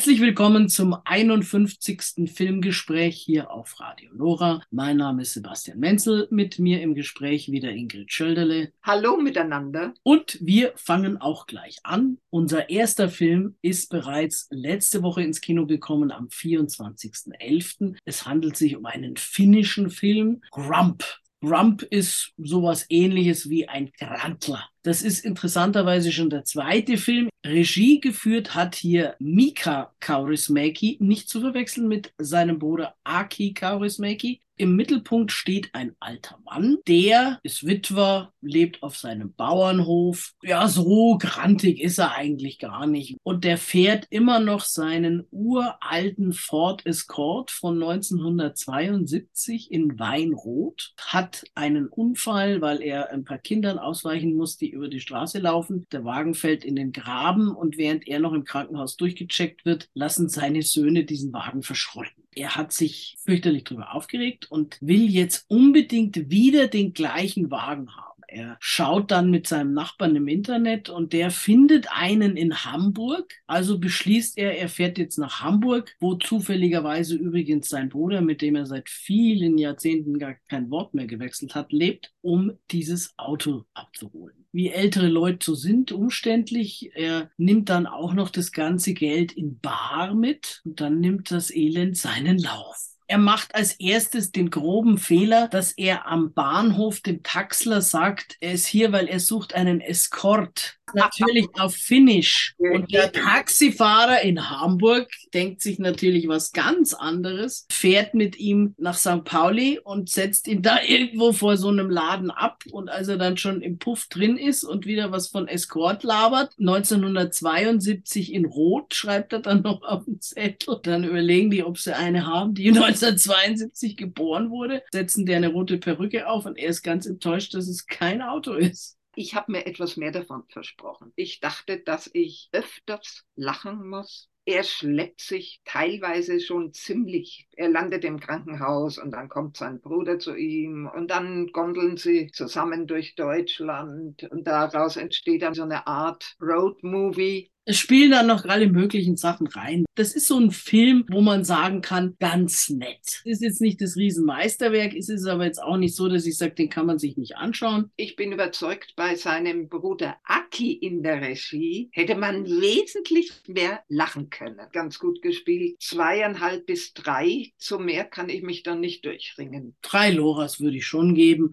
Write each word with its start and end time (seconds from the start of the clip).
Herzlich 0.00 0.22
willkommen 0.22 0.70
zum 0.70 0.96
51. 1.04 2.32
Filmgespräch 2.34 3.18
hier 3.18 3.50
auf 3.50 3.78
Radio 3.80 4.10
Lora. 4.14 4.62
Mein 4.70 4.96
Name 4.96 5.20
ist 5.20 5.34
Sebastian 5.34 5.78
Menzel, 5.78 6.26
mit 6.30 6.58
mir 6.58 6.80
im 6.80 6.94
Gespräch 6.94 7.52
wieder 7.52 7.70
Ingrid 7.70 8.10
Schölderle. 8.10 8.72
Hallo 8.82 9.18
miteinander. 9.18 9.92
Und 10.02 10.38
wir 10.40 10.72
fangen 10.76 11.18
auch 11.18 11.46
gleich 11.46 11.80
an. 11.82 12.16
Unser 12.30 12.70
erster 12.70 13.10
Film 13.10 13.56
ist 13.60 13.90
bereits 13.90 14.48
letzte 14.50 15.02
Woche 15.02 15.22
ins 15.22 15.42
Kino 15.42 15.66
gekommen 15.66 16.12
am 16.12 16.28
24.11. 16.28 17.94
Es 18.06 18.24
handelt 18.24 18.56
sich 18.56 18.76
um 18.76 18.86
einen 18.86 19.18
finnischen 19.18 19.90
Film, 19.90 20.40
Grump. 20.50 21.04
Grump 21.42 21.82
ist 21.82 22.32
sowas 22.38 22.86
ähnliches 22.88 23.50
wie 23.50 23.68
ein 23.68 23.90
Grantler. 23.98 24.66
Das 24.82 25.02
ist 25.02 25.24
interessanterweise 25.24 26.10
schon 26.10 26.30
der 26.30 26.44
zweite 26.44 26.96
Film. 26.96 27.28
Regie 27.44 28.00
geführt 28.00 28.54
hat 28.54 28.74
hier 28.74 29.14
Mika 29.18 29.92
Kaurismäki, 30.00 30.96
nicht 31.00 31.28
zu 31.28 31.40
verwechseln 31.40 31.86
mit 31.86 32.12
seinem 32.18 32.58
Bruder 32.58 32.94
Aki 33.04 33.52
Kaurismäki. 33.52 34.40
Im 34.60 34.76
Mittelpunkt 34.76 35.32
steht 35.32 35.70
ein 35.72 35.96
alter 36.00 36.38
Mann, 36.44 36.76
der 36.86 37.40
ist 37.42 37.66
Witwer, 37.66 38.30
lebt 38.42 38.82
auf 38.82 38.94
seinem 38.94 39.32
Bauernhof. 39.32 40.34
Ja, 40.42 40.68
so 40.68 41.16
grantig 41.16 41.80
ist 41.80 41.96
er 41.96 42.14
eigentlich 42.14 42.58
gar 42.58 42.86
nicht. 42.86 43.16
Und 43.22 43.44
der 43.44 43.56
fährt 43.56 44.06
immer 44.10 44.38
noch 44.38 44.60
seinen 44.60 45.26
uralten 45.30 46.34
Ford 46.34 46.84
Escort 46.84 47.50
von 47.50 47.82
1972 47.82 49.72
in 49.72 49.98
Weinrot, 49.98 50.92
hat 51.00 51.42
einen 51.54 51.86
Unfall, 51.86 52.60
weil 52.60 52.82
er 52.82 53.10
ein 53.12 53.24
paar 53.24 53.38
Kindern 53.38 53.78
ausweichen 53.78 54.36
muss, 54.36 54.58
die 54.58 54.69
über 54.70 54.88
die 54.88 55.00
Straße 55.00 55.38
laufen. 55.38 55.86
Der 55.92 56.04
Wagen 56.04 56.34
fällt 56.34 56.64
in 56.64 56.76
den 56.76 56.92
Graben 56.92 57.54
und 57.54 57.76
während 57.76 58.06
er 58.08 58.20
noch 58.20 58.32
im 58.32 58.44
Krankenhaus 58.44 58.96
durchgecheckt 58.96 59.64
wird, 59.64 59.88
lassen 59.94 60.28
seine 60.28 60.62
Söhne 60.62 61.04
diesen 61.04 61.32
Wagen 61.32 61.62
verschrotten. 61.62 62.24
Er 62.34 62.56
hat 62.56 62.72
sich 62.72 63.16
fürchterlich 63.24 63.64
darüber 63.64 63.94
aufgeregt 63.94 64.50
und 64.50 64.78
will 64.80 65.10
jetzt 65.10 65.44
unbedingt 65.48 66.30
wieder 66.30 66.68
den 66.68 66.92
gleichen 66.92 67.50
Wagen 67.50 67.94
haben. 67.96 68.09
Er 68.32 68.56
schaut 68.60 69.10
dann 69.10 69.30
mit 69.30 69.48
seinem 69.48 69.72
Nachbarn 69.72 70.14
im 70.14 70.28
Internet 70.28 70.88
und 70.88 71.12
der 71.12 71.32
findet 71.32 71.88
einen 71.90 72.36
in 72.36 72.64
Hamburg. 72.64 73.34
Also 73.46 73.78
beschließt 73.78 74.38
er, 74.38 74.56
er 74.56 74.68
fährt 74.68 74.98
jetzt 74.98 75.18
nach 75.18 75.40
Hamburg, 75.42 75.96
wo 75.98 76.14
zufälligerweise 76.14 77.16
übrigens 77.16 77.68
sein 77.68 77.88
Bruder, 77.88 78.20
mit 78.20 78.40
dem 78.40 78.54
er 78.54 78.66
seit 78.66 78.88
vielen 78.88 79.58
Jahrzehnten 79.58 80.18
gar 80.18 80.36
kein 80.48 80.70
Wort 80.70 80.94
mehr 80.94 81.06
gewechselt 81.06 81.56
hat, 81.56 81.72
lebt, 81.72 82.12
um 82.20 82.52
dieses 82.70 83.14
Auto 83.16 83.64
abzuholen. 83.74 84.46
Wie 84.52 84.68
ältere 84.68 85.08
Leute 85.08 85.44
so 85.44 85.54
sind, 85.54 85.90
umständlich. 85.90 86.90
Er 86.94 87.30
nimmt 87.36 87.68
dann 87.68 87.86
auch 87.86 88.14
noch 88.14 88.30
das 88.30 88.52
ganze 88.52 88.94
Geld 88.94 89.32
in 89.32 89.58
Bar 89.58 90.14
mit 90.14 90.60
und 90.64 90.80
dann 90.80 91.00
nimmt 91.00 91.30
das 91.30 91.54
Elend 91.54 91.96
seinen 91.96 92.38
Lauf. 92.38 92.90
Er 93.10 93.18
macht 93.18 93.56
als 93.56 93.72
erstes 93.72 94.30
den 94.30 94.50
groben 94.50 94.96
Fehler, 94.96 95.48
dass 95.48 95.72
er 95.72 96.06
am 96.06 96.32
Bahnhof 96.32 97.00
dem 97.00 97.24
Taxler 97.24 97.82
sagt, 97.82 98.36
er 98.38 98.52
ist 98.52 98.66
hier, 98.66 98.92
weil 98.92 99.08
er 99.08 99.18
sucht 99.18 99.52
einen 99.52 99.80
Escort 99.80 100.78
natürlich 100.94 101.48
auf 101.58 101.74
Finnisch. 101.74 102.54
Und 102.58 102.92
der 102.92 103.12
Taxifahrer 103.12 104.22
in 104.22 104.50
Hamburg 104.50 105.08
denkt 105.34 105.60
sich 105.62 105.78
natürlich 105.78 106.28
was 106.28 106.52
ganz 106.52 106.94
anderes, 106.94 107.66
fährt 107.70 108.14
mit 108.14 108.38
ihm 108.38 108.74
nach 108.78 108.96
St. 108.96 109.24
Pauli 109.24 109.78
und 109.82 110.08
setzt 110.08 110.48
ihn 110.48 110.62
da 110.62 110.78
irgendwo 110.82 111.32
vor 111.32 111.56
so 111.56 111.68
einem 111.68 111.90
Laden 111.90 112.30
ab. 112.30 112.64
Und 112.70 112.88
als 112.88 113.08
er 113.08 113.18
dann 113.18 113.36
schon 113.36 113.62
im 113.62 113.78
Puff 113.78 114.06
drin 114.08 114.36
ist 114.36 114.64
und 114.64 114.86
wieder 114.86 115.12
was 115.12 115.28
von 115.28 115.48
Escort 115.48 116.02
labert, 116.02 116.54
1972 116.58 118.32
in 118.32 118.44
Rot, 118.44 118.94
schreibt 118.94 119.32
er 119.32 119.40
dann 119.40 119.62
noch 119.62 119.82
auf 119.82 120.04
den 120.04 120.20
Zettel. 120.20 120.78
Dann 120.82 121.04
überlegen 121.04 121.50
die, 121.50 121.64
ob 121.64 121.78
sie 121.78 121.96
eine 121.96 122.26
haben, 122.26 122.54
die 122.54 122.64
1972 123.02 123.96
geboren 123.96 124.50
wurde, 124.50 124.82
setzen 124.92 125.26
der 125.26 125.36
eine 125.38 125.48
rote 125.48 125.78
Perücke 125.78 126.28
auf 126.28 126.46
und 126.46 126.58
er 126.58 126.68
ist 126.68 126.82
ganz 126.82 127.06
enttäuscht, 127.06 127.54
dass 127.54 127.68
es 127.68 127.86
kein 127.86 128.22
Auto 128.22 128.52
ist 128.54 128.96
ich 129.14 129.34
habe 129.34 129.52
mir 129.52 129.66
etwas 129.66 129.96
mehr 129.96 130.12
davon 130.12 130.44
versprochen. 130.48 131.12
Ich 131.16 131.40
dachte, 131.40 131.78
dass 131.78 132.08
ich 132.12 132.48
öfters 132.52 133.24
lachen 133.34 133.88
muss. 133.88 134.28
Er 134.46 134.62
schleppt 134.64 135.20
sich 135.20 135.60
teilweise 135.64 136.40
schon 136.40 136.72
ziemlich. 136.72 137.46
Er 137.52 137.68
landet 137.68 138.04
im 138.04 138.18
Krankenhaus 138.18 138.98
und 138.98 139.10
dann 139.10 139.28
kommt 139.28 139.56
sein 139.56 139.80
Bruder 139.80 140.18
zu 140.18 140.34
ihm 140.34 140.90
und 140.92 141.10
dann 141.10 141.48
gondeln 141.48 141.98
sie 141.98 142.30
zusammen 142.32 142.86
durch 142.86 143.14
Deutschland 143.14 144.24
und 144.24 144.46
daraus 144.46 144.96
entsteht 144.96 145.42
dann 145.42 145.54
so 145.54 145.62
eine 145.62 145.86
Art 145.86 146.36
Road-Movie 146.40 147.49
es 147.64 147.78
spielen 147.78 148.10
dann 148.10 148.26
noch 148.26 148.44
alle 148.46 148.68
möglichen 148.68 149.16
Sachen 149.16 149.46
rein. 149.46 149.84
Das 149.94 150.14
ist 150.14 150.26
so 150.26 150.38
ein 150.38 150.50
Film, 150.50 151.04
wo 151.10 151.20
man 151.20 151.44
sagen 151.44 151.82
kann, 151.82 152.16
ganz 152.18 152.70
nett. 152.70 153.20
Ist 153.24 153.42
jetzt 153.42 153.60
nicht 153.60 153.80
das 153.80 153.96
Riesenmeisterwerk, 153.96 154.94
ist 154.94 155.10
es 155.10 155.26
aber 155.26 155.44
jetzt 155.44 155.62
auch 155.62 155.76
nicht 155.76 155.94
so, 155.94 156.08
dass 156.08 156.26
ich 156.26 156.36
sage, 156.36 156.54
den 156.54 156.70
kann 156.70 156.86
man 156.86 156.98
sich 156.98 157.16
nicht 157.16 157.36
anschauen. 157.36 157.90
Ich 157.96 158.16
bin 158.16 158.32
überzeugt, 158.32 158.94
bei 158.96 159.14
seinem 159.14 159.68
Bruder 159.68 160.16
Aki 160.24 160.72
in 160.72 161.02
der 161.02 161.20
Regie 161.20 161.90
hätte 161.92 162.16
man 162.16 162.46
wesentlich 162.46 163.30
mehr 163.46 163.80
lachen 163.88 164.30
können. 164.30 164.66
Ganz 164.72 164.98
gut 164.98 165.22
gespielt. 165.22 165.76
Zweieinhalb 165.80 166.66
bis 166.66 166.94
drei. 166.94 167.52
Zu 167.58 167.78
mehr 167.78 168.04
kann 168.04 168.30
ich 168.30 168.42
mich 168.42 168.62
dann 168.62 168.80
nicht 168.80 169.04
durchringen. 169.04 169.76
Drei 169.82 170.10
Loras 170.10 170.60
würde 170.60 170.78
ich 170.78 170.86
schon 170.86 171.14
geben. 171.14 171.52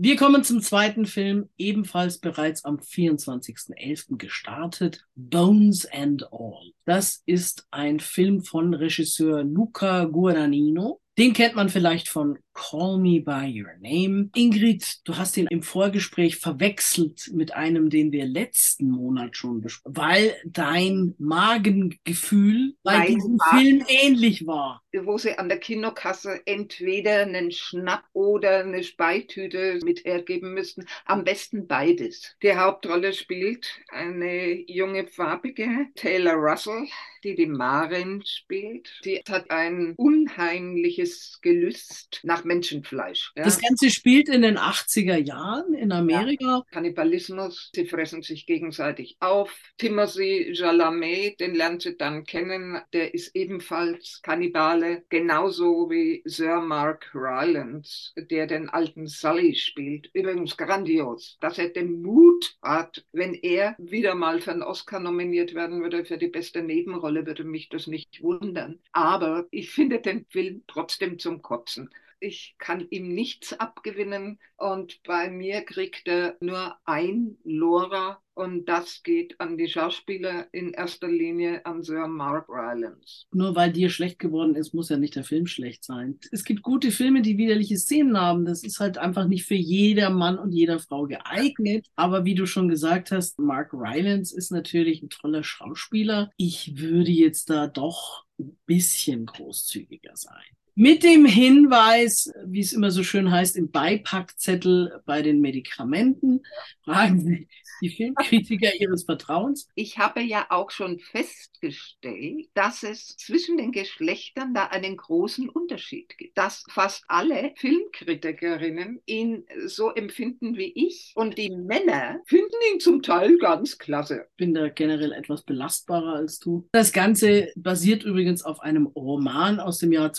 Wir 0.00 0.14
kommen 0.14 0.44
zum 0.44 0.62
zweiten 0.62 1.06
Film, 1.06 1.48
ebenfalls 1.58 2.18
bereits 2.18 2.64
am 2.64 2.76
24.11. 2.76 4.16
gestartet, 4.16 5.04
Bones 5.16 5.86
and 5.90 6.32
All. 6.32 6.70
Das 6.84 7.24
ist 7.26 7.66
ein 7.72 7.98
Film 7.98 8.44
von 8.44 8.74
Regisseur 8.74 9.42
Luca 9.42 10.04
Guadagnino. 10.04 11.00
Den 11.18 11.32
kennt 11.32 11.56
man 11.56 11.68
vielleicht 11.68 12.08
von 12.08 12.38
Call 12.58 12.98
Me 12.98 13.20
By 13.20 13.62
Your 13.62 13.74
Name. 13.80 14.30
Ingrid, 14.34 15.00
du 15.04 15.16
hast 15.16 15.36
ihn 15.36 15.46
im 15.50 15.62
Vorgespräch 15.62 16.36
verwechselt 16.36 17.30
mit 17.32 17.54
einem, 17.54 17.90
den 17.90 18.12
wir 18.12 18.26
letzten 18.26 18.90
Monat 18.90 19.36
schon 19.36 19.60
besprochen 19.60 19.88
weil 19.98 20.36
dein 20.44 21.14
Magengefühl 21.18 22.74
bei 22.82 23.06
diesem 23.06 23.38
Film 23.50 23.84
ähnlich 23.88 24.46
war. 24.46 24.82
Wo 24.92 25.18
sie 25.18 25.38
an 25.38 25.48
der 25.48 25.58
Kinokasse 25.58 26.40
entweder 26.46 27.22
einen 27.22 27.50
Schnapp 27.52 28.04
oder 28.12 28.60
eine 28.60 28.82
Speitüte 28.82 29.78
mit 29.84 30.04
hergeben 30.04 30.54
müssten. 30.54 30.86
Am 31.04 31.24
besten 31.24 31.66
beides. 31.66 32.36
Die 32.42 32.54
Hauptrolle 32.54 33.12
spielt 33.12 33.66
eine 33.88 34.52
junge 34.70 35.06
farbige 35.06 35.68
Taylor 35.94 36.34
Russell, 36.34 36.86
die 37.24 37.34
die 37.34 37.46
Marin 37.46 38.22
spielt. 38.24 39.00
Die 39.04 39.22
hat 39.28 39.50
ein 39.50 39.94
unheimliches 39.96 41.38
Gelüst 41.42 42.20
nach 42.22 42.44
Menschenfleisch. 42.48 43.32
Ja. 43.36 43.44
Das 43.44 43.60
Ganze 43.60 43.90
spielt 43.90 44.28
in 44.28 44.42
den 44.42 44.58
80er 44.58 45.16
Jahren 45.16 45.74
in 45.74 45.92
Amerika. 45.92 46.44
Ja. 46.44 46.64
Kannibalismus, 46.72 47.70
sie 47.74 47.86
fressen 47.86 48.22
sich 48.22 48.46
gegenseitig 48.46 49.16
auf. 49.20 49.56
Timothy 49.76 50.54
Chalamet, 50.56 51.38
den 51.38 51.54
lernt 51.54 51.82
sie 51.82 51.96
dann 51.96 52.24
kennen, 52.24 52.80
der 52.92 53.14
ist 53.14 53.36
ebenfalls 53.36 54.20
Kannibale, 54.22 55.04
genauso 55.08 55.90
wie 55.90 56.22
Sir 56.24 56.60
Mark 56.60 57.10
Rylance, 57.14 58.12
der 58.16 58.46
den 58.46 58.68
alten 58.68 59.06
Sully 59.06 59.54
spielt. 59.54 60.10
Übrigens 60.12 60.56
grandios, 60.56 61.36
dass 61.40 61.58
er 61.58 61.68
den 61.68 62.02
Mut 62.02 62.56
hat, 62.62 63.04
wenn 63.12 63.34
er 63.34 63.76
wieder 63.78 64.14
mal 64.14 64.40
für 64.40 64.52
einen 64.52 64.62
Oscar 64.62 65.00
nominiert 65.00 65.54
werden 65.54 65.82
würde 65.82 66.04
für 66.04 66.18
die 66.18 66.28
beste 66.28 66.62
Nebenrolle, 66.62 67.26
würde 67.26 67.44
mich 67.44 67.68
das 67.68 67.86
nicht 67.86 68.22
wundern. 68.22 68.80
Aber 68.92 69.46
ich 69.50 69.70
finde 69.70 70.00
den 70.00 70.24
Film 70.30 70.62
trotzdem 70.66 71.18
zum 71.18 71.42
Kotzen 71.42 71.90
ich 72.20 72.56
kann 72.58 72.86
ihm 72.90 73.14
nichts 73.14 73.52
abgewinnen 73.52 74.38
und 74.56 75.02
bei 75.04 75.30
mir 75.30 75.62
kriegt 75.62 76.08
er 76.08 76.36
nur 76.40 76.76
ein 76.84 77.36
Lora 77.44 78.20
und 78.38 78.66
das 78.68 79.02
geht 79.02 79.40
an 79.40 79.58
die 79.58 79.68
Schauspieler 79.68 80.46
in 80.52 80.72
erster 80.72 81.08
Linie 81.08 81.66
an 81.66 81.82
Sir 81.82 82.06
Mark 82.06 82.48
Rylance. 82.48 83.26
Nur 83.32 83.56
weil 83.56 83.72
dir 83.72 83.90
schlecht 83.90 84.20
geworden 84.20 84.54
ist, 84.54 84.72
muss 84.74 84.90
ja 84.90 84.96
nicht 84.96 85.16
der 85.16 85.24
Film 85.24 85.48
schlecht 85.48 85.82
sein. 85.82 86.20
Es 86.30 86.44
gibt 86.44 86.62
gute 86.62 86.92
Filme, 86.92 87.20
die 87.20 87.36
widerliche 87.36 87.76
Szenen 87.76 88.16
haben. 88.16 88.44
Das 88.44 88.62
ist 88.62 88.78
halt 88.78 88.96
einfach 88.96 89.26
nicht 89.26 89.44
für 89.44 89.56
jeder 89.56 90.10
Mann 90.10 90.38
und 90.38 90.52
jeder 90.52 90.78
Frau 90.78 91.06
geeignet. 91.06 91.88
Aber 91.96 92.24
wie 92.24 92.36
du 92.36 92.46
schon 92.46 92.68
gesagt 92.68 93.10
hast, 93.10 93.40
Mark 93.40 93.72
Rylance 93.72 94.36
ist 94.36 94.52
natürlich 94.52 95.02
ein 95.02 95.10
toller 95.10 95.42
Schauspieler. 95.42 96.30
Ich 96.36 96.78
würde 96.78 97.10
jetzt 97.10 97.50
da 97.50 97.66
doch 97.66 98.24
ein 98.38 98.56
bisschen 98.66 99.26
großzügiger 99.26 100.14
sein. 100.14 100.44
Mit 100.80 101.02
dem 101.02 101.24
Hinweis, 101.24 102.32
wie 102.46 102.60
es 102.60 102.72
immer 102.72 102.92
so 102.92 103.02
schön 103.02 103.32
heißt, 103.32 103.56
im 103.56 103.72
Beipackzettel 103.72 105.02
bei 105.06 105.22
den 105.22 105.40
Medikamenten, 105.40 106.44
fragen 106.84 107.18
Sie 107.18 107.48
die 107.82 107.90
Filmkritiker 107.90 108.74
Ihres 108.80 109.04
Vertrauens. 109.04 109.68
Ich 109.74 109.98
habe 109.98 110.20
ja 110.20 110.46
auch 110.50 110.70
schon 110.70 111.00
festgestellt, 111.00 112.46
dass 112.54 112.84
es 112.84 113.16
zwischen 113.16 113.56
den 113.56 113.72
Geschlechtern 113.72 114.54
da 114.54 114.66
einen 114.66 114.96
großen 114.96 115.48
Unterschied 115.48 116.16
gibt. 116.16 116.38
Dass 116.38 116.64
fast 116.68 117.04
alle 117.08 117.52
Filmkritikerinnen 117.56 119.02
ihn 119.06 119.44
so 119.66 119.90
empfinden 119.90 120.56
wie 120.56 120.72
ich 120.74 121.12
und 121.16 121.38
die 121.38 121.50
Männer 121.50 122.20
finden 122.26 122.56
ihn 122.72 122.78
zum 122.78 123.02
Teil 123.02 123.36
ganz 123.38 123.78
klasse. 123.78 124.26
Ich 124.30 124.36
bin 124.36 124.54
da 124.54 124.68
generell 124.68 125.12
etwas 125.12 125.42
belastbarer 125.42 126.14
als 126.14 126.38
du. 126.38 126.68
Das 126.70 126.92
Ganze 126.92 127.48
basiert 127.56 128.04
übrigens 128.04 128.44
auf 128.44 128.60
einem 128.60 128.86
Roman 128.86 129.58
aus 129.58 129.78
dem 129.78 129.90
Jahr 129.90 130.12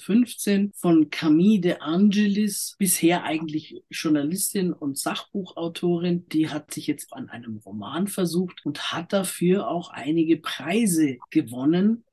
2015 0.00 0.72
von 0.74 1.10
Camille 1.10 1.60
de 1.60 1.76
Angelis, 1.80 2.74
bisher 2.78 3.24
eigentlich 3.24 3.82
Journalistin 3.90 4.72
und 4.72 4.98
Sachbuchautorin. 4.98 6.26
Die 6.28 6.48
hat 6.48 6.72
sich 6.72 6.86
jetzt 6.86 7.12
an 7.12 7.28
einem 7.28 7.58
Roman 7.58 8.08
versucht 8.08 8.64
und 8.64 8.92
hat 8.92 9.12
dafür 9.12 9.68
auch 9.68 9.90
einige 9.90 10.38
Preise 10.38 11.18
gewonnen. 11.30 12.04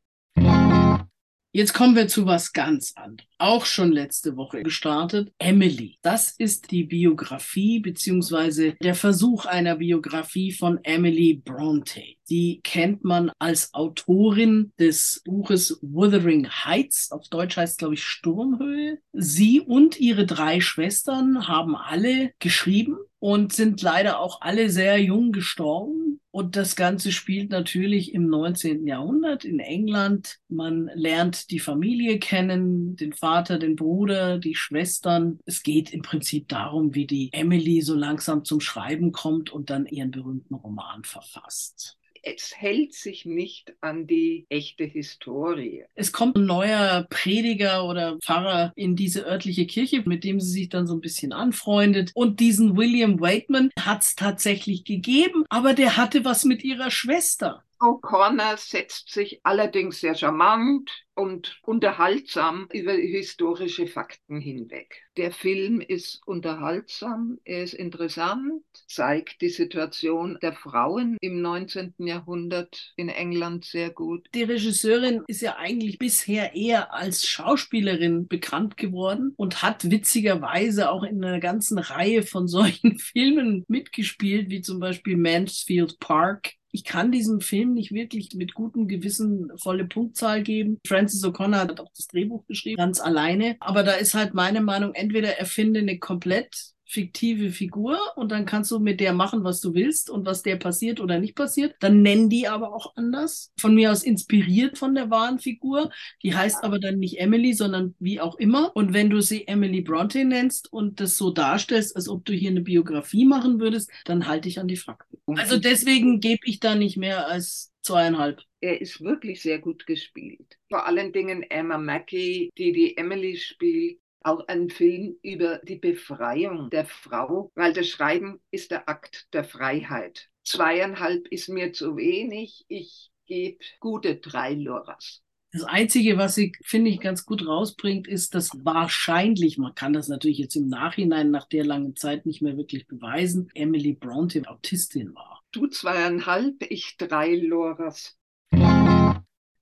Jetzt 1.57 1.73
kommen 1.73 1.95
wir 1.95 2.07
zu 2.07 2.27
was 2.27 2.53
ganz 2.53 2.93
anderem. 2.95 3.27
Auch 3.39 3.65
schon 3.65 3.91
letzte 3.91 4.37
Woche 4.37 4.61
gestartet. 4.61 5.33
Emily. 5.39 5.97
Das 6.03 6.35
ist 6.37 6.69
die 6.69 6.83
Biografie 6.83 7.79
beziehungsweise 7.79 8.75
der 8.83 8.93
Versuch 8.93 9.47
einer 9.47 9.77
Biografie 9.77 10.51
von 10.51 10.77
Emily 10.83 11.41
Bronte. 11.43 12.03
Die 12.29 12.61
kennt 12.63 13.03
man 13.03 13.31
als 13.39 13.73
Autorin 13.73 14.71
des 14.77 15.23
Buches 15.25 15.79
Wuthering 15.81 16.47
Heights. 16.47 17.11
Auf 17.11 17.27
Deutsch 17.29 17.57
heißt, 17.57 17.79
glaube 17.79 17.95
ich, 17.95 18.03
Sturmhöhe. 18.03 18.99
Sie 19.13 19.59
und 19.59 19.99
ihre 19.99 20.27
drei 20.27 20.61
Schwestern 20.61 21.47
haben 21.47 21.75
alle 21.75 22.33
geschrieben 22.37 22.97
und 23.17 23.51
sind 23.51 23.81
leider 23.81 24.19
auch 24.19 24.41
alle 24.41 24.69
sehr 24.69 25.01
jung 25.01 25.31
gestorben. 25.31 26.06
Und 26.37 26.55
das 26.55 26.75
Ganze 26.75 27.11
spielt 27.11 27.49
natürlich 27.49 28.13
im 28.13 28.27
19. 28.27 28.85
Jahrhundert 28.85 29.43
in 29.43 29.59
England. 29.59 30.37
Man 30.49 30.87
lernt 30.93 31.49
die 31.49 31.57
Familie 31.57 32.19
kennen, 32.19 32.95
den 32.95 33.13
Vater, 33.13 33.57
den 33.57 33.75
Bruder, 33.75 34.37
die 34.37 34.53
Schwestern. 34.53 35.39
Es 35.45 35.63
geht 35.63 35.91
im 35.91 36.03
Prinzip 36.03 36.47
darum, 36.47 36.93
wie 36.93 37.07
die 37.07 37.29
Emily 37.33 37.81
so 37.81 37.95
langsam 37.95 38.45
zum 38.45 38.59
Schreiben 38.59 39.11
kommt 39.11 39.49
und 39.49 39.71
dann 39.71 39.87
ihren 39.87 40.11
berühmten 40.11 40.53
Roman 40.53 41.03
verfasst 41.03 41.97
es 42.35 42.53
hält 42.55 42.93
sich 42.93 43.25
nicht 43.25 43.73
an 43.81 44.07
die 44.07 44.45
echte 44.49 44.83
Historie. 44.83 45.85
Es 45.95 46.11
kommt 46.11 46.37
ein 46.37 46.45
neuer 46.45 47.07
Prediger 47.09 47.87
oder 47.87 48.17
Pfarrer 48.23 48.73
in 48.75 48.95
diese 48.95 49.25
örtliche 49.25 49.65
Kirche, 49.65 50.03
mit 50.05 50.23
dem 50.23 50.39
sie 50.39 50.51
sich 50.51 50.69
dann 50.69 50.87
so 50.87 50.93
ein 50.95 51.01
bisschen 51.01 51.33
anfreundet. 51.33 52.11
Und 52.13 52.39
diesen 52.39 52.75
William 52.77 53.19
Waitman 53.19 53.71
hat 53.79 54.03
es 54.03 54.15
tatsächlich 54.15 54.83
gegeben, 54.83 55.45
aber 55.49 55.73
der 55.73 55.97
hatte 55.97 56.25
was 56.25 56.43
mit 56.43 56.63
ihrer 56.63 56.91
Schwester. 56.91 57.63
O'Connor 57.79 58.57
setzt 58.57 59.11
sich 59.11 59.39
allerdings 59.43 59.99
sehr 59.99 60.15
charmant 60.15 60.89
und 61.13 61.59
unterhaltsam 61.63 62.67
über 62.71 62.93
historische 62.93 63.87
Fakten 63.87 64.39
hinweg. 64.39 65.03
Der 65.17 65.31
Film 65.31 65.81
ist 65.81 66.21
unterhaltsam, 66.25 67.39
er 67.43 67.63
ist 67.63 67.73
interessant, 67.73 68.63
zeigt 68.87 69.41
die 69.41 69.49
Situation 69.49 70.37
der 70.41 70.53
Frauen 70.53 71.17
im 71.21 71.41
19. 71.41 71.95
Jahrhundert 71.97 72.93
in 72.97 73.09
England 73.09 73.65
sehr 73.65 73.89
gut. 73.89 74.27
Die 74.35 74.43
Regisseurin 74.43 75.23
ist 75.27 75.41
ja 75.41 75.57
eigentlich 75.57 75.97
bisher 75.97 76.55
eher 76.55 76.93
als 76.93 77.27
Schauspielerin 77.27 78.27
bekannt 78.27 78.77
geworden 78.77 79.33
und 79.37 79.63
hat 79.63 79.89
witzigerweise 79.89 80.91
auch 80.91 81.03
in 81.03 81.23
einer 81.23 81.39
ganzen 81.39 81.79
Reihe 81.79 82.23
von 82.23 82.47
solchen 82.47 82.99
Filmen 82.99 83.65
mitgespielt, 83.67 84.49
wie 84.49 84.61
zum 84.61 84.79
Beispiel 84.79 85.17
Mansfield 85.17 85.99
Park 85.99 86.53
ich 86.71 86.83
kann 86.83 87.11
diesem 87.11 87.41
Film 87.41 87.73
nicht 87.73 87.91
wirklich 87.91 88.33
mit 88.35 88.53
gutem 88.53 88.87
Gewissen 88.87 89.51
volle 89.57 89.85
Punktzahl 89.85 90.43
geben. 90.43 90.79
Francis 90.85 91.23
O'Connor 91.23 91.59
hat 91.59 91.79
auch 91.79 91.91
das 91.95 92.07
Drehbuch 92.07 92.45
geschrieben, 92.45 92.77
ganz 92.77 92.99
alleine. 92.99 93.55
Aber 93.59 93.83
da 93.83 93.93
ist 93.93 94.13
halt 94.13 94.33
meine 94.33 94.61
Meinung, 94.61 94.93
entweder 94.93 95.37
erfinde 95.37 95.79
eine 95.79 95.99
komplett 95.99 96.73
fiktive 96.87 97.51
Figur 97.51 97.99
und 98.15 98.31
dann 98.31 98.45
kannst 98.45 98.71
du 98.71 98.79
mit 98.79 98.99
der 98.99 99.13
machen, 99.13 99.43
was 99.43 99.59
du 99.59 99.73
willst 99.73 100.09
und 100.09 100.25
was 100.25 100.41
der 100.41 100.55
passiert 100.55 100.99
oder 100.99 101.19
nicht 101.19 101.35
passiert. 101.35 101.75
Dann 101.79 102.01
nennen 102.01 102.29
die 102.29 102.47
aber 102.47 102.73
auch 102.73 102.95
anders. 102.95 103.51
Von 103.59 103.75
mir 103.75 103.91
aus 103.91 104.03
inspiriert 104.03 104.77
von 104.77 104.95
der 104.95 105.09
wahren 105.09 105.39
Figur. 105.39 105.91
Die 106.23 106.33
heißt 106.33 106.63
aber 106.63 106.79
dann 106.79 106.97
nicht 106.99 107.19
Emily, 107.19 107.53
sondern 107.53 107.95
wie 107.99 108.21
auch 108.21 108.35
immer. 108.35 108.75
Und 108.75 108.93
wenn 108.93 109.09
du 109.09 109.21
sie 109.21 109.47
Emily 109.47 109.81
Bronte 109.81 110.23
nennst 110.23 110.71
und 110.71 111.01
das 111.01 111.17
so 111.17 111.31
darstellst, 111.31 111.95
als 111.95 112.07
ob 112.07 112.23
du 112.25 112.33
hier 112.33 112.51
eine 112.51 112.61
Biografie 112.61 113.25
machen 113.25 113.59
würdest, 113.59 113.91
dann 114.05 114.27
halte 114.27 114.47
ich 114.47 114.59
an 114.59 114.67
die 114.67 114.77
Fakten. 114.77 115.17
Also 115.37 115.57
deswegen 115.57 116.21
gebe 116.21 116.41
ich 116.45 116.59
da 116.59 116.75
nicht 116.75 116.95
mehr 116.95 117.27
als 117.27 117.73
zweieinhalb. 117.81 118.41
Er 118.59 118.81
ist 118.81 119.01
wirklich 119.01 119.41
sehr 119.41 119.59
gut 119.59 119.85
gespielt. 119.85 120.57
Vor 120.69 120.85
allen 120.85 121.13
Dingen 121.13 121.43
Emma 121.43 121.77
Mackey, 121.77 122.49
die 122.57 122.71
die 122.71 122.97
Emily 122.97 123.37
spielt, 123.37 123.99
auch 124.21 124.47
ein 124.47 124.69
Film 124.69 125.15
über 125.21 125.59
die 125.63 125.77
Befreiung 125.77 126.69
der 126.69 126.85
Frau, 126.85 127.51
weil 127.55 127.73
das 127.73 127.87
Schreiben 127.87 128.39
ist 128.51 128.71
der 128.71 128.89
Akt 128.89 129.27
der 129.33 129.43
Freiheit. 129.43 130.29
Zweieinhalb 130.43 131.27
ist 131.27 131.49
mir 131.49 131.73
zu 131.73 131.97
wenig. 131.97 132.65
Ich 132.67 133.11
gebe 133.25 133.63
gute 133.79 134.17
drei 134.17 134.53
Loras. 134.53 135.21
Das 135.53 135.63
Einzige, 135.63 136.17
was 136.17 136.35
sie, 136.35 136.51
finde 136.63 136.91
ich, 136.91 136.99
ganz 136.99 137.25
gut 137.25 137.47
rausbringt, 137.47 138.07
ist, 138.07 138.35
dass 138.35 138.51
wahrscheinlich, 138.63 139.57
man 139.57 139.73
kann 139.75 139.93
das 139.93 140.09
natürlich 140.09 140.37
jetzt 140.39 140.55
im 140.55 140.67
Nachhinein 140.67 141.31
nach 141.31 141.47
der 141.47 141.65
langen 141.65 141.95
Zeit 141.95 142.25
nicht 142.25 142.41
mehr 142.41 142.57
wirklich 142.57 142.85
beweisen, 142.85 143.49
Emily 143.53 143.93
Bronte 143.93 144.43
Autistin 144.47 145.15
war. 145.15 145.41
Du 145.51 145.67
zweieinhalb, 145.67 146.55
ich 146.69 146.97
drei 146.97 147.35
Loras. 147.35 148.16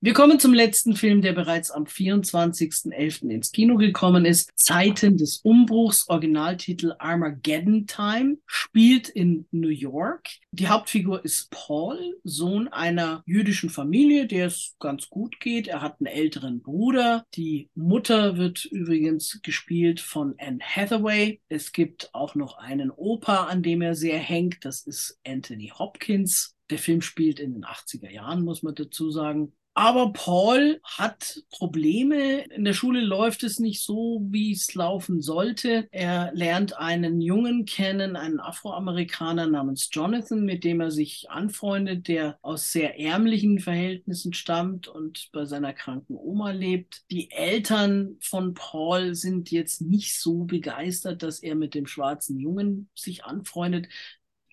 Wir 0.02 0.12
kommen 0.12 0.38
zum 0.38 0.52
letzten 0.52 0.94
Film, 0.94 1.22
der 1.22 1.32
bereits 1.32 1.70
am 1.70 1.84
24.11. 1.84 3.30
ins 3.30 3.50
Kino 3.50 3.76
gekommen 3.76 4.26
ist. 4.26 4.50
Zeiten 4.54 5.16
des 5.16 5.38
Umbruchs, 5.38 6.06
Originaltitel 6.08 6.92
Armageddon 6.98 7.86
Time, 7.86 8.36
spielt 8.44 9.08
in 9.08 9.46
New 9.52 9.70
York. 9.70 10.28
Die 10.50 10.68
Hauptfigur 10.68 11.24
ist 11.24 11.50
Paul, 11.50 12.18
Sohn 12.24 12.68
einer 12.68 13.22
jüdischen 13.24 13.70
Familie, 13.70 14.26
der 14.26 14.48
es 14.48 14.76
ganz 14.80 15.08
gut 15.08 15.40
geht. 15.40 15.66
Er 15.66 15.80
hat 15.80 15.98
einen 15.98 16.14
älteren 16.14 16.60
Bruder. 16.60 17.24
Die 17.34 17.70
Mutter 17.74 18.36
wird 18.36 18.66
übrigens 18.66 19.40
gespielt 19.42 20.00
von 20.00 20.34
Anne 20.36 20.58
Hathaway. 20.62 21.40
Es 21.48 21.72
gibt 21.72 22.14
auch 22.14 22.34
noch 22.34 22.58
einen 22.58 22.90
Opa, 22.90 23.44
an 23.44 23.62
dem 23.62 23.80
er 23.80 23.94
sehr 23.94 24.18
hängt. 24.18 24.62
Das 24.66 24.82
ist 24.82 25.18
Anthony 25.26 25.72
Hopkins. 25.74 26.54
Der 26.68 26.78
Film 26.78 27.00
spielt 27.00 27.40
in 27.40 27.54
den 27.54 27.64
80er 27.64 28.10
Jahren, 28.10 28.44
muss 28.44 28.62
man 28.62 28.74
dazu 28.74 29.10
sagen. 29.10 29.54
Aber 29.78 30.14
Paul 30.14 30.80
hat 30.84 31.42
Probleme. 31.50 32.44
In 32.44 32.64
der 32.64 32.72
Schule 32.72 33.02
läuft 33.02 33.42
es 33.42 33.58
nicht 33.58 33.82
so, 33.82 34.22
wie 34.30 34.52
es 34.52 34.74
laufen 34.74 35.20
sollte. 35.20 35.86
Er 35.90 36.32
lernt 36.32 36.78
einen 36.78 37.20
Jungen 37.20 37.66
kennen, 37.66 38.16
einen 38.16 38.40
Afroamerikaner 38.40 39.46
namens 39.46 39.90
Jonathan, 39.92 40.46
mit 40.46 40.64
dem 40.64 40.80
er 40.80 40.90
sich 40.90 41.28
anfreundet, 41.28 42.08
der 42.08 42.38
aus 42.40 42.72
sehr 42.72 42.98
ärmlichen 42.98 43.58
Verhältnissen 43.58 44.32
stammt 44.32 44.88
und 44.88 45.28
bei 45.32 45.44
seiner 45.44 45.74
kranken 45.74 46.16
Oma 46.16 46.52
lebt. 46.52 47.02
Die 47.10 47.30
Eltern 47.30 48.16
von 48.22 48.54
Paul 48.54 49.14
sind 49.14 49.50
jetzt 49.50 49.82
nicht 49.82 50.18
so 50.18 50.44
begeistert, 50.44 51.22
dass 51.22 51.42
er 51.42 51.54
mit 51.54 51.74
dem 51.74 51.86
schwarzen 51.86 52.40
Jungen 52.40 52.88
sich 52.94 53.26
anfreundet. 53.26 53.88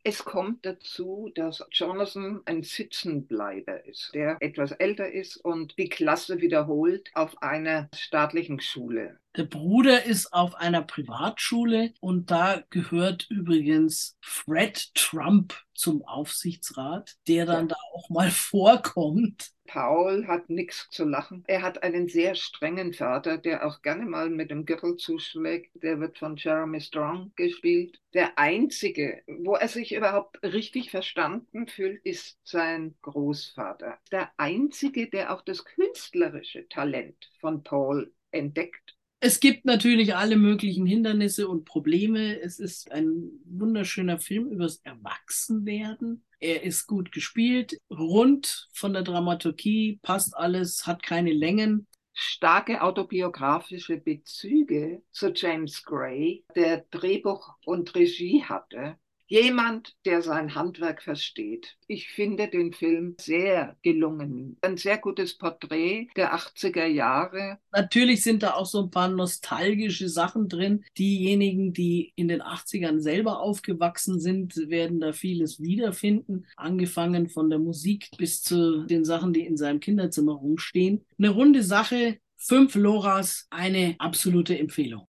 Es 0.05 0.25
kommt 0.25 0.65
dazu, 0.65 1.31
dass 1.33 1.65
Jonathan 1.71 2.41
ein 2.43 2.61
Sitzenbleiber 2.61 3.85
ist, 3.85 4.11
der 4.13 4.35
etwas 4.41 4.73
älter 4.73 5.09
ist 5.09 5.37
und 5.37 5.77
die 5.77 5.87
Klasse 5.87 6.41
wiederholt 6.41 7.09
auf 7.13 7.41
einer 7.41 7.87
staatlichen 7.95 8.59
Schule. 8.59 9.17
Der 9.37 9.45
Bruder 9.45 10.03
ist 10.03 10.33
auf 10.33 10.55
einer 10.55 10.81
Privatschule 10.81 11.93
und 12.01 12.31
da 12.31 12.63
gehört 12.69 13.27
übrigens 13.29 14.17
Fred 14.19 14.93
Trump 14.93 15.55
zum 15.73 16.03
Aufsichtsrat, 16.03 17.15
der 17.29 17.45
dann 17.45 17.69
ja. 17.69 17.75
da 17.75 17.75
auch 17.93 18.09
mal 18.09 18.29
vorkommt. 18.31 19.51
Paul 19.73 20.27
hat 20.27 20.51
nichts 20.51 20.87
zu 20.91 21.03
lachen. 21.03 21.43
Er 21.47 21.63
hat 21.63 21.81
einen 21.81 22.07
sehr 22.07 22.35
strengen 22.35 22.93
Vater, 22.93 23.39
der 23.39 23.65
auch 23.65 23.81
gerne 23.81 24.05
mal 24.05 24.29
mit 24.29 24.51
dem 24.51 24.67
Gürtel 24.67 24.97
zuschlägt. 24.97 25.71
Der 25.73 25.99
wird 25.99 26.19
von 26.19 26.35
Jeremy 26.35 26.79
Strong 26.79 27.31
gespielt. 27.35 27.99
Der 28.13 28.37
einzige, 28.37 29.23
wo 29.25 29.55
er 29.55 29.67
sich 29.67 29.95
überhaupt 29.95 30.43
richtig 30.43 30.91
verstanden 30.91 31.65
fühlt, 31.65 32.05
ist 32.05 32.37
sein 32.43 32.93
Großvater. 33.01 33.97
Der 34.11 34.29
einzige, 34.37 35.09
der 35.09 35.33
auch 35.33 35.41
das 35.41 35.65
künstlerische 35.65 36.69
Talent 36.69 37.31
von 37.39 37.63
Paul 37.63 38.13
entdeckt 38.29 38.95
es 39.25 39.39
gibt 39.39 39.63
natürlich 39.63 40.17
alle 40.17 40.35
möglichen 40.35 40.85
Hindernisse 40.85 41.47
und 41.47 41.63
Probleme. 41.63 42.41
Es 42.41 42.59
ist 42.59 42.91
ein 42.91 43.31
wunderschöner 43.45 44.19
Film 44.19 44.49
übers 44.49 44.81
Erwachsenwerden. 44.83 46.25
Er 46.43 46.63
ist 46.63 46.87
gut 46.87 47.13
gespielt, 47.13 47.79
rund 47.89 48.67
von 48.73 48.91
der 48.91 49.03
Dramaturgie, 49.03 49.99
passt 50.01 50.35
alles, 50.35 50.85
hat 50.85 51.01
keine 51.01 51.31
Längen. 51.31 51.87
starke 52.11 52.81
autobiografische 52.81 53.95
Bezüge 53.95 55.03
zu 55.11 55.31
James 55.33 55.83
Gray, 55.83 56.43
der 56.53 56.85
Drehbuch 56.91 57.55
und 57.63 57.95
Regie 57.95 58.43
hatte. 58.43 58.97
Jemand, 59.27 59.93
der 60.05 60.21
sein 60.21 60.53
Handwerk 60.53 61.01
versteht. 61.01 61.75
Ich 61.87 62.09
finde 62.09 62.47
den 62.47 62.73
Film 62.73 63.15
sehr 63.19 63.77
gelungen. 63.81 64.57
Ein 64.61 64.77
sehr 64.77 64.97
gutes 64.97 65.37
Porträt 65.37 66.07
der 66.15 66.35
80er 66.35 66.85
Jahre. 66.85 67.57
Natürlich 67.71 68.21
sind 68.21 68.43
da 68.43 68.53
auch 68.53 68.65
so 68.65 68.83
ein 68.83 68.91
paar 68.91 69.07
nostalgische 69.07 70.09
Sachen 70.09 70.49
drin. 70.49 70.83
Diejenigen, 70.97 71.73
die 71.73 72.13
in 72.15 72.27
den 72.27 72.41
80ern 72.41 72.99
selber 72.99 73.39
aufgewachsen 73.39 74.19
sind, 74.19 74.55
werden 74.69 74.99
da 74.99 75.13
vieles 75.13 75.61
wiederfinden. 75.61 76.45
Angefangen 76.57 77.29
von 77.29 77.49
der 77.49 77.59
Musik 77.59 78.09
bis 78.17 78.41
zu 78.41 78.85
den 78.85 79.05
Sachen, 79.05 79.33
die 79.33 79.45
in 79.45 79.57
seinem 79.57 79.79
Kinderzimmer 79.79 80.33
rumstehen. 80.33 81.05
Eine 81.17 81.29
runde 81.29 81.63
Sache. 81.63 82.17
Fünf 82.35 82.75
Loras, 82.75 83.47
eine 83.51 83.95
absolute 83.99 84.59
Empfehlung. 84.59 85.07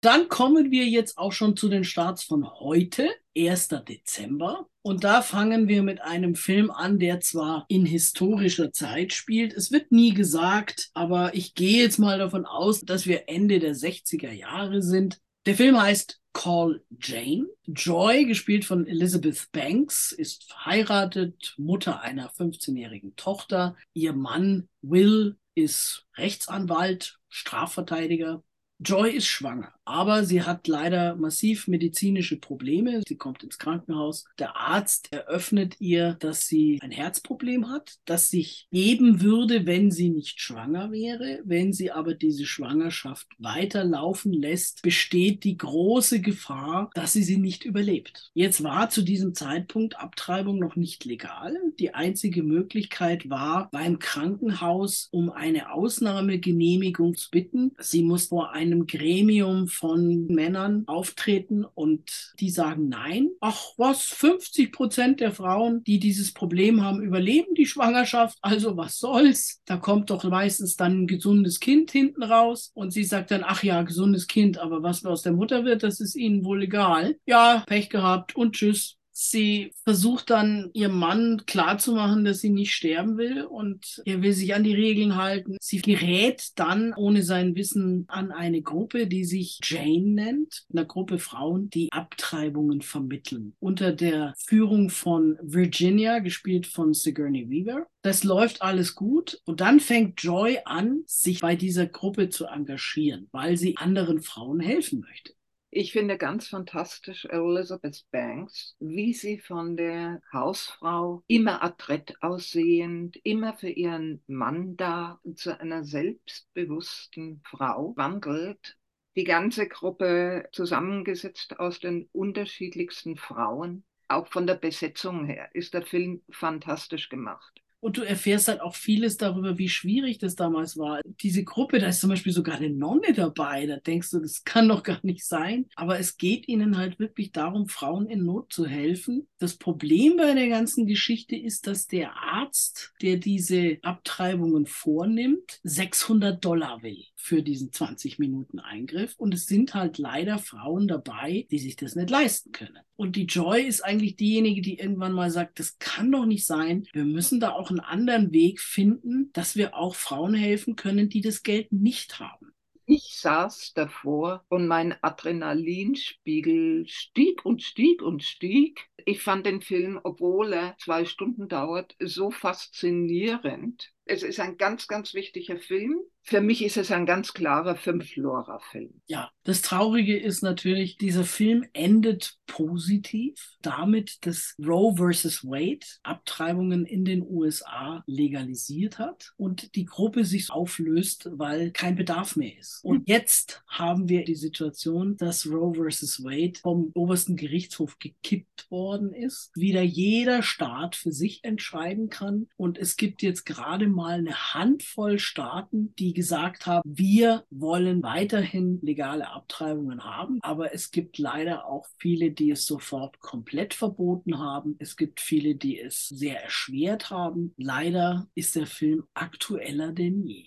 Dann 0.00 0.28
kommen 0.28 0.70
wir 0.70 0.86
jetzt 0.86 1.18
auch 1.18 1.32
schon 1.32 1.56
zu 1.56 1.68
den 1.68 1.82
Starts 1.82 2.22
von 2.22 2.48
heute, 2.60 3.08
1. 3.36 3.68
Dezember. 3.88 4.68
Und 4.82 5.02
da 5.02 5.22
fangen 5.22 5.66
wir 5.66 5.82
mit 5.82 6.00
einem 6.00 6.36
Film 6.36 6.70
an, 6.70 7.00
der 7.00 7.18
zwar 7.20 7.66
in 7.68 7.84
historischer 7.84 8.72
Zeit 8.72 9.12
spielt. 9.12 9.52
Es 9.52 9.72
wird 9.72 9.90
nie 9.90 10.14
gesagt, 10.14 10.90
aber 10.94 11.34
ich 11.34 11.54
gehe 11.54 11.82
jetzt 11.82 11.98
mal 11.98 12.18
davon 12.18 12.46
aus, 12.46 12.80
dass 12.82 13.06
wir 13.06 13.28
Ende 13.28 13.58
der 13.58 13.74
60er 13.74 14.30
Jahre 14.30 14.82
sind. 14.82 15.18
Der 15.46 15.56
Film 15.56 15.80
heißt 15.80 16.20
Call 16.32 16.84
Jane. 17.00 17.46
Joy, 17.66 18.24
gespielt 18.24 18.64
von 18.64 18.86
Elizabeth 18.86 19.48
Banks, 19.50 20.12
ist 20.12 20.44
verheiratet, 20.44 21.54
Mutter 21.58 22.02
einer 22.02 22.30
15-jährigen 22.30 23.16
Tochter. 23.16 23.76
Ihr 23.94 24.12
Mann 24.12 24.68
Will 24.80 25.36
ist 25.56 26.06
Rechtsanwalt, 26.16 27.18
Strafverteidiger. 27.28 28.44
Joy 28.80 29.10
ist 29.10 29.26
schwanger, 29.26 29.74
aber 29.88 30.24
sie 30.24 30.42
hat 30.42 30.68
leider 30.68 31.16
massiv 31.16 31.66
medizinische 31.66 32.36
Probleme. 32.36 33.02
Sie 33.08 33.16
kommt 33.16 33.42
ins 33.42 33.58
Krankenhaus. 33.58 34.26
Der 34.38 34.56
Arzt 34.56 35.12
eröffnet 35.12 35.76
ihr, 35.80 36.14
dass 36.20 36.46
sie 36.46 36.78
ein 36.82 36.90
Herzproblem 36.90 37.70
hat, 37.70 37.94
das 38.04 38.28
sich 38.28 38.68
geben 38.70 39.22
würde, 39.22 39.64
wenn 39.64 39.90
sie 39.90 40.10
nicht 40.10 40.40
schwanger 40.40 40.92
wäre. 40.92 41.40
Wenn 41.44 41.72
sie 41.72 41.90
aber 41.90 42.14
diese 42.14 42.44
Schwangerschaft 42.44 43.28
weiterlaufen 43.38 44.32
lässt, 44.32 44.82
besteht 44.82 45.44
die 45.44 45.56
große 45.56 46.20
Gefahr, 46.20 46.90
dass 46.94 47.14
sie 47.14 47.22
sie 47.22 47.38
nicht 47.38 47.64
überlebt. 47.64 48.30
Jetzt 48.34 48.62
war 48.62 48.90
zu 48.90 49.02
diesem 49.02 49.34
Zeitpunkt 49.34 49.98
Abtreibung 49.98 50.58
noch 50.58 50.76
nicht 50.76 51.06
legal. 51.06 51.56
Die 51.78 51.94
einzige 51.94 52.42
Möglichkeit 52.42 53.30
war, 53.30 53.70
beim 53.70 53.98
Krankenhaus 53.98 55.08
um 55.12 55.30
eine 55.30 55.72
Ausnahmegenehmigung 55.72 57.14
zu 57.16 57.30
bitten. 57.30 57.72
Sie 57.78 58.02
muss 58.02 58.26
vor 58.26 58.52
einem 58.52 58.86
Gremium 58.86 59.66
von 59.78 60.26
Männern 60.26 60.84
auftreten 60.86 61.64
und 61.64 62.34
die 62.40 62.50
sagen 62.50 62.88
nein. 62.88 63.30
Ach 63.40 63.72
was, 63.76 64.04
50 64.04 64.72
Prozent 64.72 65.20
der 65.20 65.32
Frauen, 65.32 65.84
die 65.84 65.98
dieses 65.98 66.34
Problem 66.34 66.82
haben, 66.82 67.02
überleben 67.02 67.54
die 67.54 67.66
Schwangerschaft. 67.66 68.36
Also 68.42 68.76
was 68.76 68.98
soll's? 68.98 69.60
Da 69.64 69.76
kommt 69.76 70.10
doch 70.10 70.24
meistens 70.24 70.76
dann 70.76 71.02
ein 71.02 71.06
gesundes 71.06 71.60
Kind 71.60 71.90
hinten 71.90 72.22
raus 72.22 72.72
und 72.74 72.92
sie 72.92 73.04
sagt 73.04 73.30
dann, 73.30 73.44
ach 73.44 73.62
ja, 73.62 73.82
gesundes 73.82 74.26
Kind, 74.26 74.58
aber 74.58 74.82
was 74.82 75.04
aus 75.04 75.22
der 75.22 75.32
Mutter 75.32 75.64
wird, 75.64 75.82
das 75.82 76.00
ist 76.00 76.16
ihnen 76.16 76.44
wohl 76.44 76.62
egal. 76.64 77.16
Ja, 77.26 77.62
Pech 77.66 77.88
gehabt 77.88 78.36
und 78.36 78.56
tschüss. 78.56 78.97
Sie 79.20 79.72
versucht 79.82 80.30
dann 80.30 80.70
ihrem 80.74 80.96
Mann 80.96 81.42
klarzumachen, 81.44 82.24
dass 82.24 82.38
sie 82.38 82.50
nicht 82.50 82.72
sterben 82.72 83.18
will 83.18 83.42
und 83.42 84.00
er 84.04 84.22
will 84.22 84.32
sich 84.32 84.54
an 84.54 84.62
die 84.62 84.76
Regeln 84.76 85.16
halten. 85.16 85.56
Sie 85.60 85.82
gerät 85.82 86.50
dann 86.54 86.94
ohne 86.94 87.24
sein 87.24 87.56
Wissen 87.56 88.04
an 88.06 88.30
eine 88.30 88.62
Gruppe, 88.62 89.08
die 89.08 89.24
sich 89.24 89.58
Jane 89.64 90.06
nennt, 90.06 90.66
eine 90.72 90.86
Gruppe 90.86 91.18
Frauen, 91.18 91.68
die 91.68 91.90
Abtreibungen 91.90 92.80
vermitteln. 92.80 93.54
Unter 93.58 93.90
der 93.90 94.34
Führung 94.38 94.88
von 94.88 95.36
Virginia, 95.42 96.20
gespielt 96.20 96.68
von 96.68 96.94
Sigourney 96.94 97.50
Weaver. 97.50 97.88
Das 98.02 98.22
läuft 98.22 98.62
alles 98.62 98.94
gut 98.94 99.42
und 99.44 99.60
dann 99.60 99.80
fängt 99.80 100.22
Joy 100.22 100.60
an, 100.64 101.02
sich 101.06 101.40
bei 101.40 101.56
dieser 101.56 101.86
Gruppe 101.86 102.28
zu 102.28 102.46
engagieren, 102.46 103.26
weil 103.32 103.56
sie 103.56 103.76
anderen 103.78 104.20
Frauen 104.20 104.60
helfen 104.60 105.00
möchte. 105.00 105.32
Ich 105.70 105.92
finde 105.92 106.16
ganz 106.16 106.48
fantastisch 106.48 107.26
Elizabeth 107.26 108.06
Banks, 108.10 108.74
wie 108.80 109.12
sie 109.12 109.38
von 109.38 109.76
der 109.76 110.22
Hausfrau 110.32 111.22
immer 111.26 111.62
adrett 111.62 112.16
aussehend, 112.22 113.16
immer 113.22 113.54
für 113.54 113.68
ihren 113.68 114.22
Mann 114.26 114.76
da, 114.78 115.20
zu 115.34 115.60
einer 115.60 115.84
selbstbewussten 115.84 117.42
Frau 117.44 117.92
wandelt. 117.96 118.78
Die 119.14 119.24
ganze 119.24 119.68
Gruppe 119.68 120.48
zusammengesetzt 120.52 121.58
aus 121.60 121.80
den 121.80 122.08
unterschiedlichsten 122.12 123.16
Frauen. 123.16 123.84
Auch 124.08 124.28
von 124.28 124.46
der 124.46 124.54
Besetzung 124.54 125.26
her 125.26 125.50
ist 125.52 125.74
der 125.74 125.82
Film 125.82 126.22
fantastisch 126.30 127.10
gemacht. 127.10 127.60
Und 127.80 127.96
du 127.96 128.02
erfährst 128.02 128.48
halt 128.48 128.60
auch 128.60 128.74
vieles 128.74 129.16
darüber, 129.16 129.58
wie 129.58 129.68
schwierig 129.68 130.18
das 130.18 130.34
damals 130.34 130.76
war. 130.76 131.00
Diese 131.20 131.44
Gruppe, 131.44 131.78
da 131.78 131.88
ist 131.88 132.00
zum 132.00 132.10
Beispiel 132.10 132.32
sogar 132.32 132.56
eine 132.56 132.70
Nonne 132.70 133.12
dabei. 133.14 133.66
Da 133.66 133.76
denkst 133.76 134.10
du, 134.10 134.18
das 134.18 134.44
kann 134.44 134.68
doch 134.68 134.82
gar 134.82 134.98
nicht 135.02 135.24
sein. 135.24 135.66
Aber 135.76 135.98
es 135.98 136.16
geht 136.16 136.48
ihnen 136.48 136.76
halt 136.76 136.98
wirklich 136.98 137.32
darum, 137.32 137.68
Frauen 137.68 138.06
in 138.06 138.24
Not 138.24 138.52
zu 138.52 138.66
helfen. 138.66 139.28
Das 139.38 139.56
Problem 139.56 140.16
bei 140.16 140.34
der 140.34 140.48
ganzen 140.48 140.86
Geschichte 140.86 141.36
ist, 141.36 141.66
dass 141.66 141.86
der 141.86 142.16
Arzt, 142.16 142.92
der 143.00 143.16
diese 143.16 143.78
Abtreibungen 143.82 144.66
vornimmt, 144.66 145.60
600 145.62 146.44
Dollar 146.44 146.82
will 146.82 147.04
für 147.14 147.42
diesen 147.42 147.72
20 147.72 148.18
Minuten 148.18 148.58
Eingriff. 148.58 149.14
Und 149.16 149.34
es 149.34 149.46
sind 149.46 149.74
halt 149.74 149.98
leider 149.98 150.38
Frauen 150.38 150.88
dabei, 150.88 151.46
die 151.50 151.58
sich 151.58 151.76
das 151.76 151.94
nicht 151.94 152.10
leisten 152.10 152.52
können. 152.52 152.78
Und 152.96 153.14
die 153.14 153.26
Joy 153.26 153.62
ist 153.62 153.84
eigentlich 153.84 154.16
diejenige, 154.16 154.60
die 154.60 154.78
irgendwann 154.78 155.12
mal 155.12 155.30
sagt, 155.30 155.60
das 155.60 155.78
kann 155.78 156.10
doch 156.10 156.26
nicht 156.26 156.44
sein. 156.44 156.84
Wir 156.92 157.04
müssen 157.04 157.38
da 157.38 157.52
auch 157.52 157.67
einen 157.70 157.80
anderen 157.80 158.32
Weg 158.32 158.60
finden, 158.60 159.30
dass 159.32 159.56
wir 159.56 159.74
auch 159.76 159.94
Frauen 159.94 160.34
helfen 160.34 160.76
können, 160.76 161.08
die 161.08 161.20
das 161.20 161.42
Geld 161.42 161.72
nicht 161.72 162.20
haben. 162.20 162.52
Ich 162.86 163.18
saß 163.20 163.74
davor 163.74 164.44
und 164.48 164.66
mein 164.66 164.96
Adrenalinspiegel 165.02 166.86
stieg 166.88 167.44
und 167.44 167.62
stieg 167.62 168.00
und 168.02 168.22
stieg. 168.24 168.88
Ich 169.04 169.22
fand 169.22 169.44
den 169.44 169.60
Film, 169.60 170.00
obwohl 170.02 170.54
er 170.54 170.76
zwei 170.78 171.04
Stunden 171.04 171.48
dauert, 171.48 171.94
so 172.00 172.30
faszinierend. 172.30 173.92
Es 174.10 174.22
ist 174.22 174.40
ein 174.40 174.56
ganz, 174.56 174.88
ganz 174.88 175.12
wichtiger 175.12 175.58
Film. 175.58 176.00
Für 176.22 176.40
mich 176.40 176.62
ist 176.62 176.76
es 176.76 176.90
ein 176.90 177.06
ganz 177.06 177.32
klarer 177.32 177.74
Fünf-Lora-Film. 177.74 179.00
Ja, 179.06 179.30
das 179.44 179.62
Traurige 179.62 180.18
ist 180.18 180.42
natürlich, 180.42 180.98
dieser 180.98 181.24
Film 181.24 181.64
endet 181.72 182.36
positiv 182.46 183.52
damit, 183.62 184.26
dass 184.26 184.54
Roe 184.58 184.96
versus 184.96 185.44
Wade 185.44 185.86
Abtreibungen 186.02 186.84
in 186.84 187.06
den 187.06 187.22
USA 187.22 188.02
legalisiert 188.06 188.98
hat 188.98 189.32
und 189.38 189.74
die 189.74 189.86
Gruppe 189.86 190.24
sich 190.24 190.50
auflöst, 190.50 191.30
weil 191.32 191.70
kein 191.70 191.96
Bedarf 191.96 192.36
mehr 192.36 192.58
ist. 192.58 192.80
Und 192.84 193.08
jetzt 193.08 193.62
haben 193.66 194.08
wir 194.10 194.24
die 194.24 194.34
Situation, 194.34 195.16
dass 195.16 195.46
Roe 195.46 195.74
versus 195.74 196.22
Wade 196.22 196.58
vom 196.60 196.90
obersten 196.94 197.36
Gerichtshof 197.36 197.98
gekippt 197.98 198.70
worden 198.70 199.14
ist, 199.14 199.50
wieder 199.54 199.82
jeder 199.82 200.42
Staat 200.42 200.94
für 200.96 201.12
sich 201.12 201.42
entscheiden 201.44 202.10
kann. 202.10 202.48
Und 202.56 202.76
es 202.76 202.96
gibt 202.96 203.22
jetzt 203.22 203.46
gerade 203.46 203.86
mal 203.98 204.18
eine 204.20 204.54
Handvoll 204.54 205.18
Staaten, 205.18 205.92
die 205.96 206.14
gesagt 206.14 206.66
haben, 206.66 206.82
wir 206.84 207.44
wollen 207.50 208.02
weiterhin 208.04 208.78
legale 208.80 209.28
Abtreibungen 209.28 210.04
haben, 210.04 210.38
aber 210.42 210.72
es 210.72 210.92
gibt 210.92 211.18
leider 211.18 211.66
auch 211.66 211.86
viele, 211.98 212.30
die 212.30 212.52
es 212.52 212.64
sofort 212.64 213.18
komplett 213.18 213.74
verboten 213.74 214.38
haben. 214.38 214.76
Es 214.78 214.96
gibt 214.96 215.20
viele, 215.20 215.56
die 215.56 215.80
es 215.80 216.08
sehr 216.08 216.40
erschwert 216.42 217.10
haben. 217.10 217.52
Leider 217.56 218.28
ist 218.36 218.54
der 218.54 218.66
Film 218.66 219.04
aktueller 219.14 219.90
denn 219.90 220.24
je. 220.24 220.46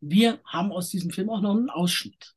Wir 0.00 0.40
haben 0.44 0.70
aus 0.70 0.90
diesem 0.90 1.10
Film 1.10 1.30
auch 1.30 1.40
noch 1.40 1.56
einen 1.56 1.70
Ausschnitt. 1.70 2.34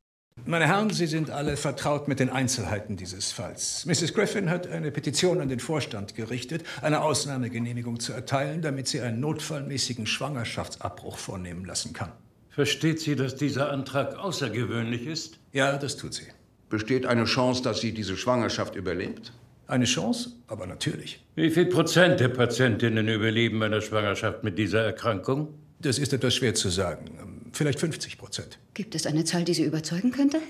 Meine 0.48 0.68
Herren, 0.68 0.90
Sie 0.90 1.06
sind 1.06 1.30
alle 1.30 1.56
vertraut 1.56 2.06
mit 2.06 2.20
den 2.20 2.30
Einzelheiten 2.30 2.96
dieses 2.96 3.32
Falls. 3.32 3.84
Mrs. 3.84 4.14
Griffin 4.14 4.48
hat 4.48 4.68
eine 4.68 4.92
Petition 4.92 5.40
an 5.40 5.48
den 5.48 5.58
Vorstand 5.58 6.14
gerichtet, 6.14 6.62
eine 6.82 7.02
Ausnahmegenehmigung 7.02 7.98
zu 7.98 8.12
erteilen, 8.12 8.62
damit 8.62 8.86
sie 8.86 9.00
einen 9.00 9.18
notfallmäßigen 9.18 10.06
Schwangerschaftsabbruch 10.06 11.18
vornehmen 11.18 11.64
lassen 11.64 11.94
kann. 11.94 12.12
Versteht 12.50 13.00
sie, 13.00 13.16
dass 13.16 13.34
dieser 13.34 13.72
Antrag 13.72 14.14
außergewöhnlich 14.14 15.06
ist? 15.06 15.40
Ja, 15.52 15.78
das 15.78 15.96
tut 15.96 16.14
sie. 16.14 16.26
Besteht 16.68 17.06
eine 17.06 17.24
Chance, 17.24 17.64
dass 17.64 17.80
sie 17.80 17.92
diese 17.92 18.16
Schwangerschaft 18.16 18.76
überlebt? 18.76 19.32
Eine 19.66 19.86
Chance, 19.86 20.30
aber 20.46 20.68
natürlich. 20.68 21.24
Wie 21.34 21.50
viel 21.50 21.66
Prozent 21.66 22.20
der 22.20 22.28
Patientinnen 22.28 23.08
überleben 23.08 23.64
eine 23.64 23.82
Schwangerschaft 23.82 24.44
mit 24.44 24.58
dieser 24.58 24.84
Erkrankung? 24.84 25.48
Das 25.80 25.98
ist 25.98 26.12
etwas 26.12 26.36
schwer 26.36 26.54
zu 26.54 26.68
sagen. 26.68 27.35
Vielleicht 27.56 27.80
50 27.80 28.18
Prozent. 28.18 28.58
Gibt 28.74 28.94
es 28.94 29.06
eine 29.06 29.24
Zahl, 29.24 29.44
die 29.44 29.54
Sie 29.54 29.64
überzeugen 29.64 30.10
könnte? 30.10 30.42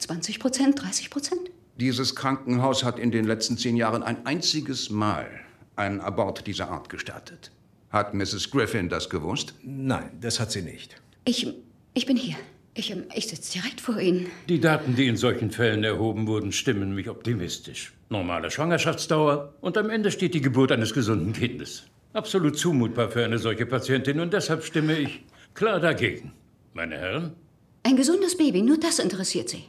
20 0.00 0.38
Prozent, 0.38 0.82
30 0.82 1.08
Prozent? 1.08 1.40
Dieses 1.80 2.14
Krankenhaus 2.14 2.84
hat 2.84 2.98
in 2.98 3.10
den 3.10 3.24
letzten 3.24 3.56
zehn 3.56 3.74
Jahren 3.74 4.02
ein 4.02 4.26
einziges 4.26 4.90
Mal 4.90 5.30
einen 5.76 6.00
Abort 6.00 6.46
dieser 6.46 6.68
Art 6.68 6.90
gestartet. 6.90 7.50
Hat 7.88 8.12
Mrs. 8.12 8.50
Griffin 8.50 8.90
das 8.90 9.08
gewusst? 9.08 9.54
Nein, 9.62 10.10
das 10.20 10.40
hat 10.40 10.52
sie 10.52 10.60
nicht. 10.60 10.94
Ich, 11.24 11.46
ich 11.94 12.04
bin 12.04 12.18
hier. 12.18 12.36
Ich, 12.74 12.94
ich 13.14 13.28
sitze 13.28 13.52
direkt 13.58 13.80
vor 13.80 13.98
Ihnen. 13.98 14.26
Die 14.50 14.60
Daten, 14.60 14.94
die 14.94 15.06
in 15.06 15.16
solchen 15.16 15.50
Fällen 15.50 15.82
erhoben 15.84 16.26
wurden, 16.26 16.52
stimmen 16.52 16.94
mich 16.94 17.08
optimistisch. 17.08 17.94
Normale 18.10 18.50
Schwangerschaftsdauer 18.50 19.54
und 19.62 19.78
am 19.78 19.88
Ende 19.88 20.10
steht 20.10 20.34
die 20.34 20.42
Geburt 20.42 20.70
eines 20.70 20.92
gesunden 20.92 21.32
Kindes. 21.32 21.84
Absolut 22.12 22.58
zumutbar 22.58 23.08
für 23.08 23.24
eine 23.24 23.38
solche 23.38 23.64
Patientin 23.64 24.20
und 24.20 24.34
deshalb 24.34 24.64
stimme 24.64 24.98
ich 24.98 25.22
klar 25.54 25.80
dagegen. 25.80 26.32
Meine 26.74 26.96
Herren? 26.96 27.36
Ein 27.82 27.96
gesundes 27.96 28.36
Baby, 28.36 28.62
nur 28.62 28.78
das 28.78 28.98
interessiert 28.98 29.50
Sie. 29.50 29.64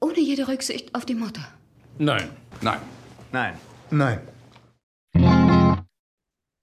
Ohne 0.00 0.18
jede 0.18 0.48
Rücksicht 0.48 0.94
auf 0.96 1.06
die 1.06 1.14
Mutter. 1.14 1.46
Nein. 1.98 2.28
Nein. 2.60 2.80
Nein. 3.30 3.54
Nein. 3.90 4.20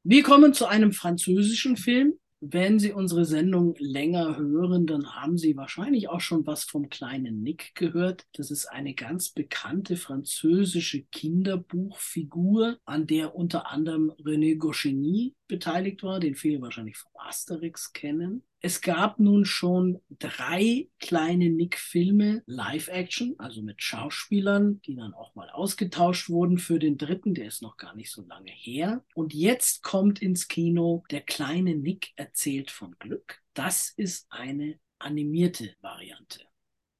Wir 0.03 0.24
kommen 0.24 0.53
zu 0.53 0.65
einem 0.65 0.91
französischen 0.91 1.77
Film. 1.77 2.13
Wenn 2.39 2.79
Sie 2.79 2.91
unsere 2.91 3.25
Sendung 3.25 3.75
länger 3.79 4.38
hören, 4.38 4.86
dann 4.86 5.15
haben 5.15 5.38
Sie 5.38 5.58
wahrscheinlich 5.58 6.10
auch 6.10 6.22
schon 6.22 6.46
was 6.46 6.65
vom 6.65 6.89
kleinen 6.89 7.41
Nick 7.41 7.74
gehört. 7.74 8.27
Das 8.34 8.51
ist 8.51 8.67
eine 8.67 8.94
ganz 8.94 9.29
bekannte 9.29 9.96
französische 9.96 11.03
Kinderbuchfigur, 11.12 12.77
an 12.86 13.08
der 13.08 13.36
unter 13.36 13.72
anderem 13.72 14.12
René 14.20 14.58
Goscinny 14.58 15.34
beteiligt 15.48 16.03
war, 16.03 16.20
den 16.20 16.36
viele 16.36 16.62
wahrscheinlich 16.62 16.98
vom 16.98 17.12
Asterix 17.15 17.91
kennen. 17.94 18.44
Es 18.60 18.82
gab 18.82 19.20
nun 19.20 19.46
schon 19.46 20.02
drei 20.10 20.90
kleine 21.00 21.50
Nick-Filme, 21.50 22.42
Live-Action, 22.48 23.36
also 23.38 23.62
mit 23.62 23.84
Schauspielern, 23.84 24.82
die 24.82 24.96
dann 24.96 25.14
auch 25.14 25.36
mal 25.36 25.50
ausgetauscht 25.52 26.30
wurden 26.30 26.58
für 26.58 26.80
den 26.80 26.98
dritten, 26.98 27.36
der 27.36 27.48
ist 27.48 27.62
noch 27.62 27.78
gar 27.78 27.96
nicht 27.96 28.12
so 28.12 28.24
lange 28.24 28.52
her. 28.52 29.06
Und 29.14 29.36
jetzt 29.36 29.84
kommt 29.84 30.22
ins 30.22 30.48
Kino 30.48 31.04
Der 31.12 31.22
kleine 31.22 31.76
Nick 31.76 32.14
erzählt 32.16 32.72
von 32.72 32.96
Glück. 32.98 33.42
Das 33.54 33.90
ist 33.96 34.26
eine 34.32 34.80
animierte 34.98 35.76
Variante. 35.82 36.42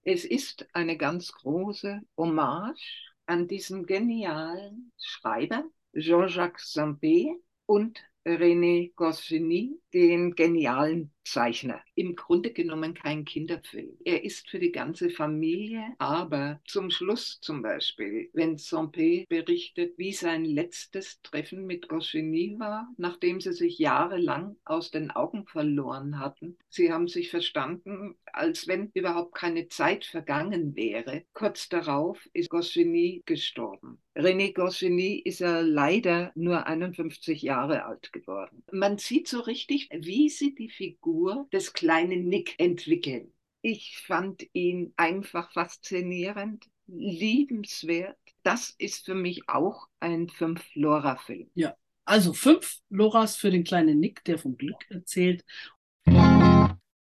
Es 0.04 0.26
ist 0.26 0.68
eine 0.74 0.96
ganz 0.96 1.32
große 1.32 2.02
Hommage 2.16 3.14
an 3.26 3.48
diesen 3.48 3.86
genialen 3.86 4.92
Schreiber, 4.98 5.66
Jean-Jacques 5.94 6.72
Sampé 6.74 7.34
und 7.66 8.00
René 8.26 8.94
Goscinny, 8.96 9.80
den 9.98 10.36
genialen 10.36 11.12
Zeichner. 11.24 11.82
Im 11.96 12.16
Grunde 12.16 12.52
genommen 12.52 12.94
kein 12.94 13.26
Kinderfilm. 13.26 13.98
Er 14.06 14.24
ist 14.24 14.50
für 14.50 14.60
die 14.60 14.72
ganze 14.72 15.10
Familie, 15.10 15.84
aber 15.98 16.62
zum 16.66 16.90
Schluss 16.90 17.40
zum 17.42 17.62
Beispiel, 17.62 18.30
wenn 18.34 18.58
Sampé 18.58 19.28
berichtet, 19.28 19.98
wie 19.98 20.14
sein 20.14 20.46
letztes 20.46 21.22
Treffen 21.24 21.66
mit 21.66 21.90
Goscinny 21.90 22.56
war, 22.60 22.88
nachdem 22.98 23.42
sie 23.42 23.54
sich 23.54 23.80
jahrelang 23.80 24.56
aus 24.66 24.92
den 24.92 25.12
Augen 25.12 25.46
verloren 25.48 26.20
hatten. 26.20 26.58
Sie 26.70 26.94
haben 26.94 27.08
sich 27.08 27.30
verstanden, 27.30 28.16
als 28.32 28.68
wenn 28.68 28.92
überhaupt 28.94 29.34
keine 29.34 29.68
Zeit 29.68 30.06
vergangen 30.06 30.76
wäre. 30.76 31.24
Kurz 31.34 31.70
darauf 31.70 32.30
ist 32.34 32.50
Goscinny 32.50 33.24
gestorben. 33.26 34.00
René 34.16 34.52
Goscinny 34.52 35.22
ist 35.24 35.40
ja 35.40 35.60
leider 35.62 36.32
nur 36.34 36.66
51 36.66 37.42
Jahre 37.44 37.86
alt 37.86 38.12
geworden. 38.14 38.64
Man 38.72 38.98
sieht 38.98 39.28
so 39.28 39.42
richtig, 39.42 39.87
wie 39.92 40.30
sie 40.30 40.56
die 40.56 40.70
Figur 40.70 41.48
des 41.52 41.74
kleinen 41.74 42.28
Nick 42.28 42.56
entwickeln. 42.60 43.34
Ich 43.62 43.98
fand 44.06 44.48
ihn 44.54 44.94
einfach 44.98 45.52
faszinierend, 45.52 46.66
liebenswert. 46.88 48.18
Das 48.44 48.74
ist 48.78 49.06
für 49.06 49.16
mich 49.16 49.50
auch 49.50 49.88
ein 50.00 50.30
Fünf-Lora-Film. 50.30 51.50
Ja, 51.54 51.76
also 52.06 52.32
fünf 52.32 52.80
Loras 52.90 53.36
für 53.36 53.52
den 53.52 53.64
kleinen 53.64 54.00
Nick, 54.00 54.24
der 54.24 54.38
vom 54.38 54.58
Glück 54.58 54.86
erzählt. 54.90 55.44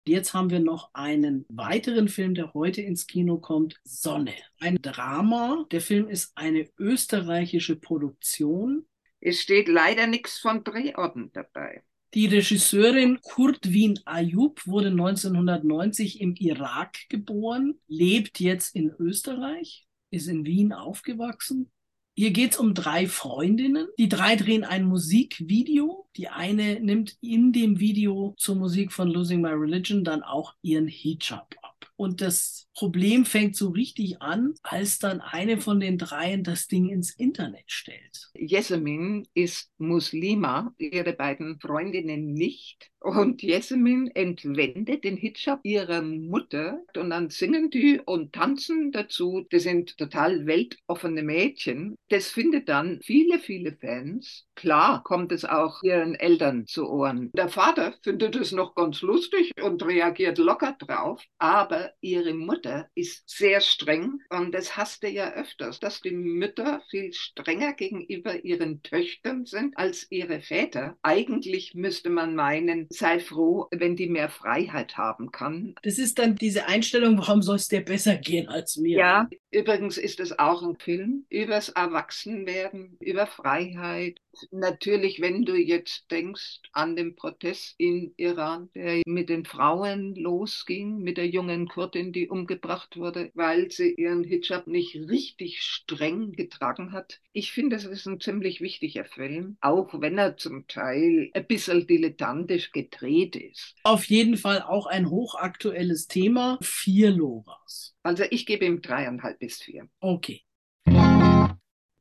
Jetzt 0.06 0.34
haben 0.34 0.50
wir 0.50 0.60
noch 0.60 0.90
einen 0.94 1.46
weiteren 1.50 2.08
Film, 2.08 2.34
der 2.34 2.54
heute 2.54 2.82
ins 2.82 3.08
Kino 3.08 3.38
kommt, 3.38 3.80
Sonne. 3.84 4.34
Ein 4.60 4.82
Drama. 4.82 5.66
Der 5.72 5.82
Film 5.82 6.10
ist 6.10 6.32
eine 6.36 6.70
österreichische 6.78 7.76
Produktion. 7.76 8.88
Es 9.20 9.42
steht 9.42 9.68
leider 9.68 10.08
nichts 10.08 10.40
von 10.40 10.64
Drehorten 10.64 11.32
dabei. 11.34 11.84
Die 12.14 12.26
Regisseurin 12.26 13.22
Kurt 13.22 13.72
Wien 13.72 13.98
Ayub 14.04 14.68
wurde 14.68 14.90
1990 14.90 16.20
im 16.20 16.36
Irak 16.36 16.98
geboren, 17.08 17.80
lebt 17.88 18.42
jetzt 18.42 18.76
in 18.76 18.92
Österreich, 19.00 19.88
ist 20.10 20.28
in 20.28 20.46
Wien 20.46 20.74
aufgewachsen. 20.74 21.72
Hier 22.14 22.32
geht 22.32 22.52
es 22.52 22.58
um 22.58 22.74
drei 22.74 23.08
Freundinnen. 23.08 23.88
Die 23.98 24.10
drei 24.10 24.36
drehen 24.36 24.66
ein 24.66 24.84
Musikvideo. 24.84 26.10
Die 26.18 26.28
eine 26.28 26.82
nimmt 26.82 27.16
in 27.22 27.54
dem 27.54 27.80
Video 27.80 28.36
zur 28.38 28.58
Musik 28.58 28.92
von 28.92 29.08
Losing 29.08 29.40
My 29.40 29.52
Religion 29.52 30.04
dann 30.04 30.22
auch 30.22 30.54
ihren 30.62 30.90
Hijab 30.90 31.56
ab. 31.61 31.61
Und 32.02 32.20
das 32.20 32.68
Problem 32.74 33.26
fängt 33.26 33.56
so 33.56 33.70
richtig 33.70 34.24
an, 34.24 34.56
als 34.64 34.98
dann 34.98 35.22
eine 35.22 35.62
von 35.62 35.80
den 35.80 36.00
dreien 36.00 36.44
das 36.44 36.68
Ding 36.68 36.90
ins 36.90 37.14
Internet 37.14 37.66
stellt. 37.68 38.32
Jessemin 38.34 39.28
ist 39.36 39.70
Muslima, 39.78 40.74
ihre 40.80 41.14
beiden 41.14 41.60
Freundinnen 41.60 42.34
nicht. 42.34 42.90
Und 43.00 43.42
Jessemin 43.42 44.08
entwendet 44.14 45.04
den 45.04 45.18
Hijab 45.18 45.60
ihrer 45.64 46.02
Mutter 46.02 46.82
und 46.96 47.10
dann 47.10 47.30
singen 47.30 47.72
die 47.72 48.00
und 48.00 48.34
tanzen 48.34 48.92
dazu. 48.92 49.46
Das 49.50 49.64
sind 49.64 49.98
total 49.98 50.46
weltoffene 50.46 51.24
Mädchen. 51.24 51.96
Das 52.10 52.28
findet 52.28 52.70
dann 52.70 53.00
viele, 53.04 53.40
viele 53.40 53.76
Fans. 53.76 54.46
Klar 54.56 55.04
kommt 55.04 55.32
es 55.32 55.46
auch 55.46 55.82
ihren 55.82 56.14
Eltern 56.14 56.68
zu 56.68 56.88
Ohren. 56.88 57.32
Der 57.34 57.50
Vater 57.50 57.96
findet 58.04 58.36
es 58.36 58.52
noch 58.52 58.76
ganz 58.76 59.02
lustig 59.02 59.52
und 59.62 59.84
reagiert 59.84 60.38
locker 60.38 60.76
drauf, 60.80 61.24
aber 61.40 61.91
ihre 62.02 62.34
Mutter 62.34 62.90
ist 62.96 63.30
sehr 63.30 63.62
streng 63.62 64.20
und 64.30 64.54
das 64.54 64.78
hasste 64.78 65.08
ja 65.08 65.34
öfters, 65.34 65.80
dass 65.80 66.02
die 66.02 66.12
Mütter 66.12 66.82
viel 66.90 67.14
strenger 67.14 67.74
gegenüber 67.74 68.44
ihren 68.44 68.82
Töchtern 68.84 69.46
sind 69.46 69.78
als 69.78 70.08
ihre 70.10 70.42
Väter. 70.42 70.98
Eigentlich 71.02 71.74
müsste 71.74 72.10
man 72.10 72.36
meinen, 72.36 72.88
sei 72.90 73.20
froh, 73.20 73.68
wenn 73.72 73.96
die 73.96 74.08
mehr 74.08 74.30
Freiheit 74.30 74.98
haben 74.98 75.32
kann. 75.32 75.76
Das 75.84 75.98
ist 75.98 76.20
dann 76.20 76.36
diese 76.36 76.68
Einstellung, 76.68 77.18
warum 77.18 77.42
soll 77.42 77.58
es 77.58 77.68
dir 77.68 77.82
besser 77.82 78.16
gehen 78.16 78.48
als 78.48 78.78
mir? 78.78 78.98
Ja, 78.98 79.30
übrigens 79.52 79.98
ist 79.98 80.20
es 80.20 80.38
auch 80.40 80.64
ein 80.64 80.78
Film 80.78 81.26
übers 81.30 81.70
Erwachsenwerden, 81.70 82.98
über 83.00 83.28
Freiheit. 83.28 84.20
Natürlich, 84.52 85.20
wenn 85.20 85.44
du 85.44 85.56
jetzt 85.56 86.10
denkst 86.10 86.62
an 86.72 86.96
den 86.96 87.16
Protest 87.16 87.76
in 87.78 88.14
Iran, 88.16 88.70
der 88.76 89.02
mit 89.06 89.30
den 89.30 89.46
Frauen 89.46 90.16
losging, 90.16 91.00
mit 91.00 91.18
der 91.18 91.28
jungen 91.28 91.68
Kurdin, 91.68 92.14
die 92.14 92.30
umgebracht 92.30 92.96
wurde, 92.96 93.32
weil 93.34 93.70
sie 93.72 93.94
ihren 93.94 94.24
Hijab 94.24 94.68
nicht 94.68 94.96
richtig 94.96 95.62
streng 95.62 96.32
getragen 96.32 96.94
hat. 96.94 97.20
Ich 97.34 97.52
finde, 97.52 97.76
es 97.76 97.86
ist 97.86 98.08
ein 98.08 98.22
ziemlich 98.22 98.62
wichtiger 98.62 99.06
Film, 99.06 99.58
auch 99.60 100.00
wenn 100.00 100.18
er 100.18 100.38
zum 100.38 100.68
Teil 100.68 101.30
ein 101.34 101.48
bisschen 101.48 101.86
dilettantisch 101.88 102.72
gedreht 102.72 103.36
ist. 103.36 103.76
Auf 103.84 104.06
jeden 104.06 104.38
Fall 104.38 104.62
auch 104.62 104.86
ein 104.86 105.10
hochaktuelles 105.10 106.08
Thema. 106.08 106.58
Vier 106.62 107.12
Loras. 107.12 107.96
Also 108.04 108.24
ich 108.30 108.46
gebe 108.46 108.66
ihm 108.66 108.82
dreieinhalb 108.82 109.40
bis 109.40 109.62
vier. 109.62 109.88
Okay. 110.00 110.42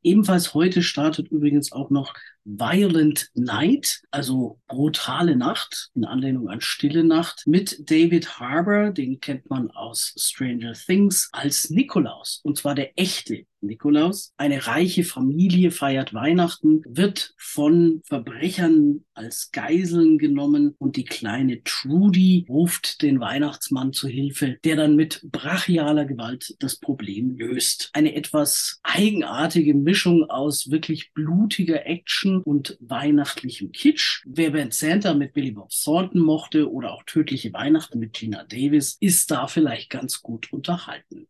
Ebenfalls 0.03 0.53
heute 0.53 0.81
startet 0.81 1.29
übrigens 1.29 1.71
auch 1.71 1.91
noch 1.91 2.15
Violent 2.43 3.29
Night, 3.33 4.01
also 4.11 4.59
brutale 4.67 5.35
Nacht, 5.35 5.89
in 5.95 6.05
Anlehnung 6.05 6.49
an 6.49 6.61
Stille 6.61 7.03
Nacht, 7.03 7.43
mit 7.45 7.89
David 7.89 8.39
Harbour, 8.39 8.91
den 8.91 9.19
kennt 9.19 9.49
man 9.49 9.71
aus 9.71 10.13
Stranger 10.17 10.73
Things, 10.73 11.29
als 11.31 11.69
Nikolaus. 11.69 12.41
Und 12.43 12.57
zwar 12.57 12.75
der 12.75 12.97
echte 12.97 13.45
Nikolaus. 13.61 14.33
Eine 14.37 14.65
reiche 14.67 15.03
Familie 15.03 15.71
feiert 15.71 16.13
Weihnachten, 16.13 16.81
wird 16.87 17.33
von 17.37 18.01
Verbrechern 18.05 19.05
als 19.13 19.51
Geiseln 19.51 20.17
genommen 20.17 20.75
und 20.79 20.95
die 20.95 21.05
kleine 21.05 21.63
Trudy 21.63 22.45
ruft 22.49 23.01
den 23.01 23.19
Weihnachtsmann 23.19 23.93
zu 23.93 24.07
Hilfe, 24.07 24.57
der 24.63 24.75
dann 24.75 24.95
mit 24.95 25.21
brachialer 25.31 26.05
Gewalt 26.05 26.55
das 26.59 26.79
Problem 26.79 27.37
löst. 27.37 27.89
Eine 27.93 28.15
etwas 28.15 28.79
eigenartige 28.83 29.75
Mischung 29.75 30.29
aus 30.29 30.71
wirklich 30.71 31.13
blutiger 31.13 31.85
Action 31.85 32.30
und 32.39 32.77
weihnachtlichem 32.79 33.71
Kitsch. 33.71 34.23
Wer 34.25 34.51
Band 34.51 34.73
Santa 34.73 35.13
mit 35.13 35.33
Billy 35.33 35.51
Bob 35.51 35.69
Thornton 35.69 36.21
mochte 36.21 36.71
oder 36.71 36.93
auch 36.93 37.03
Tödliche 37.03 37.51
Weihnachten 37.53 37.99
mit 37.99 38.13
Gina 38.13 38.43
Davis, 38.45 38.97
ist 38.99 39.31
da 39.31 39.47
vielleicht 39.47 39.89
ganz 39.89 40.21
gut 40.21 40.53
unterhalten. 40.53 41.27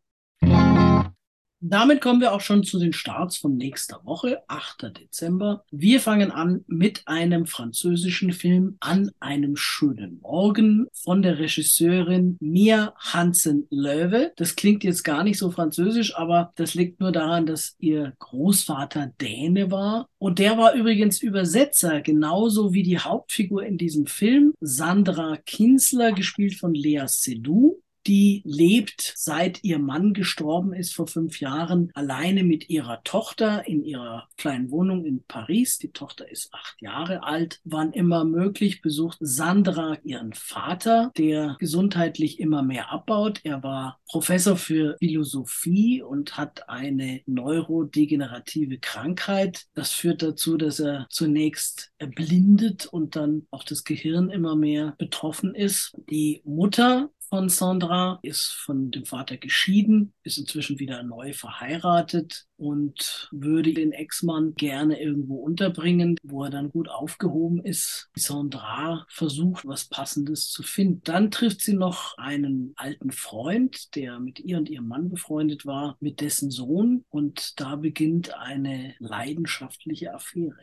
Damit 1.64 2.00
kommen 2.00 2.20
wir 2.20 2.32
auch 2.32 2.40
schon 2.40 2.64
zu 2.64 2.80
den 2.80 2.92
Starts 2.92 3.36
von 3.36 3.56
nächster 3.56 4.00
Woche, 4.02 4.42
8. 4.48 4.98
Dezember. 4.98 5.64
Wir 5.70 6.00
fangen 6.00 6.32
an 6.32 6.64
mit 6.66 7.02
einem 7.06 7.46
französischen 7.46 8.32
Film 8.32 8.78
an 8.80 9.12
einem 9.20 9.54
schönen 9.54 10.18
Morgen 10.22 10.88
von 10.92 11.22
der 11.22 11.38
Regisseurin 11.38 12.36
Mia 12.40 12.94
Hansen-Löwe. 12.98 14.32
Das 14.34 14.56
klingt 14.56 14.82
jetzt 14.82 15.04
gar 15.04 15.22
nicht 15.22 15.38
so 15.38 15.52
französisch, 15.52 16.16
aber 16.16 16.50
das 16.56 16.74
liegt 16.74 16.98
nur 16.98 17.12
daran, 17.12 17.46
dass 17.46 17.76
ihr 17.78 18.14
Großvater 18.18 19.12
Däne 19.20 19.70
war. 19.70 20.08
Und 20.18 20.40
der 20.40 20.58
war 20.58 20.74
übrigens 20.74 21.22
Übersetzer, 21.22 22.00
genauso 22.00 22.72
wie 22.72 22.82
die 22.82 22.98
Hauptfigur 22.98 23.64
in 23.64 23.78
diesem 23.78 24.06
Film, 24.06 24.52
Sandra 24.60 25.36
Kinsler, 25.46 26.10
gespielt 26.10 26.54
von 26.54 26.74
Lea 26.74 27.04
Seydoux 27.06 27.80
die 28.06 28.42
lebt, 28.44 29.12
seit 29.16 29.62
ihr 29.62 29.78
Mann 29.78 30.12
gestorben 30.12 30.72
ist 30.72 30.94
vor 30.94 31.06
fünf 31.06 31.40
Jahren, 31.40 31.90
alleine 31.94 32.44
mit 32.44 32.68
ihrer 32.68 33.02
Tochter 33.04 33.66
in 33.66 33.84
ihrer 33.84 34.28
kleinen 34.36 34.70
Wohnung 34.70 35.04
in 35.04 35.22
Paris. 35.24 35.78
Die 35.78 35.92
Tochter 35.92 36.30
ist 36.30 36.52
acht 36.52 36.80
Jahre 36.80 37.22
alt. 37.22 37.60
Wann 37.64 37.92
immer 37.92 38.24
möglich 38.24 38.82
besucht 38.82 39.18
Sandra 39.20 39.98
ihren 40.04 40.32
Vater, 40.32 41.12
der 41.16 41.56
gesundheitlich 41.58 42.40
immer 42.40 42.62
mehr 42.62 42.90
abbaut. 42.90 43.40
Er 43.44 43.62
war 43.62 44.00
Professor 44.08 44.56
für 44.56 44.96
Philosophie 44.98 46.02
und 46.02 46.36
hat 46.36 46.68
eine 46.68 47.20
neurodegenerative 47.26 48.78
Krankheit. 48.78 49.66
Das 49.74 49.92
führt 49.92 50.22
dazu, 50.22 50.56
dass 50.56 50.80
er 50.80 51.06
zunächst 51.10 51.92
erblindet 51.98 52.86
und 52.86 53.16
dann 53.16 53.46
auch 53.50 53.64
das 53.64 53.84
Gehirn 53.84 54.30
immer 54.30 54.56
mehr 54.56 54.94
betroffen 54.98 55.54
ist. 55.54 55.92
Die 56.10 56.42
Mutter 56.44 57.10
von 57.32 57.48
Sandra, 57.48 58.18
ist 58.20 58.50
von 58.50 58.90
dem 58.90 59.06
Vater 59.06 59.38
geschieden, 59.38 60.12
ist 60.22 60.36
inzwischen 60.36 60.78
wieder 60.78 61.02
neu 61.02 61.32
verheiratet 61.32 62.44
und 62.58 63.30
würde 63.32 63.72
den 63.72 63.92
Ex-Mann 63.92 64.52
gerne 64.54 65.00
irgendwo 65.00 65.36
unterbringen, 65.36 66.18
wo 66.22 66.44
er 66.44 66.50
dann 66.50 66.70
gut 66.70 66.90
aufgehoben 66.90 67.64
ist. 67.64 68.10
Sandra 68.14 69.06
versucht, 69.08 69.66
was 69.66 69.88
Passendes 69.88 70.50
zu 70.50 70.62
finden. 70.62 71.00
Dann 71.04 71.30
trifft 71.30 71.62
sie 71.62 71.72
noch 71.72 72.18
einen 72.18 72.74
alten 72.76 73.12
Freund, 73.12 73.96
der 73.96 74.20
mit 74.20 74.38
ihr 74.38 74.58
und 74.58 74.68
ihrem 74.68 74.88
Mann 74.88 75.08
befreundet 75.08 75.64
war, 75.64 75.96
mit 76.00 76.20
dessen 76.20 76.50
Sohn 76.50 77.06
und 77.08 77.58
da 77.58 77.76
beginnt 77.76 78.34
eine 78.34 78.94
leidenschaftliche 78.98 80.12
Affäre. 80.12 80.60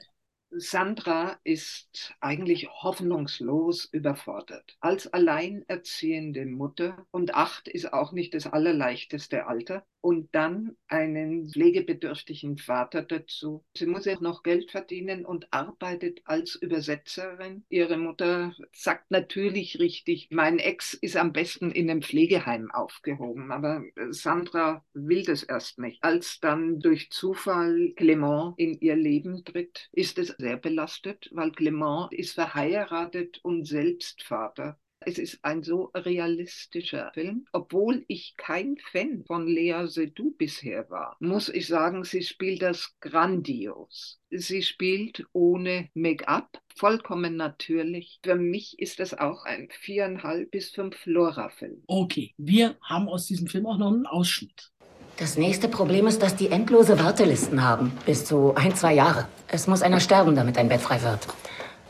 Sandra 0.52 1.40
ist 1.44 2.16
eigentlich 2.20 2.70
hoffnungslos 2.70 3.86
überfordert. 3.86 4.78
Als 4.80 5.12
alleinerziehende 5.14 6.46
Mutter 6.46 7.06
und 7.12 7.36
acht 7.36 7.68
ist 7.68 7.94
auch 7.94 8.12
nicht 8.12 8.34
das 8.34 8.48
allerleichteste 8.48 9.46
Alter 9.46 9.86
und 10.02 10.30
dann 10.34 10.78
einen 10.88 11.50
pflegebedürftigen 11.50 12.58
Vater 12.58 13.04
dazu. 13.04 13.64
Sie 13.76 13.86
muss 13.86 14.06
ja 14.06 14.18
noch 14.20 14.44
Geld 14.44 14.72
verdienen 14.72 15.26
und 15.26 15.48
arbeitet 15.52 16.22
als 16.26 16.56
Übersetzerin. 16.56 17.64
Ihre 17.70 17.98
Mutter 17.98 18.56
sagt 18.72 19.12
natürlich 19.12 19.80
richtig, 19.80 20.30
mein 20.32 20.60
Ex 20.60 20.94
ist 20.94 21.18
am 21.18 21.34
besten 21.34 21.72
in 21.72 21.90
einem 21.90 22.02
Pflegeheim 22.02 22.72
aufgehoben, 22.72 23.52
aber 23.52 23.84
Sandra 24.10 24.86
will 24.94 25.24
das 25.24 25.44
erst 25.44 25.80
nicht. 25.80 26.04
Als 26.04 26.40
dann 26.40 26.80
durch 26.80 27.12
Zufall 27.12 27.94
Clement 27.96 28.54
in 28.58 28.80
ihr 28.80 28.96
Leben 28.96 29.44
tritt, 29.44 29.90
ist 29.92 30.18
es 30.18 30.39
sehr 30.40 30.58
belastet, 30.58 31.30
weil 31.32 31.52
Clement 31.52 32.12
ist 32.14 32.34
verheiratet 32.34 33.40
und 33.44 33.66
selbst 33.66 34.24
Vater. 34.24 34.80
Es 35.02 35.18
ist 35.18 35.40
ein 35.44 35.64
so 35.64 35.92
realistischer 35.96 37.12
Film. 37.14 37.46
Obwohl 37.54 38.04
ich 38.08 38.36
kein 38.36 38.78
Fan 38.92 39.24
von 39.26 39.48
Lea 39.48 39.86
Seydoux 39.86 40.36
bisher 40.38 40.90
war, 40.90 41.16
muss 41.22 41.48
ich 41.48 41.68
sagen, 41.68 42.04
sie 42.04 42.22
spielt 42.22 42.62
das 42.62 42.98
grandios. 43.00 44.20
Sie 44.30 44.62
spielt 44.62 45.26
ohne 45.32 45.90
Make-up, 45.94 46.62
vollkommen 46.76 47.38
natürlich. 47.38 48.20
Für 48.24 48.36
mich 48.36 48.78
ist 48.78 49.00
das 49.00 49.14
auch 49.14 49.46
ein 49.46 49.70
viereinhalb 49.72 50.52
bis 50.52 50.72
fünf 50.72 50.98
Flora-Film. 50.98 51.82
Okay, 51.88 52.34
wir 52.38 52.78
haben 52.82 53.08
aus 53.08 53.26
diesem 53.26 53.48
Film 53.48 53.68
auch 53.68 53.78
noch 53.78 53.94
einen 53.94 54.06
Ausschnitt. 54.06 54.74
Das 55.20 55.36
nächste 55.36 55.68
Problem 55.68 56.08
ist, 56.08 56.24
dass 56.24 56.38
die 56.38 56.50
endlose 56.50 56.98
Wartelisten 56.98 57.62
haben. 57.62 57.92
Bis 58.06 58.24
zu 58.24 58.54
ein, 58.56 58.74
zwei 58.74 58.94
Jahre. 58.94 59.28
Es 59.50 59.68
muss 59.68 59.82
einer 59.82 60.00
sterben, 60.00 60.34
damit 60.34 60.58
ein 60.58 60.70
Bett 60.70 60.80
frei 60.80 61.02
wird. 61.02 61.28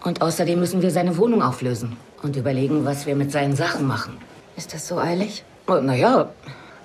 Und 0.04 0.24
außerdem 0.24 0.60
müssen 0.60 0.82
wir 0.82 0.90
seine 0.90 1.16
Wohnung 1.16 1.44
auflösen 1.44 1.96
und 2.24 2.36
überlegen, 2.36 2.86
was 2.86 3.06
wir 3.06 3.16
mit 3.16 3.32
seinen 3.32 3.56
Sachen 3.56 3.86
machen. 3.86 4.18
Ist 4.58 4.74
das 4.74 4.88
so 4.88 4.98
eilig? 4.98 5.44
Oh, 5.68 5.76
naja, 5.76 6.32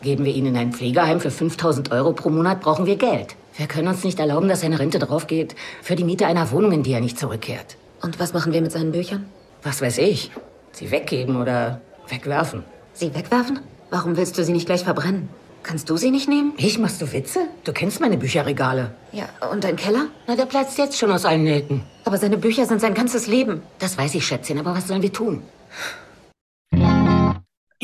geben 0.03 0.27
wir 0.27 0.35
ihn 0.35 0.45
in 0.45 0.57
ein 0.59 0.75
Pflegeheim 0.75 1.19
für 1.19 1.31
5000 1.31 1.91
Euro 1.93 2.13
pro 2.13 2.29
Monat, 2.29 2.61
brauchen 2.61 2.85
wir 2.85 2.97
Geld. 2.97 3.37
Wir 3.57 3.67
können 3.67 3.89
uns 3.89 4.05
nicht 4.05 4.21
erlauben, 4.21 4.49
dass 4.49 4.61
seine 4.61 4.79
Rente 4.79 4.99
draufgeht 4.99 5.55
für 5.81 5.97
die 5.97 6.05
Miete 6.05 6.27
einer 6.27 6.51
Wohnung, 6.51 6.73
in 6.73 6.83
die 6.83 6.93
er 6.93 7.01
nicht 7.01 7.19
zurückkehrt. 7.19 7.79
Und 8.03 8.21
was 8.21 8.35
machen 8.35 8.53
wir 8.53 8.61
mit 8.61 8.73
seinen 8.73 8.93
Büchern? 8.93 9.25
Was 9.63 9.81
weiß 9.81 9.97
ich? 9.97 10.31
Sie 10.73 10.91
weggeben 10.91 11.41
oder 11.41 11.81
wegwerfen. 12.11 12.65
Sie 12.93 13.15
wegwerfen? 13.15 13.61
Warum 13.89 14.19
willst 14.19 14.37
du 14.37 14.45
sie 14.45 14.53
nicht 14.53 14.67
gleich 14.67 14.85
verbrennen? 14.85 15.31
Kannst 15.65 15.89
du 15.89 15.97
sie 15.97 16.11
nicht 16.11 16.29
nehmen? 16.29 16.53
Ich? 16.59 16.79
Machst 16.79 17.01
du 17.01 17.11
Witze? 17.11 17.49
Du 17.65 17.73
kennst 17.73 17.99
meine 17.99 18.19
Bücherregale. 18.19 18.95
Ja, 19.13 19.29
und 19.51 19.65
dein 19.65 19.77
Keller? 19.77 20.09
Na, 20.27 20.37
der 20.37 20.45
platzt 20.45 20.77
jetzt 20.77 20.99
schon 20.99 21.11
aus 21.11 21.25
allen 21.25 21.43
Nähten. 21.45 21.83
Aber 22.05 22.19
seine 22.19 22.37
Bücher 22.37 22.67
sind 22.67 22.83
sein 22.83 22.93
ganzes 22.93 23.27
Leben. 23.27 23.63
Das 23.79 23.97
weiß 23.97 24.15
ich, 24.15 24.27
Schätzchen, 24.27 24.59
aber 24.59 24.75
was 24.77 24.87
sollen 24.87 25.01
wir 25.01 25.13
tun? 25.13 25.43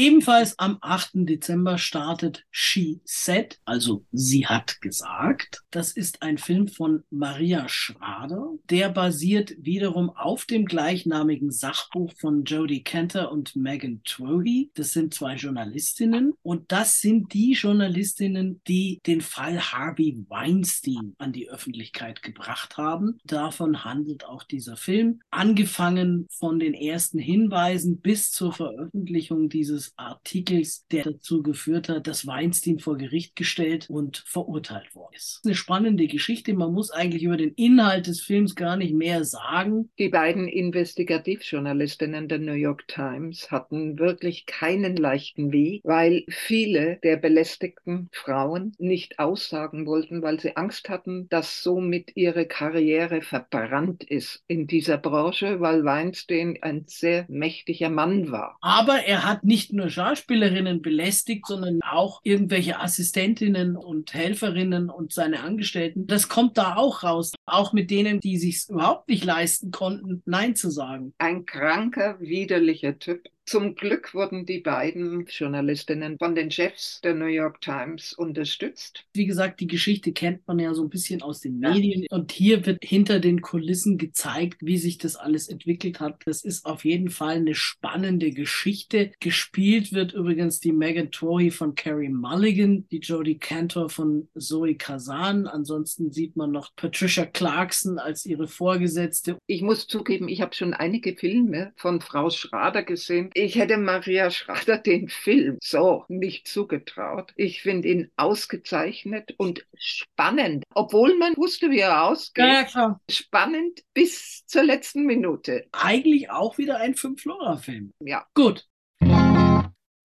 Ebenfalls 0.00 0.58
am 0.58 0.78
8. 0.80 1.10
Dezember 1.28 1.76
startet 1.76 2.46
She 2.50 3.02
Said, 3.04 3.60
also 3.66 4.06
sie 4.12 4.46
hat 4.46 4.80
gesagt. 4.80 5.62
Das 5.70 5.92
ist 5.92 6.22
ein 6.22 6.38
Film 6.38 6.68
von 6.68 7.02
Maria 7.10 7.68
Schrader. 7.68 8.48
Der 8.70 8.88
basiert 8.88 9.52
wiederum 9.58 10.08
auf 10.08 10.46
dem 10.46 10.64
gleichnamigen 10.64 11.50
Sachbuch 11.50 12.14
von 12.16 12.44
Jodie 12.44 12.82
Cantor 12.82 13.30
und 13.30 13.56
Megan 13.56 14.00
Twohy. 14.02 14.70
Das 14.72 14.94
sind 14.94 15.12
zwei 15.12 15.34
Journalistinnen 15.34 16.32
und 16.40 16.72
das 16.72 17.02
sind 17.02 17.34
die 17.34 17.52
Journalistinnen, 17.52 18.62
die 18.66 19.02
den 19.06 19.20
Fall 19.20 19.60
Harvey 19.60 20.24
Weinstein 20.30 21.14
an 21.18 21.34
die 21.34 21.50
Öffentlichkeit 21.50 22.22
gebracht 22.22 22.78
haben. 22.78 23.18
Davon 23.24 23.84
handelt 23.84 24.24
auch 24.24 24.44
dieser 24.44 24.78
Film. 24.78 25.20
Angefangen 25.30 26.26
von 26.30 26.58
den 26.58 26.72
ersten 26.72 27.18
Hinweisen 27.18 28.00
bis 28.00 28.30
zur 28.30 28.54
Veröffentlichung 28.54 29.50
dieses 29.50 29.89
Artikels, 29.96 30.86
der 30.88 31.04
dazu 31.04 31.42
geführt 31.42 31.88
hat, 31.88 32.06
dass 32.06 32.26
Weinstein 32.26 32.78
vor 32.78 32.96
Gericht 32.96 33.36
gestellt 33.36 33.88
und 33.88 34.24
verurteilt 34.26 34.94
worden 34.94 35.14
ist. 35.14 35.40
Eine 35.44 35.54
spannende 35.54 36.06
Geschichte. 36.06 36.54
Man 36.54 36.72
muss 36.72 36.90
eigentlich 36.90 37.22
über 37.22 37.36
den 37.36 37.52
Inhalt 37.54 38.06
des 38.06 38.20
Films 38.20 38.54
gar 38.54 38.76
nicht 38.76 38.94
mehr 38.94 39.24
sagen. 39.24 39.90
Die 39.98 40.08
beiden 40.08 40.48
Investigativjournalistinnen 40.48 42.28
der 42.28 42.38
New 42.38 42.52
York 42.52 42.86
Times 42.88 43.50
hatten 43.50 43.98
wirklich 43.98 44.46
keinen 44.46 44.96
leichten 44.96 45.52
Weg, 45.52 45.82
weil 45.84 46.24
viele 46.28 46.98
der 47.02 47.16
belästigten 47.16 48.08
Frauen 48.12 48.72
nicht 48.78 49.18
aussagen 49.18 49.86
wollten, 49.86 50.22
weil 50.22 50.40
sie 50.40 50.56
Angst 50.56 50.88
hatten, 50.88 51.28
dass 51.28 51.62
somit 51.62 52.16
ihre 52.16 52.46
Karriere 52.46 53.22
verbrannt 53.22 54.04
ist 54.04 54.42
in 54.46 54.66
dieser 54.66 54.98
Branche, 54.98 55.60
weil 55.60 55.84
Weinstein 55.84 56.58
ein 56.62 56.84
sehr 56.86 57.26
mächtiger 57.28 57.90
Mann 57.90 58.30
war. 58.30 58.58
Aber 58.60 59.04
er 59.04 59.24
hat 59.24 59.44
nicht 59.44 59.69
nur 59.72 59.88
Schauspielerinnen 59.88 60.82
belästigt, 60.82 61.46
sondern 61.46 61.80
auch 61.82 62.20
irgendwelche 62.24 62.80
Assistentinnen 62.80 63.76
und 63.76 64.14
Helferinnen 64.14 64.90
und 64.90 65.12
seine 65.12 65.40
Angestellten. 65.40 66.06
Das 66.06 66.28
kommt 66.28 66.58
da 66.58 66.76
auch 66.76 67.02
raus. 67.02 67.32
Auch 67.46 67.72
mit 67.72 67.90
denen, 67.90 68.20
die 68.20 68.38
sich 68.38 68.68
überhaupt 68.68 69.08
nicht 69.08 69.24
leisten 69.24 69.70
konnten, 69.70 70.22
Nein 70.26 70.54
zu 70.54 70.70
sagen. 70.70 71.14
Ein 71.18 71.46
kranker, 71.46 72.20
widerlicher 72.20 72.98
Typ. 72.98 73.28
Zum 73.50 73.74
Glück 73.74 74.14
wurden 74.14 74.46
die 74.46 74.60
beiden 74.60 75.26
Journalistinnen 75.26 76.18
von 76.18 76.36
den 76.36 76.52
Chefs 76.52 77.00
der 77.00 77.14
New 77.14 77.26
York 77.26 77.60
Times 77.60 78.12
unterstützt. 78.12 79.06
Wie 79.12 79.26
gesagt, 79.26 79.58
die 79.58 79.66
Geschichte 79.66 80.12
kennt 80.12 80.46
man 80.46 80.60
ja 80.60 80.72
so 80.72 80.84
ein 80.84 80.88
bisschen 80.88 81.20
aus 81.20 81.40
den 81.40 81.58
Medien. 81.58 82.06
Und 82.10 82.30
hier 82.30 82.64
wird 82.64 82.84
hinter 82.84 83.18
den 83.18 83.40
Kulissen 83.42 83.98
gezeigt, 83.98 84.58
wie 84.60 84.78
sich 84.78 84.98
das 84.98 85.16
alles 85.16 85.48
entwickelt 85.48 85.98
hat. 85.98 86.20
Das 86.26 86.44
ist 86.44 86.64
auf 86.64 86.84
jeden 86.84 87.10
Fall 87.10 87.38
eine 87.38 87.56
spannende 87.56 88.30
Geschichte. 88.30 89.10
Gespielt 89.18 89.92
wird 89.92 90.12
übrigens 90.12 90.60
die 90.60 90.70
Megan 90.70 91.10
Tory 91.10 91.50
von 91.50 91.74
Carrie 91.74 92.08
Mulligan, 92.08 92.86
die 92.92 93.00
Jodie 93.00 93.38
Cantor 93.38 93.90
von 93.90 94.28
Zoe 94.38 94.76
Kazan. 94.76 95.48
Ansonsten 95.48 96.12
sieht 96.12 96.36
man 96.36 96.52
noch 96.52 96.76
Patricia 96.76 97.26
Clarkson 97.26 97.98
als 97.98 98.24
ihre 98.26 98.46
Vorgesetzte. 98.46 99.38
Ich 99.48 99.62
muss 99.62 99.88
zugeben, 99.88 100.28
ich 100.28 100.40
habe 100.40 100.54
schon 100.54 100.72
einige 100.72 101.16
Filme 101.16 101.72
von 101.74 102.00
Frau 102.00 102.30
Schrader 102.30 102.84
gesehen 102.84 103.32
ich 103.40 103.56
hätte 103.56 103.78
Maria 103.78 104.30
Schrader 104.30 104.76
den 104.76 105.08
Film 105.08 105.56
so 105.62 106.04
nicht 106.08 106.46
zugetraut. 106.46 107.32
Ich 107.36 107.62
finde 107.62 107.88
ihn 107.88 108.10
ausgezeichnet 108.16 109.34
und 109.38 109.66
spannend, 109.76 110.64
obwohl 110.74 111.16
man 111.16 111.34
wusste, 111.36 111.70
wie 111.70 111.78
er 111.78 112.04
ausgeht. 112.04 112.44
Ja, 112.44 112.64
klar. 112.64 113.00
Spannend 113.10 113.82
bis 113.94 114.44
zur 114.46 114.62
letzten 114.64 115.06
Minute. 115.06 115.66
Eigentlich 115.72 116.30
auch 116.30 116.58
wieder 116.58 116.78
ein 116.78 116.94
Fünf-Flora-Film. 116.94 117.92
Ja. 118.04 118.26
Gut. 118.34 118.66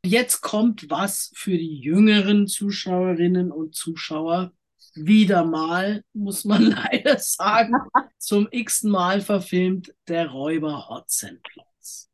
Jetzt 0.05 0.41
kommt 0.41 0.89
was 0.89 1.31
für 1.35 1.57
die 1.57 1.79
jüngeren 1.79 2.47
Zuschauerinnen 2.47 3.51
und 3.51 3.75
Zuschauer. 3.75 4.53
Wieder 4.93 5.43
mal, 5.43 6.03
muss 6.13 6.45
man 6.45 6.63
leider 6.91 7.19
sagen, 7.19 7.73
zum 8.17 8.47
x-ten 8.49 8.91
Mal 8.91 9.19
verfilmt 9.19 9.93
der 10.07 10.29
Räuber 10.29 10.87
Hotzenplot. 10.87 11.65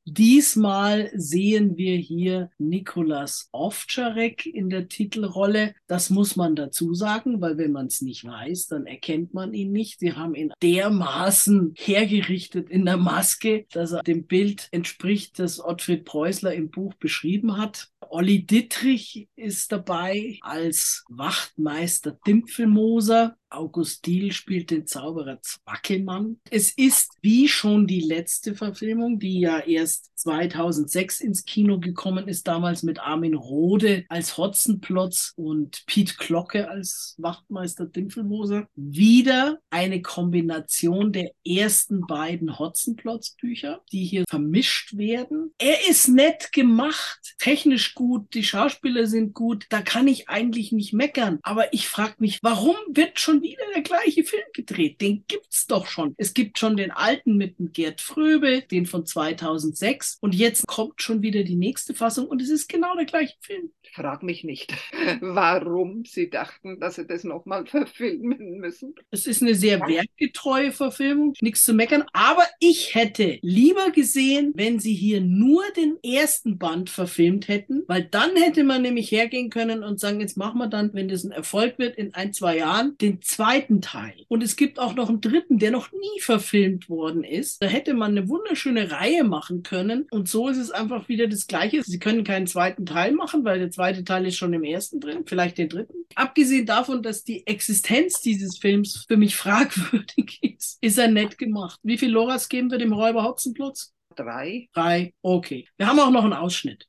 Diesmal 0.05 1.11
sehen 1.13 1.77
wir 1.77 1.95
hier 1.95 2.49
Nikolas 2.57 3.49
Ovtcharek 3.51 4.47
in 4.47 4.71
der 4.71 4.87
Titelrolle. 4.87 5.75
Das 5.85 6.09
muss 6.09 6.35
man 6.35 6.55
dazu 6.55 6.95
sagen, 6.95 7.39
weil 7.39 7.57
wenn 7.57 7.71
man 7.71 7.85
es 7.85 8.01
nicht 8.01 8.25
weiß, 8.25 8.67
dann 8.67 8.87
erkennt 8.87 9.35
man 9.35 9.53
ihn 9.53 9.71
nicht. 9.71 9.99
Sie 9.99 10.13
haben 10.13 10.33
ihn 10.33 10.53
dermaßen 10.63 11.75
hergerichtet 11.77 12.69
in 12.69 12.85
der 12.85 12.97
Maske, 12.97 13.67
dass 13.71 13.91
er 13.91 14.01
dem 14.01 14.25
Bild 14.25 14.69
entspricht, 14.71 15.37
das 15.37 15.63
Ottfried 15.63 16.03
Preußler 16.03 16.55
im 16.55 16.71
Buch 16.71 16.95
beschrieben 16.95 17.57
hat. 17.57 17.89
Olli 18.09 18.43
Dittrich 18.45 19.29
ist 19.35 19.71
dabei 19.71 20.39
als 20.41 21.05
Wachtmeister 21.09 22.17
Dimpfelmoser. 22.25 23.37
August 23.51 24.05
Diehl 24.05 24.31
spielt 24.31 24.71
den 24.71 24.87
Zauberer 24.87 25.41
Zwackelmann. 25.41 26.39
Es 26.49 26.71
ist 26.71 27.17
wie 27.21 27.47
schon 27.47 27.87
die 27.87 28.01
letzte 28.01 28.55
Verfilmung, 28.55 29.19
die 29.19 29.39
ja 29.39 29.59
erst 29.59 30.10
2006 30.21 31.21
ins 31.21 31.45
Kino 31.45 31.79
gekommen 31.79 32.27
ist, 32.27 32.47
damals 32.47 32.83
mit 32.83 32.99
Armin 32.99 33.33
Rohde 33.33 34.05
als 34.09 34.37
Hotzenplotz 34.37 35.33
und 35.35 35.83
Piet 35.87 36.17
Glocke 36.17 36.69
als 36.69 37.15
Wachtmeister 37.17 37.85
Dimpfelmoser. 37.85 38.67
Wieder 38.75 39.59
eine 39.69 40.01
Kombination 40.01 41.11
der 41.11 41.31
ersten 41.45 42.01
beiden 42.01 42.59
Hotzenplotz-Bücher, 42.59 43.81
die 43.91 44.05
hier 44.05 44.25
vermischt 44.29 44.97
werden. 44.97 45.53
Er 45.57 45.89
ist 45.89 46.07
nett 46.07 46.51
gemacht, 46.51 47.35
technisch 47.39 47.95
gut, 47.95 48.33
die 48.33 48.43
Schauspieler 48.43 49.07
sind 49.07 49.33
gut, 49.33 49.65
da 49.69 49.81
kann 49.81 50.07
ich 50.07 50.29
eigentlich 50.29 50.71
nicht 50.71 50.93
meckern. 50.93 51.39
Aber 51.41 51.73
ich 51.73 51.87
frage 51.87 52.15
mich, 52.19 52.39
warum 52.41 52.75
wird 52.89 53.19
schon 53.19 53.41
wieder 53.41 53.63
der 53.73 53.81
gleiche 53.81 54.23
Film 54.23 54.43
gedreht? 54.53 55.01
Den 55.01 55.25
gibt's 55.27 55.65
doch 55.67 55.87
schon. 55.87 56.13
Es 56.17 56.33
gibt 56.33 56.59
schon 56.59 56.77
den 56.77 56.91
alten 56.91 57.37
mit 57.37 57.57
dem 57.59 57.71
Gerd 57.71 58.01
Fröbe, 58.01 58.61
den 58.69 58.85
von 58.85 59.05
2006 59.05 60.10
und 60.19 60.35
jetzt 60.35 60.67
kommt 60.67 61.01
schon 61.01 61.21
wieder 61.21 61.43
die 61.43 61.55
nächste 61.55 61.93
Fassung 61.93 62.27
und 62.27 62.41
es 62.41 62.49
ist 62.49 62.67
genau 62.67 62.95
der 62.95 63.05
gleiche 63.05 63.35
Film. 63.41 63.71
Frag 63.93 64.23
mich 64.23 64.43
nicht, 64.43 64.73
warum 65.21 66.05
sie 66.05 66.29
dachten, 66.29 66.79
dass 66.79 66.95
sie 66.95 67.05
das 67.05 67.23
nochmal 67.23 67.65
verfilmen 67.67 68.57
müssen. 68.57 68.95
Es 69.11 69.27
ist 69.27 69.41
eine 69.41 69.55
sehr 69.55 69.79
werkgetreue 69.81 70.71
Verfilmung, 70.71 71.33
nichts 71.41 71.63
zu 71.63 71.73
meckern, 71.73 72.05
aber 72.13 72.43
ich 72.59 72.95
hätte 72.95 73.39
lieber 73.41 73.91
gesehen, 73.91 74.51
wenn 74.55 74.79
sie 74.79 74.93
hier 74.93 75.21
nur 75.21 75.63
den 75.75 75.97
ersten 76.03 76.57
Band 76.57 76.89
verfilmt 76.89 77.47
hätten, 77.47 77.83
weil 77.87 78.03
dann 78.03 78.35
hätte 78.35 78.63
man 78.63 78.81
nämlich 78.81 79.11
hergehen 79.11 79.49
können 79.49 79.83
und 79.83 79.99
sagen, 79.99 80.19
jetzt 80.19 80.37
machen 80.37 80.59
wir 80.59 80.67
dann, 80.67 80.93
wenn 80.93 81.09
das 81.09 81.23
ein 81.23 81.31
Erfolg 81.31 81.77
wird, 81.77 81.97
in 81.97 82.13
ein, 82.13 82.33
zwei 82.33 82.57
Jahren 82.57 82.97
den 82.97 83.21
zweiten 83.21 83.81
Teil. 83.81 84.25
Und 84.27 84.43
es 84.43 84.55
gibt 84.55 84.79
auch 84.79 84.95
noch 84.95 85.09
einen 85.09 85.21
dritten, 85.21 85.59
der 85.59 85.71
noch 85.71 85.91
nie 85.91 86.21
verfilmt 86.21 86.89
worden 86.89 87.23
ist. 87.23 87.61
Da 87.61 87.67
hätte 87.67 87.93
man 87.93 88.11
eine 88.11 88.29
wunderschöne 88.29 88.91
Reihe 88.91 89.23
machen 89.23 89.63
können 89.63 90.00
und 90.09 90.27
so 90.27 90.49
ist 90.49 90.57
es 90.57 90.71
einfach 90.71 91.07
wieder 91.07 91.27
das 91.27 91.47
Gleiche. 91.47 91.83
Sie 91.83 91.99
können 91.99 92.23
keinen 92.23 92.47
zweiten 92.47 92.85
Teil 92.85 93.11
machen, 93.13 93.43
weil 93.43 93.59
der 93.59 93.71
zweite 93.71 94.03
Teil 94.03 94.25
ist 94.25 94.37
schon 94.37 94.53
im 94.53 94.63
ersten 94.63 94.99
drin, 94.99 95.23
vielleicht 95.25 95.57
den 95.57 95.69
dritten. 95.69 96.05
Abgesehen 96.15 96.65
davon, 96.65 97.03
dass 97.03 97.23
die 97.23 97.45
Existenz 97.45 98.21
dieses 98.21 98.57
Films 98.57 99.05
für 99.07 99.17
mich 99.17 99.35
fragwürdig 99.37 100.39
ist, 100.41 100.77
ist 100.81 100.97
er 100.97 101.07
nett 101.07 101.37
gemacht. 101.37 101.79
Wie 101.83 101.97
viel 101.97 102.11
Loras 102.11 102.49
geben 102.49 102.71
wir 102.71 102.77
dem 102.77 102.93
Räuber 102.93 103.23
Hotzenplotz? 103.23 103.93
Drei. 104.15 104.67
Drei, 104.73 105.13
okay. 105.21 105.67
Wir 105.77 105.87
haben 105.87 105.99
auch 105.99 106.11
noch 106.11 106.23
einen 106.23 106.33
Ausschnitt. 106.33 106.87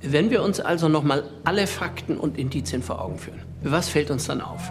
Wenn 0.00 0.30
wir 0.30 0.42
uns 0.42 0.60
also 0.60 0.88
nochmal 0.88 1.28
alle 1.44 1.66
Fakten 1.66 2.18
und 2.18 2.38
Indizien 2.38 2.82
vor 2.82 3.02
Augen 3.02 3.18
führen, 3.18 3.42
was 3.62 3.88
fällt 3.88 4.10
uns 4.10 4.26
dann 4.26 4.40
auf? 4.40 4.70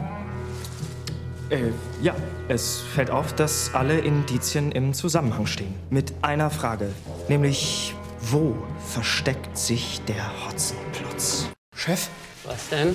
Äh, 1.49 1.71
ja, 2.01 2.13
es 2.49 2.81
fällt 2.93 3.09
auf, 3.09 3.33
dass 3.33 3.71
alle 3.73 3.99
Indizien 3.99 4.73
im 4.73 4.93
Zusammenhang 4.93 5.45
stehen. 5.45 5.73
Mit 5.89 6.13
einer 6.21 6.49
Frage, 6.49 6.89
nämlich 7.29 7.95
wo 8.19 8.55
versteckt 8.85 9.57
sich 9.57 10.01
der 10.07 10.29
Hotzenplotz? 10.45 11.47
Chef? 11.73 12.09
Was 12.43 12.67
denn? 12.69 12.89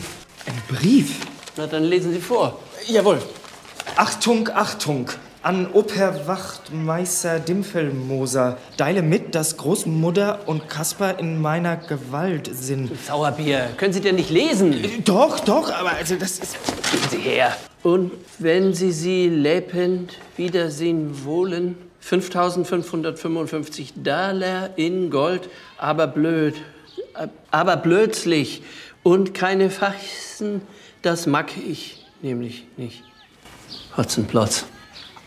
Ein 0.44 0.62
Brief. 0.68 1.20
Na, 1.56 1.66
dann 1.66 1.84
lesen 1.84 2.12
Sie 2.12 2.20
vor. 2.20 2.58
Jawohl. 2.86 3.22
Achtung, 3.96 4.50
Achtung. 4.52 5.08
An 5.42 5.68
Operwachtmeister 5.72 7.40
Dimpfelmoser. 7.40 8.58
Deile 8.76 9.02
mit, 9.02 9.34
dass 9.34 9.56
Großmutter 9.56 10.40
und 10.46 10.68
Kasper 10.68 11.18
in 11.18 11.40
meiner 11.40 11.76
Gewalt 11.76 12.50
sind. 12.52 12.92
Sauerbier, 13.06 13.70
können 13.78 13.92
Sie 13.92 14.00
denn 14.00 14.16
nicht 14.16 14.30
lesen? 14.30 15.02
Doch, 15.04 15.40
doch, 15.40 15.72
aber 15.72 15.92
also 15.92 16.16
das 16.16 16.38
ist... 16.38 16.56
Geben 16.90 17.08
Sie 17.10 17.18
her. 17.18 17.56
Und 17.82 18.12
wenn 18.38 18.74
Sie 18.74 18.92
sie 18.92 19.28
lebend 19.28 20.18
wiedersehen 20.36 21.24
wollen, 21.24 21.76
5555 22.00 23.94
Daler 23.96 24.70
in 24.76 25.10
Gold, 25.10 25.48
aber 25.78 26.06
blöd, 26.06 26.54
aber 27.50 27.76
blödslich 27.76 28.62
und 29.02 29.34
keine 29.34 29.70
Faxen, 29.70 30.62
das 31.02 31.26
mag 31.26 31.50
ich 31.56 32.04
nämlich 32.22 32.64
nicht. 32.76 33.02
Hotzenplotz. 33.96 34.66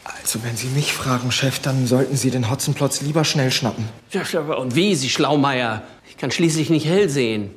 Also, 0.03 0.43
wenn 0.43 0.55
Sie 0.55 0.67
mich 0.67 0.93
fragen, 0.93 1.31
Chef, 1.31 1.59
dann 1.59 1.87
sollten 1.87 2.15
Sie 2.15 2.29
den 2.29 2.49
Hotzenplotz 2.49 3.01
lieber 3.01 3.23
schnell 3.25 3.51
schnappen. 3.51 3.85
Ja, 4.11 4.23
und 4.39 4.75
wie, 4.75 4.95
Sie 4.95 5.09
Schlaumeier? 5.09 5.81
Ich 6.09 6.17
kann 6.17 6.31
schließlich 6.31 6.69
nicht 6.69 6.85
hell 6.85 7.09
sehen. 7.09 7.51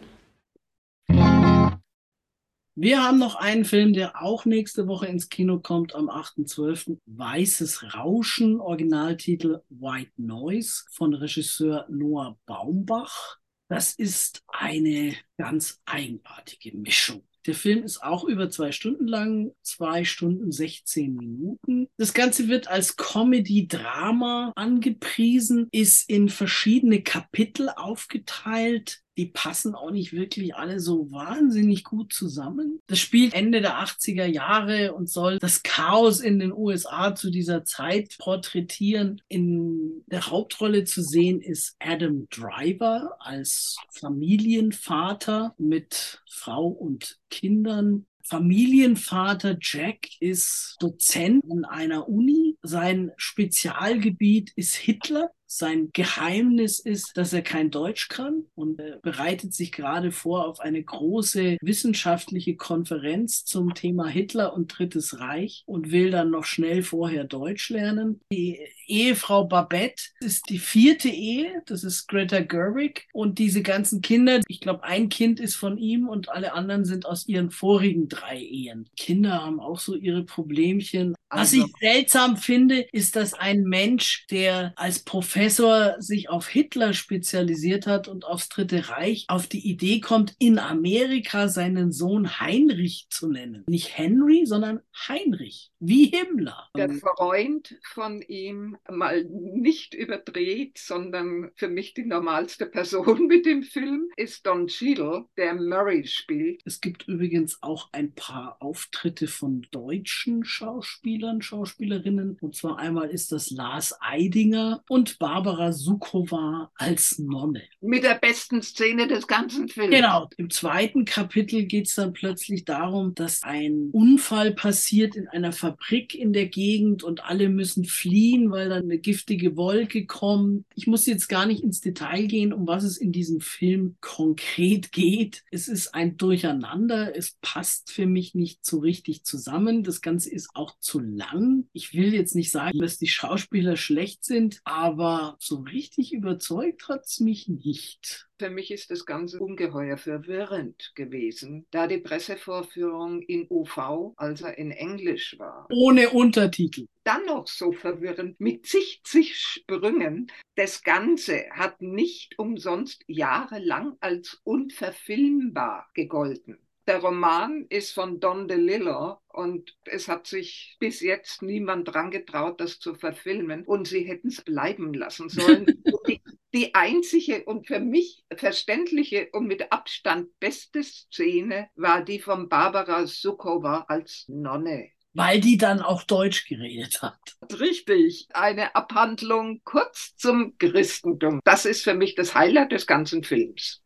Wir 2.80 3.02
haben 3.02 3.18
noch 3.18 3.34
einen 3.34 3.64
Film, 3.64 3.92
der 3.92 4.22
auch 4.22 4.44
nächste 4.44 4.86
Woche 4.86 5.06
ins 5.06 5.28
Kino 5.28 5.58
kommt, 5.58 5.96
am 5.96 6.08
8.12. 6.08 6.98
Weißes 7.06 7.92
Rauschen, 7.94 8.60
Originaltitel 8.60 9.62
White 9.68 10.12
Noise 10.16 10.84
von 10.92 11.12
Regisseur 11.12 11.86
Noah 11.90 12.38
Baumbach. 12.46 13.38
Das 13.68 13.94
ist 13.94 14.44
eine 14.46 15.16
ganz 15.36 15.80
eigenartige 15.86 16.76
Mischung. 16.76 17.24
Der 17.46 17.54
Film 17.54 17.82
ist 17.82 18.00
auch 18.00 18.22
über 18.22 18.48
zwei 18.48 18.70
Stunden 18.70 19.08
lang, 19.08 19.50
zwei 19.62 20.04
Stunden 20.04 20.52
16 20.52 21.14
Minuten. 21.14 21.88
Das 21.96 22.14
Ganze 22.14 22.46
wird 22.46 22.68
als 22.68 22.96
Comedy-Drama 22.96 24.52
angepriesen, 24.54 25.66
ist 25.72 26.08
in 26.08 26.28
verschiedene 26.28 27.02
Kapitel 27.02 27.70
aufgeteilt 27.70 29.00
die 29.18 29.26
passen 29.26 29.74
auch 29.74 29.90
nicht 29.90 30.12
wirklich 30.12 30.54
alle 30.54 30.78
so 30.78 31.10
wahnsinnig 31.10 31.82
gut 31.82 32.12
zusammen. 32.12 32.80
Das 32.86 33.00
spielt 33.00 33.34
Ende 33.34 33.60
der 33.60 33.84
80er 33.84 34.26
Jahre 34.26 34.94
und 34.94 35.10
soll 35.10 35.38
das 35.38 35.64
Chaos 35.64 36.20
in 36.20 36.38
den 36.38 36.52
USA 36.52 37.16
zu 37.16 37.30
dieser 37.30 37.64
Zeit 37.64 38.16
porträtieren. 38.18 39.20
In 39.28 40.04
der 40.06 40.30
Hauptrolle 40.30 40.84
zu 40.84 41.02
sehen 41.02 41.40
ist 41.40 41.74
Adam 41.80 42.28
Driver 42.30 43.16
als 43.18 43.76
Familienvater 43.90 45.54
mit 45.58 46.22
Frau 46.30 46.68
und 46.68 47.18
Kindern. 47.28 48.06
Familienvater 48.22 49.56
Jack 49.60 50.06
ist 50.20 50.76
Dozent 50.80 51.42
an 51.50 51.64
einer 51.64 52.08
Uni. 52.08 52.56
Sein 52.62 53.10
Spezialgebiet 53.16 54.52
ist 54.54 54.76
Hitler. 54.76 55.30
Sein 55.50 55.88
Geheimnis 55.94 56.78
ist, 56.78 57.16
dass 57.16 57.32
er 57.32 57.40
kein 57.40 57.70
Deutsch 57.70 58.08
kann 58.08 58.44
und 58.54 58.78
er 58.78 58.98
bereitet 58.98 59.54
sich 59.54 59.72
gerade 59.72 60.12
vor 60.12 60.46
auf 60.46 60.60
eine 60.60 60.82
große 60.82 61.56
wissenschaftliche 61.62 62.56
Konferenz 62.56 63.46
zum 63.46 63.72
Thema 63.72 64.06
Hitler 64.06 64.52
und 64.52 64.78
Drittes 64.78 65.20
Reich 65.20 65.62
und 65.64 65.90
will 65.90 66.10
dann 66.10 66.30
noch 66.30 66.44
schnell 66.44 66.82
vorher 66.82 67.24
Deutsch 67.24 67.70
lernen. 67.70 68.20
Die 68.30 68.58
Ehefrau 68.86 69.44
Babette 69.44 70.02
ist 70.20 70.50
die 70.50 70.58
vierte 70.58 71.08
Ehe, 71.08 71.62
das 71.64 71.82
ist 71.82 72.08
Greta 72.08 72.40
Gerwig 72.40 73.06
und 73.14 73.38
diese 73.38 73.62
ganzen 73.62 74.02
Kinder, 74.02 74.40
ich 74.48 74.60
glaube, 74.60 74.84
ein 74.84 75.08
Kind 75.08 75.40
ist 75.40 75.54
von 75.54 75.78
ihm 75.78 76.08
und 76.08 76.28
alle 76.28 76.52
anderen 76.52 76.84
sind 76.84 77.06
aus 77.06 77.26
ihren 77.26 77.50
vorigen 77.50 78.08
drei 78.08 78.38
Ehen. 78.38 78.88
Kinder 78.98 79.42
haben 79.44 79.60
auch 79.60 79.78
so 79.78 79.94
ihre 79.94 80.24
Problemchen. 80.24 81.14
Was 81.30 81.52
ich 81.52 81.64
seltsam 81.80 82.36
finde, 82.36 82.80
ist, 82.92 83.16
dass 83.16 83.34
ein 83.34 83.64
Mensch, 83.64 84.26
der 84.30 84.72
als 84.76 85.00
Professor 85.38 85.94
sich 86.00 86.30
auf 86.30 86.48
Hitler 86.48 86.92
spezialisiert 86.92 87.86
hat 87.86 88.08
und 88.08 88.24
aufs 88.24 88.48
Dritte 88.48 88.88
Reich, 88.88 89.24
auf 89.28 89.46
die 89.46 89.70
Idee 89.70 90.00
kommt, 90.00 90.34
in 90.40 90.58
Amerika 90.58 91.46
seinen 91.46 91.92
Sohn 91.92 92.40
Heinrich 92.40 93.06
zu 93.08 93.30
nennen. 93.30 93.62
Nicht 93.68 93.96
Henry, 93.96 94.46
sondern 94.46 94.80
Heinrich, 95.06 95.70
wie 95.78 96.06
Himmler. 96.06 96.68
Der 96.76 96.90
Freund 96.90 97.78
von 97.84 98.20
ihm 98.22 98.78
mal 98.90 99.24
nicht 99.26 99.94
überdreht, 99.94 100.76
sondern 100.76 101.52
für 101.54 101.68
mich 101.68 101.94
die 101.94 102.04
normalste 102.04 102.66
Person 102.66 103.28
mit 103.28 103.46
dem 103.46 103.62
Film 103.62 104.10
ist 104.16 104.44
Don 104.44 104.66
Cheadle, 104.66 105.26
der 105.36 105.54
Murray 105.54 106.04
spielt. 106.04 106.62
Es 106.64 106.80
gibt 106.80 107.06
übrigens 107.06 107.62
auch 107.62 107.90
ein 107.92 108.12
paar 108.12 108.56
Auftritte 108.58 109.28
von 109.28 109.64
deutschen 109.70 110.44
Schauspielern, 110.44 111.42
Schauspielerinnen. 111.42 112.38
Und 112.40 112.56
zwar 112.56 112.78
einmal 112.78 113.10
ist 113.10 113.30
das 113.30 113.50
Lars 113.50 113.96
Eidinger 114.00 114.82
und 114.88 115.20
Barbara 115.28 115.72
Sukowa 115.72 116.70
als 116.74 117.18
Nonne. 117.18 117.60
Mit 117.82 118.02
der 118.02 118.14
besten 118.14 118.62
Szene 118.62 119.06
des 119.08 119.26
ganzen 119.26 119.68
Films. 119.68 119.94
Genau. 119.94 120.30
Im 120.38 120.48
zweiten 120.48 121.04
Kapitel 121.04 121.64
geht 121.64 121.86
es 121.86 121.96
dann 121.96 122.14
plötzlich 122.14 122.64
darum, 122.64 123.14
dass 123.14 123.42
ein 123.42 123.90
Unfall 123.92 124.52
passiert 124.52 125.16
in 125.16 125.28
einer 125.28 125.52
Fabrik 125.52 126.14
in 126.14 126.32
der 126.32 126.46
Gegend 126.46 127.02
und 127.02 127.26
alle 127.26 127.50
müssen 127.50 127.84
fliehen, 127.84 128.50
weil 128.50 128.70
dann 128.70 128.84
eine 128.84 128.96
giftige 128.96 129.54
Wolke 129.58 130.06
kommt. 130.06 130.64
Ich 130.74 130.86
muss 130.86 131.04
jetzt 131.04 131.28
gar 131.28 131.44
nicht 131.44 131.62
ins 131.62 131.82
Detail 131.82 132.26
gehen, 132.26 132.54
um 132.54 132.66
was 132.66 132.82
es 132.82 132.96
in 132.96 133.12
diesem 133.12 133.42
Film 133.42 133.96
konkret 134.00 134.92
geht. 134.92 135.44
Es 135.50 135.68
ist 135.68 135.94
ein 135.94 136.16
Durcheinander. 136.16 137.14
Es 137.14 137.36
passt 137.42 137.92
für 137.92 138.06
mich 138.06 138.34
nicht 138.34 138.64
so 138.64 138.78
richtig 138.78 139.24
zusammen. 139.24 139.82
Das 139.82 140.00
Ganze 140.00 140.30
ist 140.30 140.48
auch 140.54 140.78
zu 140.80 141.00
lang. 141.00 141.68
Ich 141.74 141.92
will 141.92 142.14
jetzt 142.14 142.34
nicht 142.34 142.50
sagen, 142.50 142.78
dass 142.78 142.96
die 142.96 143.08
Schauspieler 143.08 143.76
schlecht 143.76 144.24
sind, 144.24 144.62
aber 144.64 145.17
so 145.38 145.56
richtig 145.60 146.12
überzeugt 146.12 146.88
hat 146.88 147.04
es 147.04 147.20
mich 147.20 147.48
nicht. 147.48 148.28
Für 148.38 148.50
mich 148.50 148.70
ist 148.70 148.90
das 148.90 149.04
Ganze 149.04 149.40
ungeheuer 149.40 149.96
verwirrend 149.96 150.92
gewesen, 150.94 151.66
da 151.70 151.86
die 151.86 151.98
Pressevorführung 151.98 153.22
in 153.22 153.46
UV, 153.50 154.14
also 154.16 154.46
in 154.46 154.70
Englisch 154.70 155.38
war. 155.38 155.66
Ohne 155.70 156.10
Untertitel. 156.10 156.86
Dann 157.04 157.24
noch 157.26 157.46
so 157.46 157.72
verwirrend 157.72 158.38
mit 158.38 158.66
zig, 158.66 159.00
zig 159.04 159.34
Sprüngen. 159.36 160.30
Das 160.54 160.82
Ganze 160.82 161.50
hat 161.50 161.80
nicht 161.82 162.38
umsonst 162.38 163.02
jahrelang 163.06 163.96
als 164.00 164.40
unverfilmbar 164.44 165.88
gegolten. 165.94 166.58
Der 166.88 167.00
Roman 167.00 167.66
ist 167.68 167.92
von 167.92 168.18
Don 168.18 168.48
DeLillo 168.48 169.18
und 169.28 169.76
es 169.84 170.08
hat 170.08 170.26
sich 170.26 170.78
bis 170.80 171.02
jetzt 171.02 171.42
niemand 171.42 171.86
dran 171.86 172.10
getraut, 172.10 172.62
das 172.62 172.78
zu 172.78 172.94
verfilmen 172.94 173.66
und 173.66 173.86
sie 173.86 174.04
hätten 174.04 174.28
es 174.28 174.40
bleiben 174.40 174.94
lassen 174.94 175.28
sollen. 175.28 175.66
die, 176.08 176.22
die 176.54 176.74
einzige 176.74 177.44
und 177.44 177.66
für 177.66 177.78
mich 177.78 178.24
verständliche 178.34 179.28
und 179.32 179.46
mit 179.46 179.70
Abstand 179.70 180.28
beste 180.40 180.82
Szene 180.82 181.68
war 181.76 182.02
die 182.02 182.20
von 182.20 182.48
Barbara 182.48 183.06
Sukowa 183.06 183.84
als 183.86 184.24
Nonne. 184.28 184.88
Weil 185.12 185.42
die 185.42 185.58
dann 185.58 185.82
auch 185.82 186.04
Deutsch 186.04 186.48
geredet 186.48 187.02
hat. 187.02 187.18
Richtig, 187.60 188.28
eine 188.32 188.74
Abhandlung 188.74 189.60
kurz 189.62 190.16
zum 190.16 190.56
Christentum. 190.56 191.40
Das 191.44 191.66
ist 191.66 191.84
für 191.84 191.94
mich 191.94 192.14
das 192.14 192.34
Highlight 192.34 192.72
des 192.72 192.86
ganzen 192.86 193.24
Films. 193.24 193.82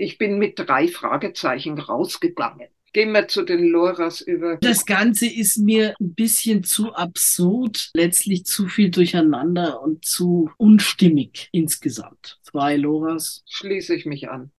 Ich 0.00 0.16
bin 0.16 0.38
mit 0.38 0.58
drei 0.58 0.88
Fragezeichen 0.88 1.78
rausgegangen. 1.78 2.68
Gehen 2.94 3.12
wir 3.12 3.28
zu 3.28 3.42
den 3.42 3.68
Loras 3.68 4.22
über. 4.22 4.56
Das 4.56 4.86
Ganze 4.86 5.26
ist 5.26 5.58
mir 5.58 5.94
ein 6.00 6.14
bisschen 6.14 6.64
zu 6.64 6.94
absurd, 6.94 7.90
letztlich 7.92 8.46
zu 8.46 8.66
viel 8.66 8.90
durcheinander 8.90 9.82
und 9.82 10.06
zu 10.06 10.50
unstimmig 10.56 11.50
insgesamt. 11.52 12.38
Zwei 12.44 12.76
Loras. 12.76 13.44
Schließe 13.46 13.94
ich 13.94 14.06
mich 14.06 14.30
an. 14.30 14.50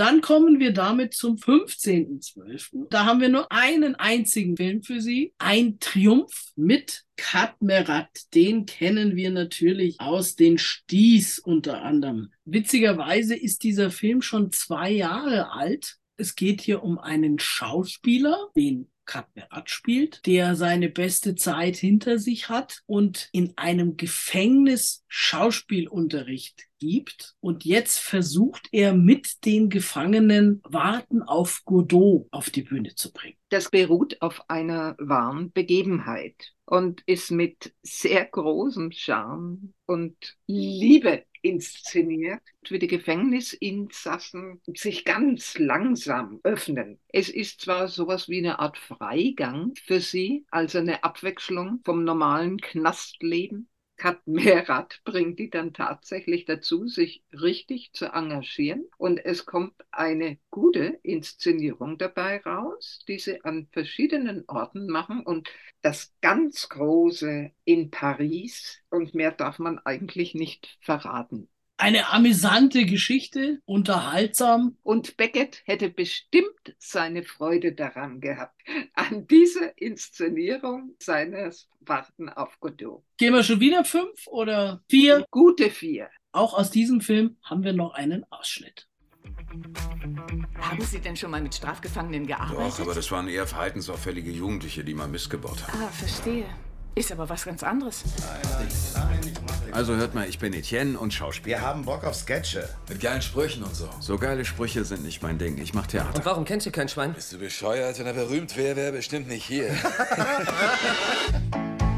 Dann 0.00 0.22
kommen 0.22 0.60
wir 0.60 0.72
damit 0.72 1.12
zum 1.12 1.36
15.12. 1.36 2.86
Da 2.88 3.04
haben 3.04 3.20
wir 3.20 3.28
nur 3.28 3.52
einen 3.52 3.96
einzigen 3.96 4.56
Film 4.56 4.82
für 4.82 5.02
Sie. 5.02 5.34
Ein 5.36 5.78
Triumph 5.78 6.52
mit 6.56 7.04
Katmerat. 7.16 8.08
Den 8.32 8.64
kennen 8.64 9.14
wir 9.14 9.30
natürlich 9.30 10.00
aus 10.00 10.36
den 10.36 10.56
Sties 10.56 11.38
unter 11.38 11.82
anderem. 11.82 12.32
Witzigerweise 12.46 13.36
ist 13.36 13.62
dieser 13.62 13.90
Film 13.90 14.22
schon 14.22 14.52
zwei 14.52 14.90
Jahre 14.90 15.52
alt. 15.52 15.98
Es 16.16 16.34
geht 16.34 16.62
hier 16.62 16.82
um 16.82 16.98
einen 16.98 17.38
Schauspieler, 17.38 18.48
den 18.56 18.90
Katmerat 19.04 19.68
spielt, 19.68 20.24
der 20.24 20.56
seine 20.56 20.88
beste 20.88 21.34
Zeit 21.34 21.76
hinter 21.76 22.18
sich 22.18 22.48
hat 22.48 22.80
und 22.86 23.28
in 23.32 23.52
einem 23.58 23.98
Gefängnis 23.98 25.04
Schauspielunterricht 25.08 26.69
gibt. 26.80 27.36
Und 27.40 27.64
jetzt 27.64 27.98
versucht 27.98 28.68
er 28.72 28.92
mit 28.92 29.44
den 29.44 29.70
Gefangenen 29.70 30.60
Warten 30.64 31.22
auf 31.22 31.62
Godot 31.64 32.26
auf 32.32 32.50
die 32.50 32.62
Bühne 32.62 32.96
zu 32.96 33.12
bringen. 33.12 33.36
Das 33.50 33.70
beruht 33.70 34.20
auf 34.20 34.48
einer 34.48 34.96
wahren 34.98 35.52
Begebenheit 35.52 36.52
und 36.64 37.02
ist 37.06 37.30
mit 37.30 37.72
sehr 37.82 38.24
großem 38.24 38.92
Charme 38.92 39.74
und 39.86 40.16
Liebe 40.46 41.24
inszeniert, 41.42 42.42
wie 42.68 42.78
die 42.78 42.86
Gefängnisinsassen 42.86 44.60
sich 44.74 45.04
ganz 45.04 45.58
langsam 45.58 46.40
öffnen. 46.42 47.00
Es 47.08 47.28
ist 47.28 47.62
zwar 47.62 47.88
sowas 47.88 48.28
wie 48.28 48.38
eine 48.38 48.58
Art 48.58 48.76
Freigang 48.76 49.74
für 49.86 50.00
sie, 50.00 50.44
also 50.50 50.78
eine 50.78 51.02
Abwechslung 51.02 51.80
vom 51.84 52.04
normalen 52.04 52.58
Knastleben, 52.58 53.68
Kat 54.00 54.26
Merat 54.26 55.02
bringt 55.04 55.38
die 55.38 55.50
dann 55.50 55.74
tatsächlich 55.74 56.46
dazu, 56.46 56.88
sich 56.88 57.22
richtig 57.34 57.92
zu 57.92 58.06
engagieren. 58.06 58.88
Und 58.96 59.18
es 59.22 59.44
kommt 59.44 59.74
eine 59.90 60.38
gute 60.50 60.98
Inszenierung 61.02 61.98
dabei 61.98 62.40
raus, 62.40 63.04
die 63.08 63.18
sie 63.18 63.44
an 63.44 63.68
verschiedenen 63.72 64.44
Orten 64.48 64.86
machen. 64.86 65.20
Und 65.20 65.50
das 65.82 66.14
ganz 66.22 66.70
Große 66.70 67.50
in 67.64 67.90
Paris. 67.90 68.82
Und 68.88 69.14
mehr 69.14 69.32
darf 69.32 69.58
man 69.58 69.78
eigentlich 69.80 70.34
nicht 70.34 70.78
verraten. 70.80 71.50
Eine 71.80 72.12
amüsante 72.12 72.84
Geschichte, 72.84 73.62
unterhaltsam. 73.64 74.76
Und 74.82 75.16
Beckett 75.16 75.62
hätte 75.64 75.88
bestimmt 75.88 76.74
seine 76.76 77.22
Freude 77.22 77.72
daran 77.72 78.20
gehabt, 78.20 78.60
an 78.92 79.26
dieser 79.26 79.78
Inszenierung 79.78 80.94
seines 80.98 81.70
Warten 81.80 82.28
auf 82.28 82.60
Godot. 82.60 83.02
Gehen 83.16 83.32
wir 83.32 83.42
schon 83.42 83.60
wieder 83.60 83.86
fünf 83.86 84.26
oder 84.26 84.82
vier? 84.90 85.24
Gute 85.30 85.70
vier. 85.70 86.10
Auch 86.32 86.52
aus 86.52 86.70
diesem 86.70 87.00
Film 87.00 87.38
haben 87.42 87.64
wir 87.64 87.72
noch 87.72 87.94
einen 87.94 88.26
Ausschnitt. 88.28 88.86
Haben 90.60 90.82
Sie 90.82 91.00
denn 91.00 91.16
schon 91.16 91.30
mal 91.30 91.40
mit 91.40 91.54
Strafgefangenen 91.54 92.26
gearbeitet? 92.26 92.72
Doch, 92.78 92.80
aber 92.80 92.94
das 92.94 93.10
waren 93.10 93.26
eher 93.26 93.46
verhaltensauffällige 93.46 94.30
Jugendliche, 94.30 94.84
die 94.84 94.92
mal 94.92 95.08
missgebaut 95.08 95.66
haben. 95.66 95.82
Ah, 95.82 95.88
verstehe. 95.88 96.44
Ist 96.94 97.12
aber 97.12 97.28
was 97.28 97.44
ganz 97.44 97.62
anderes. 97.62 98.02
Also 99.72 99.94
hört 99.94 100.14
mal, 100.14 100.28
ich 100.28 100.38
bin 100.38 100.52
Etienne 100.52 100.98
und 100.98 101.14
Schauspieler. 101.14 101.58
Wir 101.58 101.66
haben 101.66 101.84
Bock 101.84 102.04
auf 102.04 102.16
Sketche. 102.16 102.68
Mit 102.88 103.00
geilen 103.00 103.22
Sprüchen 103.22 103.62
und 103.62 103.74
so. 103.74 103.88
So 104.00 104.18
geile 104.18 104.44
Sprüche 104.44 104.84
sind 104.84 105.04
nicht 105.04 105.22
mein 105.22 105.38
Ding. 105.38 105.58
Ich 105.58 105.72
mach 105.72 105.86
Theater. 105.86 106.16
Und 106.16 106.24
warum 106.24 106.44
kennst 106.44 106.66
du 106.66 106.70
kein 106.70 106.88
Schwein? 106.88 107.14
Bist 107.14 107.32
du 107.32 107.38
bescheuert? 107.38 107.98
Wenn 107.98 108.06
er 108.06 108.14
berühmt 108.14 108.56
wäre, 108.56 108.76
wäre 108.76 108.86
er 108.86 108.92
bestimmt 108.92 109.28
nicht 109.28 109.44
hier. 109.44 109.74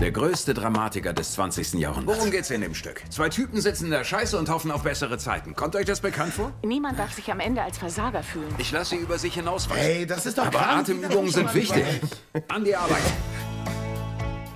Der 0.00 0.12
größte 0.12 0.54
Dramatiker 0.54 1.12
des 1.12 1.32
20. 1.32 1.74
Jahrhunderts. 1.74 2.18
Worum 2.18 2.30
geht's 2.30 2.48
in 2.50 2.62
dem 2.62 2.74
Stück? 2.74 3.02
Zwei 3.10 3.28
Typen 3.28 3.60
sitzen 3.60 3.84
in 3.84 3.90
der 3.90 4.02
Scheiße 4.02 4.38
und 4.38 4.48
hoffen 4.48 4.70
auf 4.70 4.82
bessere 4.82 5.18
Zeiten. 5.18 5.54
Kommt 5.54 5.76
euch 5.76 5.84
das 5.84 6.00
bekannt 6.00 6.32
vor? 6.32 6.52
Niemand 6.62 6.98
darf 6.98 7.12
sich 7.12 7.30
am 7.30 7.38
Ende 7.38 7.62
als 7.62 7.76
Versager 7.76 8.22
fühlen. 8.22 8.48
Ich 8.56 8.72
lasse 8.72 8.96
sie 8.96 9.02
über 9.02 9.18
sich 9.18 9.34
hinauswachsen. 9.34 9.84
Hey, 9.84 10.06
das 10.06 10.24
ist 10.24 10.38
doch 10.38 10.46
Aber 10.46 10.58
krank. 10.58 10.80
Atemübungen 10.88 11.30
sind 11.30 11.54
wichtig. 11.54 11.84
An 12.48 12.64
die 12.64 12.74
Arbeit. 12.74 13.02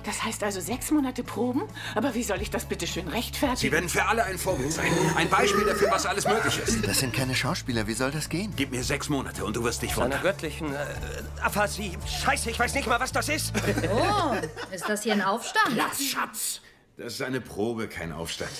Das 0.05 0.23
heißt 0.23 0.43
also 0.43 0.59
sechs 0.61 0.91
Monate 0.91 1.23
Proben? 1.23 1.63
Aber 1.95 2.13
wie 2.13 2.23
soll 2.23 2.41
ich 2.41 2.49
das 2.51 2.65
bitte 2.65 2.85
schön 2.85 3.07
rechtfertigen? 3.07 3.57
Sie 3.57 3.71
werden 3.71 3.89
für 3.89 4.05
alle 4.05 4.23
ein 4.23 4.37
Vorbild 4.37 4.71
sein. 4.71 4.91
Ein 5.15 5.29
Beispiel 5.29 5.65
dafür, 5.65 5.89
was 5.91 6.05
alles 6.05 6.27
möglich 6.27 6.59
ist. 6.59 6.87
Das 6.87 6.99
sind 6.99 7.13
keine 7.13 7.33
Schauspieler. 7.35 7.87
Wie 7.87 7.93
soll 7.93 8.11
das 8.11 8.29
gehen? 8.29 8.53
Gib 8.55 8.71
mir 8.71 8.83
sechs 8.83 9.09
Monate 9.09 9.43
und 9.43 9.55
du 9.55 9.63
wirst 9.63 9.81
dich 9.81 9.93
Einer 9.93 10.03
wundern. 10.03 10.21
göttlichen 10.21 10.73
äh, 10.73 10.77
Aphasie. 11.41 11.97
Scheiße, 12.23 12.51
ich 12.51 12.59
weiß 12.59 12.73
nicht 12.75 12.87
mal, 12.87 12.99
was 12.99 13.11
das 13.11 13.29
ist. 13.29 13.53
Oh, 13.91 14.35
ist 14.73 14.87
das 14.87 15.03
hier 15.03 15.13
ein 15.13 15.21
Aufstand? 15.23 15.75
Lass, 15.75 16.01
Schatz! 16.03 16.61
Das 16.97 17.13
ist 17.13 17.21
eine 17.21 17.41
Probe, 17.41 17.87
kein 17.89 18.13
Aufstand. 18.13 18.51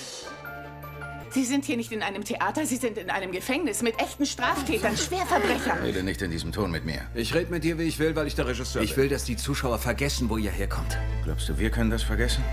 Sie 1.30 1.44
sind 1.44 1.64
hier 1.64 1.76
nicht 1.76 1.92
in 1.92 2.02
einem 2.02 2.24
Theater, 2.24 2.66
Sie 2.66 2.76
sind 2.76 2.98
in 2.98 3.10
einem 3.10 3.32
Gefängnis 3.32 3.82
mit 3.82 4.00
echten 4.00 4.26
Straftätern, 4.26 4.96
Schwerverbrechern. 4.96 5.78
Rede 5.82 6.02
nicht 6.02 6.22
in 6.22 6.30
diesem 6.30 6.52
Ton 6.52 6.70
mit 6.70 6.84
mir. 6.84 7.02
Ich 7.14 7.34
rede 7.34 7.50
mit 7.50 7.64
dir, 7.64 7.78
wie 7.78 7.84
ich 7.84 7.98
will, 7.98 8.14
weil 8.16 8.26
ich 8.26 8.34
der 8.34 8.46
Regisseur 8.46 8.82
Ich 8.82 8.96
will, 8.96 9.08
dass 9.08 9.24
die 9.24 9.36
Zuschauer 9.36 9.78
vergessen, 9.78 10.30
wo 10.30 10.36
ihr 10.36 10.50
herkommt. 10.50 10.96
Glaubst 11.24 11.48
du, 11.48 11.58
wir 11.58 11.70
können 11.70 11.90
das 11.90 12.02
vergessen? 12.02 12.44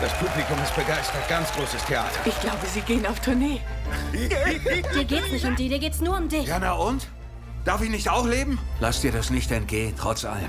Das 0.00 0.12
Publikum 0.18 0.60
ist 0.62 0.74
begeistert. 0.74 1.28
Ganz 1.28 1.50
großes 1.52 1.84
Theater. 1.84 2.10
Ich 2.24 2.38
glaube, 2.40 2.66
Sie 2.66 2.80
gehen 2.80 3.06
auf 3.06 3.20
Tournee. 3.20 3.60
Dir 4.12 5.04
geht's 5.04 5.30
nicht 5.30 5.44
um 5.44 5.54
die, 5.54 5.68
dir 5.68 5.78
geht's 5.78 6.00
nur 6.00 6.16
um 6.16 6.28
dich. 6.28 6.46
Ja, 6.46 6.58
na 6.58 6.72
und? 6.72 7.06
Darf 7.64 7.82
ich 7.82 7.90
nicht 7.90 8.08
auch 8.08 8.26
leben? 8.26 8.58
Lass 8.80 9.00
dir 9.00 9.12
das 9.12 9.30
nicht 9.30 9.52
entgehen, 9.52 9.94
trotz 9.96 10.24
allem. 10.24 10.42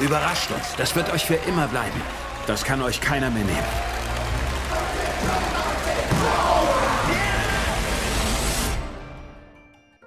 Überrascht 0.00 0.50
uns. 0.50 0.74
Das 0.76 0.94
wird 0.94 1.10
euch 1.12 1.24
für 1.24 1.36
immer 1.46 1.68
bleiben. 1.68 2.00
Das 2.46 2.64
kann 2.64 2.82
euch 2.82 3.00
keiner 3.00 3.30
mehr 3.30 3.44
nehmen. 3.44 3.58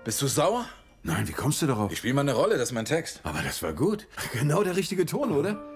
Bist 0.04 0.22
du 0.22 0.28
sauer? 0.28 0.66
Nein, 1.04 1.28
wie 1.28 1.34
kommst 1.34 1.62
du 1.62 1.68
darauf? 1.68 1.92
Ich 1.92 1.98
spiele 2.00 2.14
mal 2.14 2.22
eine 2.22 2.34
Rolle, 2.34 2.58
das 2.58 2.70
ist 2.70 2.74
mein 2.74 2.86
Text. 2.86 3.22
Aber 3.24 3.42
das 3.42 3.62
war 3.64 3.74
gut. 3.74 4.08
Genau 4.34 4.64
der 4.64 4.76
richtige 4.76 5.06
Ton, 5.06 5.32
oder? 5.32 5.73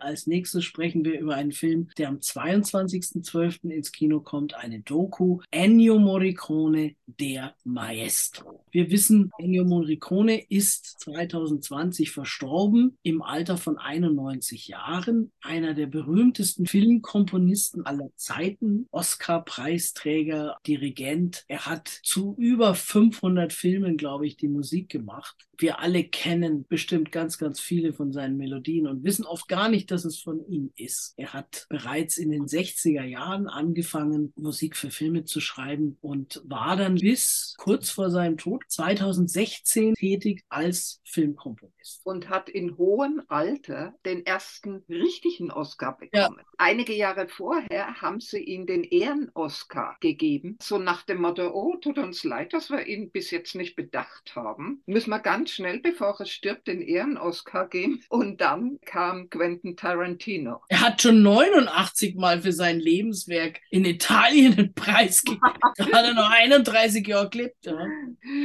Als 0.00 0.28
nächstes 0.28 0.64
sprechen 0.64 1.04
wir 1.04 1.18
über 1.18 1.34
einen 1.34 1.50
Film, 1.50 1.88
der 1.98 2.08
am 2.08 2.18
22.12. 2.18 3.68
ins 3.70 3.90
Kino 3.90 4.20
kommt, 4.20 4.54
eine 4.54 4.78
Doku, 4.80 5.40
Ennio 5.50 5.98
Morricone, 5.98 6.94
der 7.06 7.56
Maestro. 7.64 8.64
Wir 8.70 8.92
wissen, 8.92 9.32
Ennio 9.38 9.64
Morricone 9.64 10.40
ist 10.48 11.00
2020 11.00 12.12
verstorben 12.12 12.96
im 13.02 13.22
Alter 13.22 13.56
von 13.56 13.76
91 13.76 14.68
Jahren, 14.68 15.32
einer 15.40 15.74
der 15.74 15.86
berühmtesten 15.86 16.66
Filmkomponisten 16.66 17.84
aller 17.84 18.10
Zeiten, 18.14 18.86
Oscar-Preisträger, 18.92 20.58
Dirigent. 20.64 21.44
Er 21.48 21.66
hat 21.66 21.88
zu 21.88 22.36
über 22.38 22.76
500 22.76 23.52
Filmen, 23.52 23.96
glaube 23.96 24.28
ich, 24.28 24.36
die 24.36 24.48
Musik 24.48 24.90
gemacht. 24.90 25.48
Wir 25.56 25.80
alle 25.80 26.04
kennen 26.04 26.66
bestimmt 26.68 27.10
ganz, 27.10 27.36
ganz 27.36 27.58
viele 27.58 27.92
von 27.92 28.12
seinen 28.12 28.36
Melodien 28.36 28.86
und 28.86 29.02
wissen 29.02 29.24
oft 29.24 29.48
gar 29.48 29.68
nicht, 29.68 29.87
dass 29.90 30.04
es 30.04 30.18
von 30.18 30.46
ihm 30.48 30.72
ist. 30.76 31.14
Er 31.16 31.32
hat 31.32 31.66
bereits 31.68 32.18
in 32.18 32.30
den 32.30 32.46
60er 32.46 33.04
Jahren 33.04 33.46
angefangen, 33.46 34.32
Musik 34.36 34.76
für 34.76 34.90
Filme 34.90 35.24
zu 35.24 35.40
schreiben 35.40 35.98
und 36.00 36.42
war 36.44 36.76
dann 36.76 36.96
bis 36.96 37.54
kurz 37.58 37.90
vor 37.90 38.10
seinem 38.10 38.36
Tod 38.36 38.64
2016 38.68 39.94
tätig 39.94 40.44
als 40.48 41.00
Filmkomponist. 41.04 41.77
Und 42.04 42.28
hat 42.28 42.48
in 42.48 42.76
hohem 42.76 43.22
Alter 43.28 43.94
den 44.04 44.24
ersten 44.26 44.84
richtigen 44.88 45.50
Oscar 45.50 45.96
bekommen. 45.96 46.36
Ja. 46.38 46.44
Einige 46.58 46.92
Jahre 46.92 47.28
vorher 47.28 48.00
haben 48.00 48.20
sie 48.20 48.40
ihm 48.40 48.66
den 48.66 48.84
Ehren-Oscar 48.84 49.96
gegeben, 50.00 50.58
so 50.60 50.78
nach 50.78 51.02
dem 51.02 51.20
Motto, 51.20 51.50
oh, 51.52 51.76
tut 51.76 51.98
uns 51.98 52.24
leid, 52.24 52.52
dass 52.52 52.70
wir 52.70 52.86
ihn 52.86 53.10
bis 53.10 53.30
jetzt 53.30 53.54
nicht 53.54 53.76
bedacht 53.76 54.34
haben. 54.34 54.82
Müssen 54.86 55.10
wir 55.10 55.20
ganz 55.20 55.50
schnell, 55.50 55.80
bevor 55.80 56.16
er 56.18 56.26
stirbt, 56.26 56.66
den 56.66 56.82
Ehren-Oscar 56.82 57.68
geben. 57.68 58.02
Und 58.08 58.40
dann 58.40 58.78
kam 58.84 59.30
Quentin 59.30 59.76
Tarantino. 59.76 60.60
Er 60.68 60.80
hat 60.80 61.02
schon 61.02 61.22
89 61.22 62.16
Mal 62.16 62.42
für 62.42 62.52
sein 62.52 62.80
Lebenswerk 62.80 63.60
in 63.70 63.84
Italien 63.84 64.58
einen 64.58 64.74
Preis 64.74 65.22
gekriegt. 65.22 65.42
da 65.76 65.84
hat 65.86 66.04
er 66.04 66.14
noch 66.14 66.30
31 66.30 67.06
Jahre 67.06 67.30
gelebt. 67.30 67.66
Ja. 67.66 67.78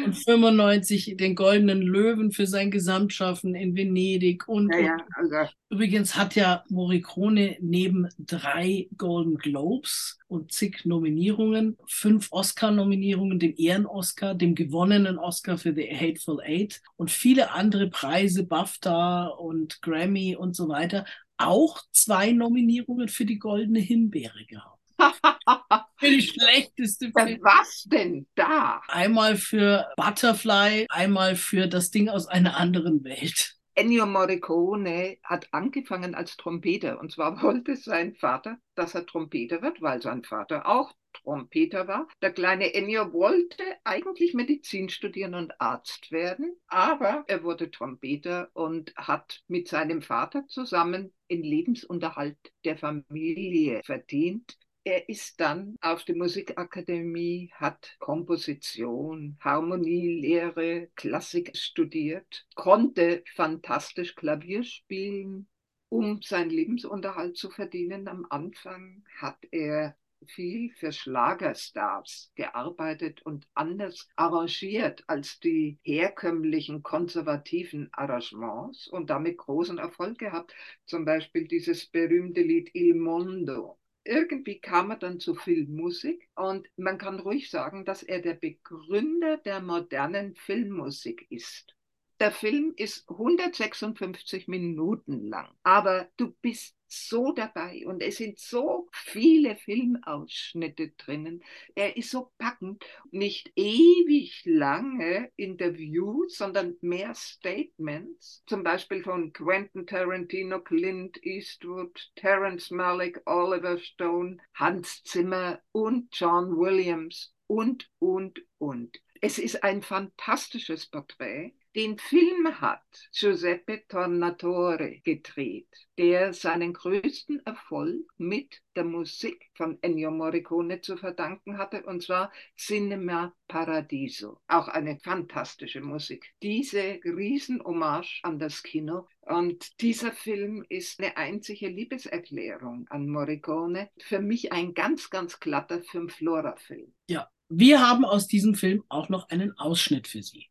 Und 0.06 0.14
95 0.14 1.16
den 1.18 1.36
Goldenen 1.36 1.82
Löwen 1.82 2.32
für 2.32 2.48
sein 2.48 2.72
Gesamtschaffen 2.72 3.33
in 3.42 3.76
Venedig 3.76 4.48
und, 4.48 4.72
ja, 4.72 4.80
ja, 4.80 4.98
also. 5.16 5.52
Übrigens 5.70 6.16
hat 6.16 6.36
ja 6.36 6.64
Morricone 6.70 7.58
neben 7.60 8.08
drei 8.20 8.88
Golden 8.98 9.38
Globes 9.38 10.20
und 10.28 10.52
zig 10.52 10.86
Nominierungen, 10.86 11.78
fünf 11.88 12.28
Oscar-Nominierungen, 12.32 13.40
dem 13.40 13.56
Ehren-Oscar, 13.58 14.36
dem 14.36 14.56
gewonnenen 14.56 15.18
Oscar 15.18 15.58
für 15.58 15.74
The 15.74 15.90
Hateful 15.96 16.42
Eight 16.42 16.82
und 16.96 17.10
viele 17.10 17.52
andere 17.52 17.90
Preise, 17.90 18.46
BAFTA 18.46 19.28
und 19.28 19.82
Grammy 19.82 20.36
und 20.36 20.56
so 20.56 20.70
weiter, 20.70 21.06
auch 21.38 21.82
zwei 21.92 22.32
Nominierungen 22.32 23.10
für 23.10 23.26
die 23.26 23.40
Goldene 23.40 23.80
Himbeere 23.80 24.46
gehabt. 24.46 24.80
für 26.04 26.10
die 26.10 26.22
schlechteste 26.22 27.12
Film. 27.12 27.40
Was 27.42 27.84
denn 27.84 28.28
da? 28.36 28.82
Einmal 28.88 29.38
für 29.38 29.88
Butterfly, 29.96 30.88
einmal 30.90 31.36
für 31.36 31.68
das 31.68 31.92
Ding 31.92 32.10
aus 32.10 32.28
einer 32.28 32.58
anderen 32.58 33.04
Welt. 33.04 33.56
Ennio 33.76 34.06
Morricone 34.06 35.18
hat 35.24 35.48
angefangen 35.52 36.14
als 36.14 36.38
Trompeter 36.38 37.00
und 37.00 37.12
zwar 37.12 37.42
wollte 37.42 37.76
sein 37.76 38.14
Vater, 38.16 38.58
dass 38.76 38.94
er 38.94 39.06
Trompeter 39.06 39.62
wird, 39.62 39.82
weil 39.82 40.02
sein 40.02 40.24
Vater 40.24 40.68
auch 40.68 40.94
Trompeter 41.14 41.88
war. 41.88 42.08
Der 42.22 42.34
kleine 42.34 42.74
Ennio 42.74 43.14
wollte 43.14 43.64
eigentlich 43.84 44.34
Medizin 44.34 44.90
studieren 44.90 45.36
und 45.36 45.60
Arzt 45.60 46.12
werden, 46.12 46.56
aber 46.68 47.24
er 47.28 47.44
wurde 47.44 47.72
Trompeter 47.72 48.50
und 48.54 48.94
hat 48.96 49.42
mit 49.48 49.68
seinem 49.68 50.02
Vater 50.02 50.46
zusammen 50.48 51.14
den 51.32 51.44
Lebensunterhalt 51.44 52.38
der 52.66 52.78
Familie 52.78 53.82
verdient. 53.86 54.58
Er 54.86 55.08
ist 55.08 55.40
dann 55.40 55.78
auf 55.80 56.04
die 56.04 56.14
Musikakademie, 56.14 57.52
hat 57.54 57.96
Komposition, 58.00 59.38
Harmonielehre, 59.40 60.90
Klassik 60.96 61.56
studiert, 61.56 62.46
konnte 62.56 63.24
fantastisch 63.34 64.14
Klavier 64.16 64.64
spielen, 64.64 65.48
um 65.88 66.22
seinen 66.22 66.50
Lebensunterhalt 66.50 67.38
zu 67.38 67.50
verdienen. 67.50 68.10
Am 68.10 68.26
Anfang 68.30 69.06
hat 69.18 69.38
er 69.52 69.96
viel 70.28 70.70
für 70.72 70.92
Schlagerstars 70.92 72.34
gearbeitet 72.36 73.22
und 73.26 73.48
anders 73.54 74.10
arrangiert 74.18 75.06
als 75.08 75.40
die 75.40 75.80
herkömmlichen 75.84 76.84
konservativen 76.84 77.88
Arrangements 77.94 78.88
und 78.90 79.10
damit 79.10 79.38
großen 79.38 79.78
Erfolg 79.78 80.18
gehabt. 80.18 80.54
Zum 80.86 81.06
Beispiel 81.06 81.48
dieses 81.48 81.86
berühmte 81.86 82.42
Lied 82.42 82.72
Il 82.74 82.96
Mondo 82.96 83.80
irgendwie 84.06 84.60
kam 84.60 84.92
er 84.92 84.98
dann 84.98 85.20
zu 85.20 85.36
Filmmusik 85.36 86.30
und 86.36 86.68
man 86.78 86.98
kann 86.98 87.20
ruhig 87.20 87.50
sagen, 87.50 87.86
dass 87.86 88.04
er 88.04 88.22
der 88.22 88.34
Begründer 88.36 89.38
der 89.38 89.62
modernen 89.62 90.36
Filmmusik 90.36 91.26
ist. 91.30 91.76
Der 92.20 92.32
Film 92.32 92.74
ist 92.76 93.10
156 93.10 94.48
Minuten 94.48 95.28
lang, 95.28 95.50
aber 95.64 96.10
du 96.18 96.32
bist 96.42 96.76
so 96.94 97.32
dabei 97.32 97.86
und 97.86 98.02
es 98.02 98.18
sind 98.18 98.40
so 98.40 98.88
viele 98.92 99.56
Filmausschnitte 99.56 100.90
drinnen. 100.98 101.44
Er 101.76 101.98
ist 101.98 102.12
so 102.12 102.32
packend, 102.38 102.86
nicht 103.12 103.52
ewig 103.56 104.44
lange 104.46 105.32
Interviews, 105.36 106.38
sondern 106.38 106.78
mehr 106.82 107.14
Statements, 107.16 108.44
zum 108.48 108.64
Beispiel 108.64 109.04
von 109.04 109.34
Quentin 109.34 109.88
Tarantino, 109.88 110.60
Clint 110.60 111.24
Eastwood, 111.26 112.12
Terence 112.16 112.72
Malick, 112.72 113.22
Oliver 113.26 113.78
Stone, 113.80 114.38
Hans 114.54 115.04
Zimmer 115.04 115.62
und 115.72 116.10
John 116.16 116.58
Williams 116.58 117.34
und, 117.48 117.90
und, 118.00 118.40
und. 118.58 119.00
Es 119.22 119.38
ist 119.38 119.64
ein 119.64 119.82
fantastisches 119.82 120.86
Porträt 120.88 121.54
den 121.76 121.98
Film 121.98 122.62
hat 122.62 122.84
Giuseppe 123.12 123.84
Tornatore 123.88 125.02
gedreht, 125.04 125.68
der 125.98 126.34
seinen 126.34 126.74
größten 126.74 127.44
Erfolg 127.46 128.06
mit 128.18 128.62
der 128.76 128.84
Musik 128.84 129.50
von 129.56 129.80
Ennio 129.82 130.12
Morricone 130.12 130.82
zu 130.82 130.98
verdanken 130.98 131.58
hatte, 131.58 131.84
und 131.84 132.04
zwar 132.04 132.32
Cinema 132.56 133.34
Paradiso. 133.48 134.40
Auch 134.48 134.68
eine 134.68 135.00
fantastische 135.00 135.82
Musik. 135.82 136.34
Diese 136.44 137.00
Riesenhommage 137.04 138.20
an 138.24 138.38
das 138.38 138.62
Kino. 138.62 139.08
Und 139.22 139.82
dieser 139.82 140.12
Film 140.12 140.64
ist 140.70 141.00
eine 141.00 141.18
einzige 141.18 141.70
Liebeserklärung 141.70 142.86
an 142.90 143.08
Morricone. 143.08 143.90
Für 144.00 144.20
mich 144.20 144.52
ein 144.52 144.74
ganz, 144.74 145.10
ganz 145.10 145.40
glatter 145.40 145.82
Fünf-Flora-Film. 145.82 146.94
Ja, 147.08 147.30
wir 147.50 147.82
haben 147.82 148.06
aus 148.06 148.28
diesem 148.28 148.56
Film 148.56 148.84
auch 148.90 149.10
noch 149.10 149.30
einen 149.30 149.58
Ausschnitt 149.58 150.08
für 150.08 150.24
Sie. 150.24 150.50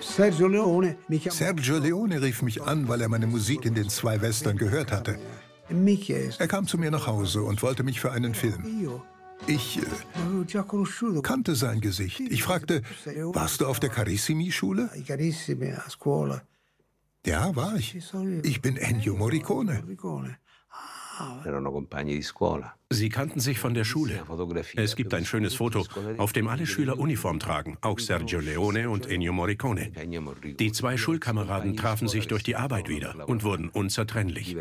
Sergio 0.00 0.48
Leone, 0.48 0.96
Sergio 1.30 1.78
Leone 1.78 2.22
rief 2.22 2.42
mich 2.42 2.62
an, 2.62 2.88
weil 2.88 3.00
er 3.00 3.08
meine 3.08 3.26
Musik 3.26 3.64
in 3.64 3.74
den 3.74 3.88
zwei 3.88 4.20
Western 4.20 4.56
gehört 4.56 4.92
hatte. 4.92 5.18
Er 6.38 6.48
kam 6.48 6.66
zu 6.66 6.78
mir 6.78 6.90
nach 6.90 7.06
Hause 7.06 7.42
und 7.42 7.62
wollte 7.62 7.82
mich 7.82 8.00
für 8.00 8.12
einen 8.12 8.34
Film. 8.34 8.64
Ich 9.46 9.78
äh, 9.78 11.20
kannte 11.22 11.54
sein 11.54 11.80
Gesicht. 11.80 12.20
Ich 12.20 12.42
fragte, 12.42 12.82
warst 13.32 13.60
du 13.60 13.66
auf 13.66 13.78
der 13.80 13.90
Carissimi-Schule? 13.90 14.90
Ja, 17.26 17.54
war 17.54 17.76
ich. 17.76 17.96
Ich 18.42 18.62
bin 18.62 18.76
Ennio 18.76 19.14
Morricone. 19.14 19.82
Sie 22.90 23.08
kannten 23.08 23.40
sich 23.40 23.58
von 23.58 23.74
der 23.74 23.84
Schule. 23.84 24.22
Es 24.76 24.96
gibt 24.96 25.14
ein 25.14 25.24
schönes 25.24 25.54
Foto, 25.54 25.84
auf 26.16 26.32
dem 26.32 26.48
alle 26.48 26.66
Schüler 26.66 26.98
Uniform 26.98 27.38
tragen, 27.38 27.76
auch 27.80 27.98
Sergio 27.98 28.40
Leone 28.40 28.88
und 28.88 29.06
Ennio 29.06 29.32
Morricone. 29.32 29.92
Die 30.58 30.72
zwei 30.72 30.96
Schulkameraden 30.96 31.76
trafen 31.76 32.08
sich 32.08 32.28
durch 32.28 32.42
die 32.42 32.56
Arbeit 32.56 32.88
wieder 32.88 33.28
und 33.28 33.44
wurden 33.44 33.68
unzertrennlich. 33.68 34.56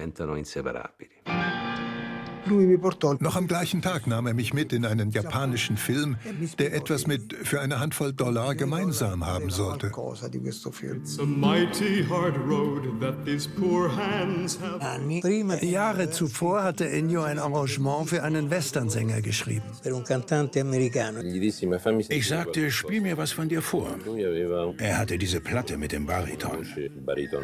Noch 3.20 3.36
am 3.36 3.48
gleichen 3.48 3.82
Tag 3.82 4.08
nahm 4.08 4.28
er 4.28 4.34
mich 4.34 4.54
mit 4.54 4.74
in 4.74 4.86
einen 4.86 5.12
japanischen 5.12 5.78
Film, 5.78 6.18
der 6.60 6.74
etwas 6.74 7.08
mit 7.08 7.34
für 7.44 7.62
eine 7.62 7.80
Handvoll 7.80 8.14
Dollar 8.14 8.56
gemeinsam 8.56 9.26
haben 9.26 9.50
sollte. 9.50 9.92
Jahre 15.62 16.10
zuvor 16.10 16.64
hatte 16.64 16.90
Ennio 16.90 17.24
ein 17.24 17.40
Arrangement 17.40 18.10
für 18.10 18.24
einen 18.24 18.50
Westernsänger 18.50 19.22
geschrieben. 19.22 19.66
Ich 22.10 22.28
sagte, 22.28 22.72
spiel 22.72 23.02
mir 23.02 23.18
was 23.18 23.32
von 23.32 23.50
dir 23.50 23.62
vor. 23.62 23.88
Er 24.78 24.98
hatte 24.98 25.18
diese 25.18 25.40
Platte 25.42 25.78
mit 25.78 25.92
dem 25.92 26.06
Bariton. 26.06 26.66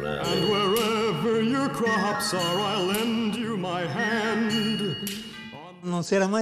And 0.04 0.48
wherever 0.48 1.40
your 1.42 1.68
crops 1.68 2.34
are, 2.34 2.40
I'll 2.40 2.86
lend 2.86 3.36
you 3.36 3.56
my 3.56 3.86
hand. 3.86 4.93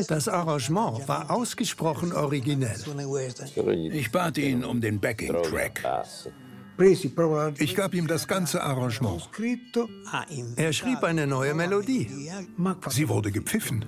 Das 0.08 0.28
Arrangement 0.28 1.08
war 1.08 1.30
ausgesprochen 1.30 2.12
originell. 2.12 2.76
Ich 3.92 4.12
bat 4.12 4.38
ihn 4.38 4.64
um 4.64 4.80
den 4.80 5.00
Backing-Track. 5.00 5.82
Ich 7.58 7.74
gab 7.74 7.94
ihm 7.94 8.06
das 8.06 8.26
ganze 8.26 8.62
Arrangement. 8.62 9.28
Er 10.56 10.72
schrieb 10.72 11.02
eine 11.02 11.26
neue 11.26 11.54
Melodie. 11.54 12.08
Sie 12.88 13.08
wurde 13.08 13.30
gepfiffen. 13.30 13.84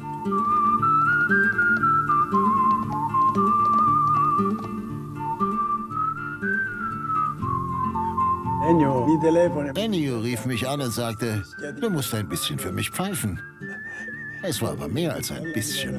Ennio 9.74 10.20
rief 10.20 10.46
mich 10.46 10.66
an 10.66 10.80
und 10.80 10.90
sagte, 10.90 11.44
du 11.80 11.90
musst 11.90 12.14
ein 12.14 12.28
bisschen 12.28 12.58
für 12.58 12.72
mich 12.72 12.90
pfeifen. 12.90 13.40
Es 14.46 14.60
war 14.60 14.72
aber 14.72 14.88
mehr 14.88 15.14
als 15.14 15.30
ein 15.32 15.54
bisschen. 15.54 15.94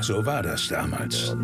So 0.00 0.24
war 0.24 0.42
das 0.44 0.68
damals. 0.68 1.34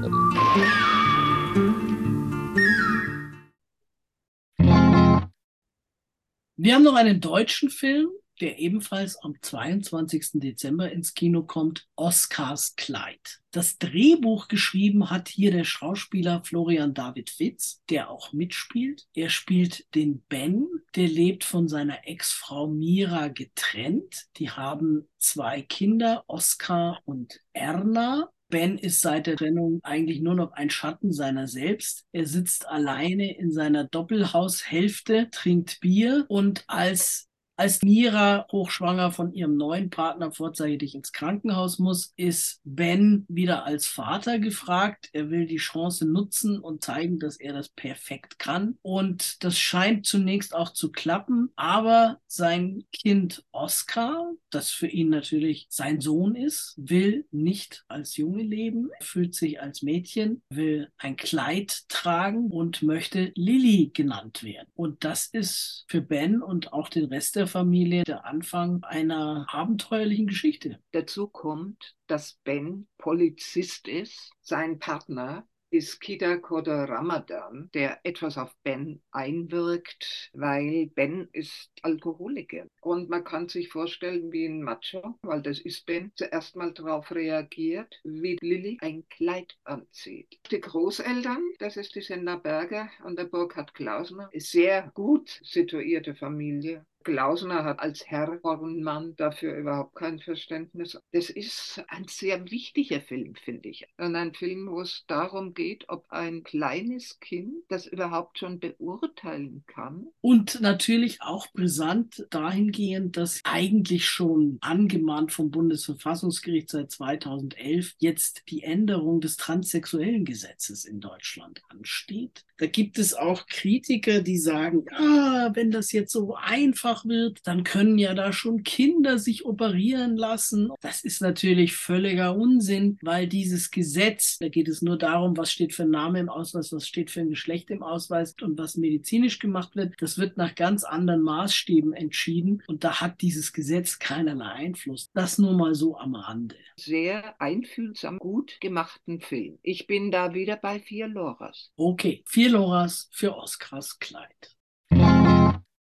Wir 6.57 6.75
haben 6.75 6.85
noch 6.85 6.95
einen 6.95 7.21
deutschen 7.21 7.69
Film, 7.69 8.11
der 8.45 8.59
ebenfalls 8.59 9.17
am 9.23 9.37
22. 9.41 10.33
Dezember 10.35 10.93
ins 10.93 11.15
Kino 11.15 11.45
kommt, 11.45 11.89
Oscars 11.97 12.77
Kleid. 12.77 13.41
Das 13.53 13.79
Drehbuch 13.79 14.49
geschrieben 14.49 15.09
hat 15.09 15.31
hier 15.31 15.51
der 15.51 15.65
Schauspieler 15.65 16.43
Florian 16.45 16.93
David 16.93 17.31
Fitz, 17.31 17.83
der 17.89 18.11
auch 18.11 18.35
mitspielt. 18.35 19.07
Er 19.15 19.31
spielt 19.31 19.87
den 19.95 20.21
Ben, 20.29 20.67
der 20.95 21.09
lebt 21.09 21.43
von 21.43 21.69
seiner 21.69 22.07
Ex-Frau 22.07 22.67
Mira 22.67 23.29
getrennt. 23.29 24.27
Die 24.37 24.51
haben 24.51 25.09
zwei 25.17 25.63
Kinder, 25.63 26.25
Oscar 26.27 27.01
und 27.07 27.41
Erna. 27.55 28.29
Ben 28.51 28.77
ist 28.77 29.01
seit 29.01 29.27
der 29.27 29.37
Trennung 29.37 29.81
eigentlich 29.85 30.21
nur 30.21 30.35
noch 30.35 30.53
ein 30.53 30.69
Schatten 30.69 31.15
seiner 31.15 31.49
selbst. 31.49 32.05
Er 32.13 32.27
sitzt 32.27 32.69
alleine 32.69 33.39
in 33.39 33.51
seiner 33.51 33.85
Doppelhaushälfte, 33.85 35.31
trinkt 35.31 35.81
Bier 35.81 36.27
und 36.29 36.65
als 36.67 37.31
als 37.57 37.83
Mira 37.83 38.47
hochschwanger 38.51 39.13
von 39.13 39.33
ihrem 39.33 39.57
neuen 39.57 39.91
Partner 39.91 40.33
vorzeitig 40.33 40.95
ins 40.95 41.13
Krankenhaus 41.13 41.79
muss, 41.79 42.13
ist 42.17 42.61
Ben 42.65 43.25
wieder 43.29 43.65
als 43.65 43.87
Vater 43.87 44.39
gefragt. 44.39 45.11
Er 45.13 45.31
will 45.31 45.47
die 45.47 45.57
Chance 45.57 46.07
nutzen 46.07 46.59
und 46.59 46.83
zeigen, 46.83 47.19
dass 47.21 47.39
er 47.39 47.53
das 47.53 47.69
perfekt 47.69 48.39
kann. 48.39 48.79
Und 48.83 49.45
das 49.45 49.57
scheint 49.59 50.07
zunächst 50.07 50.55
auch 50.55 50.73
zu 50.73 50.91
klappen. 50.91 51.51
Aber 51.55 52.19
sein 52.27 52.85
Kind 52.93 53.45
Oscar, 53.53 54.33
das 54.51 54.71
für 54.71 54.89
ihn 54.89 55.09
natürlich 55.09 55.67
sein 55.71 56.01
Sohn 56.01 56.35
ist, 56.35 56.75
will 56.77 57.27
nicht 57.31 57.85
als 57.89 58.17
Junge 58.17 58.43
leben, 58.43 58.91
fühlt 59.01 59.35
sich 59.35 59.61
als 59.61 59.83
Mädchen, 59.83 60.43
will 60.49 60.89
ein 60.99 61.17
Kleid 61.17 61.89
tragen 61.89 62.51
und 62.51 62.83
möchte 62.83 63.33
Lilly 63.37 63.93
genannt 63.95 64.43
werden. 64.43 64.69
Und 64.75 65.05
das 65.05 65.27
ist 65.27 65.85
für 65.89 66.01
Ben 66.01 66.43
und 66.43 66.73
auch 66.73 66.89
den 66.89 67.05
Rest 67.05 67.37
der 67.37 67.44
der 67.45 67.51
Familie 67.51 68.05
der 68.05 68.25
Anfang 68.25 68.83
einer 68.85 69.47
abenteuerlichen 69.51 70.27
Geschichte. 70.27 70.81
Dazu 70.93 71.29
kommt, 71.29 71.95
dass 72.07 72.41
Ben 72.43 72.89
Polizist 72.97 73.87
ist. 73.87 74.31
Sein 74.41 74.79
Partner 74.79 75.47
ist 75.69 76.01
Kida 76.01 76.37
Koda 76.37 76.85
Ramadan, 76.85 77.69
der 77.75 78.01
etwas 78.03 78.39
auf 78.39 78.57
Ben 78.63 79.03
einwirkt, 79.11 80.31
weil 80.33 80.87
Ben 80.95 81.29
ist 81.33 81.71
Alkoholiker. 81.83 82.65
Und 82.81 83.11
man 83.11 83.25
kann 83.25 83.51
sich 83.51 83.69
vorstellen, 83.69 84.33
wie 84.33 84.47
ein 84.47 84.63
Macho, 84.63 85.19
weil 85.21 85.43
das 85.43 85.59
ist 85.59 85.85
Ben, 85.85 86.13
zuerst 86.15 86.57
mal 86.57 86.73
darauf 86.73 87.11
reagiert, 87.11 88.01
wie 88.05 88.39
Lilly 88.41 88.79
ein 88.81 89.07
Kleid 89.11 89.55
anzieht. 89.65 90.39
Die 90.51 90.61
Großeltern, 90.63 91.43
das 91.59 91.77
ist 91.77 91.95
die 91.95 92.01
Sender 92.01 92.39
Berger 92.39 92.89
und 93.05 93.19
der 93.19 93.25
Burkhard 93.25 93.75
Klausner, 93.75 94.31
sehr 94.33 94.91
gut 94.95 95.41
situierte 95.43 96.15
Familie. 96.15 96.87
Klausner 97.05 97.65
hat 97.65 97.81
als 97.81 98.07
Herr 98.07 98.41
Hornmann 98.43 99.15
dafür 99.17 99.57
überhaupt 99.57 99.95
kein 99.95 100.19
Verständnis. 100.19 100.99
Das 101.13 101.31
ist 101.31 101.85
ein 101.89 102.07
sehr 102.09 102.51
wichtiger 102.51 103.01
Film, 103.01 103.35
finde 103.35 103.69
ich. 103.69 103.87
Und 103.99 104.17
ein 104.17 104.35
Film, 104.35 104.69
wo 104.71 104.81
es 104.81 105.05
darum 105.07 105.55
geht, 105.55 105.85
ob 105.89 106.07
ein 106.11 106.43
kleines 106.43 107.21
Kind 107.21 107.53
das 107.69 107.87
überhaupt 107.87 108.39
schon 108.39 108.59
beurteilen 108.59 109.65
kann. 109.67 110.07
Und 110.21 110.61
natürlich 110.61 111.21
auch 111.23 111.47
brisant 111.53 112.27
dahingehend, 112.31 113.17
dass 113.17 113.41
eigentlich 113.45 114.09
schon 114.09 114.59
angemahnt 114.61 115.33
vom 115.33 115.51
Bundesverfassungsgericht 115.51 116.71
seit 116.71 116.91
2011 116.91 117.95
jetzt 117.99 118.43
die 118.49 118.63
Änderung 118.63 119.21
des 119.21 119.37
transsexuellen 119.37 120.25
Gesetzes 120.25 120.85
in 120.85 121.01
Deutschland 121.01 121.63
ansteht. 121.69 122.45
Da 122.57 122.67
gibt 122.67 122.99
es 122.99 123.15
auch 123.15 123.47
Kritiker, 123.47 124.23
die 124.23 124.39
sagen, 124.39 124.85
ah, 124.93 125.51
wenn 125.55 125.73
das 125.73 125.91
jetzt 125.91 126.13
so 126.13 126.37
einfach 126.37 126.94
wird, 127.05 127.41
dann 127.45 127.65
können 127.65 127.99
ja 127.99 128.15
da 128.15 128.33
schon 128.33 128.63
Kinder 128.63 129.19
sich 129.19 129.45
operieren 129.45 130.17
lassen. 130.17 130.71
Das 130.81 131.03
ist 131.03 131.21
natürlich 131.21 131.75
völliger 131.75 132.37
Unsinn, 132.37 132.99
weil 133.03 133.27
dieses 133.27 133.73
Gesetz, 133.73 134.39
da 134.39 134.49
geht 134.49 134.69
es 134.69 134.81
nur 134.83 134.97
darum, 134.97 135.37
was 135.37 135.51
steht 135.51 135.75
für 135.75 135.83
ein 135.83 135.91
Name 135.91 136.21
im 136.21 136.29
Ausweis, 136.29 136.73
was 136.73 136.87
steht 136.87 137.11
für 137.11 137.21
ein 137.21 137.31
Geschlecht 137.31 137.71
im 137.71 137.83
Ausweis 137.83 138.37
und 138.41 138.57
was 138.57 138.77
medizinisch 138.77 139.41
gemacht 139.41 139.75
wird. 139.75 139.95
Das 139.99 140.17
wird 140.17 140.37
nach 140.37 140.55
ganz 140.55 140.85
anderen 140.85 141.23
Maßstäben 141.23 141.93
entschieden 141.93 142.63
und 142.69 142.85
da 142.85 143.01
hat 143.01 143.21
dieses 143.21 143.53
Gesetz 143.53 143.99
keinerlei 143.99 144.47
Einfluss. 144.47 145.11
Das 145.13 145.39
nur 145.39 145.55
mal 145.55 145.75
so 145.75 145.99
am 145.99 146.15
Rande. 146.15 146.55
Sehr 146.77 147.41
einfühlsam, 147.41 148.19
gut 148.19 148.61
gemachten 148.61 149.21
Film. 149.21 149.59
Ich 149.63 149.89
bin 149.89 150.13
da 150.13 150.35
wieder 150.35 150.57
bei 150.57 150.79
vier 150.79 151.09
Loras. 151.09 151.73
Okay, 151.77 152.23
vier 152.27 152.45
Vier 152.45 152.53
Loras 152.53 153.09
für 153.11 153.35
Oskars 153.39 153.99
Kleid. 153.99 154.55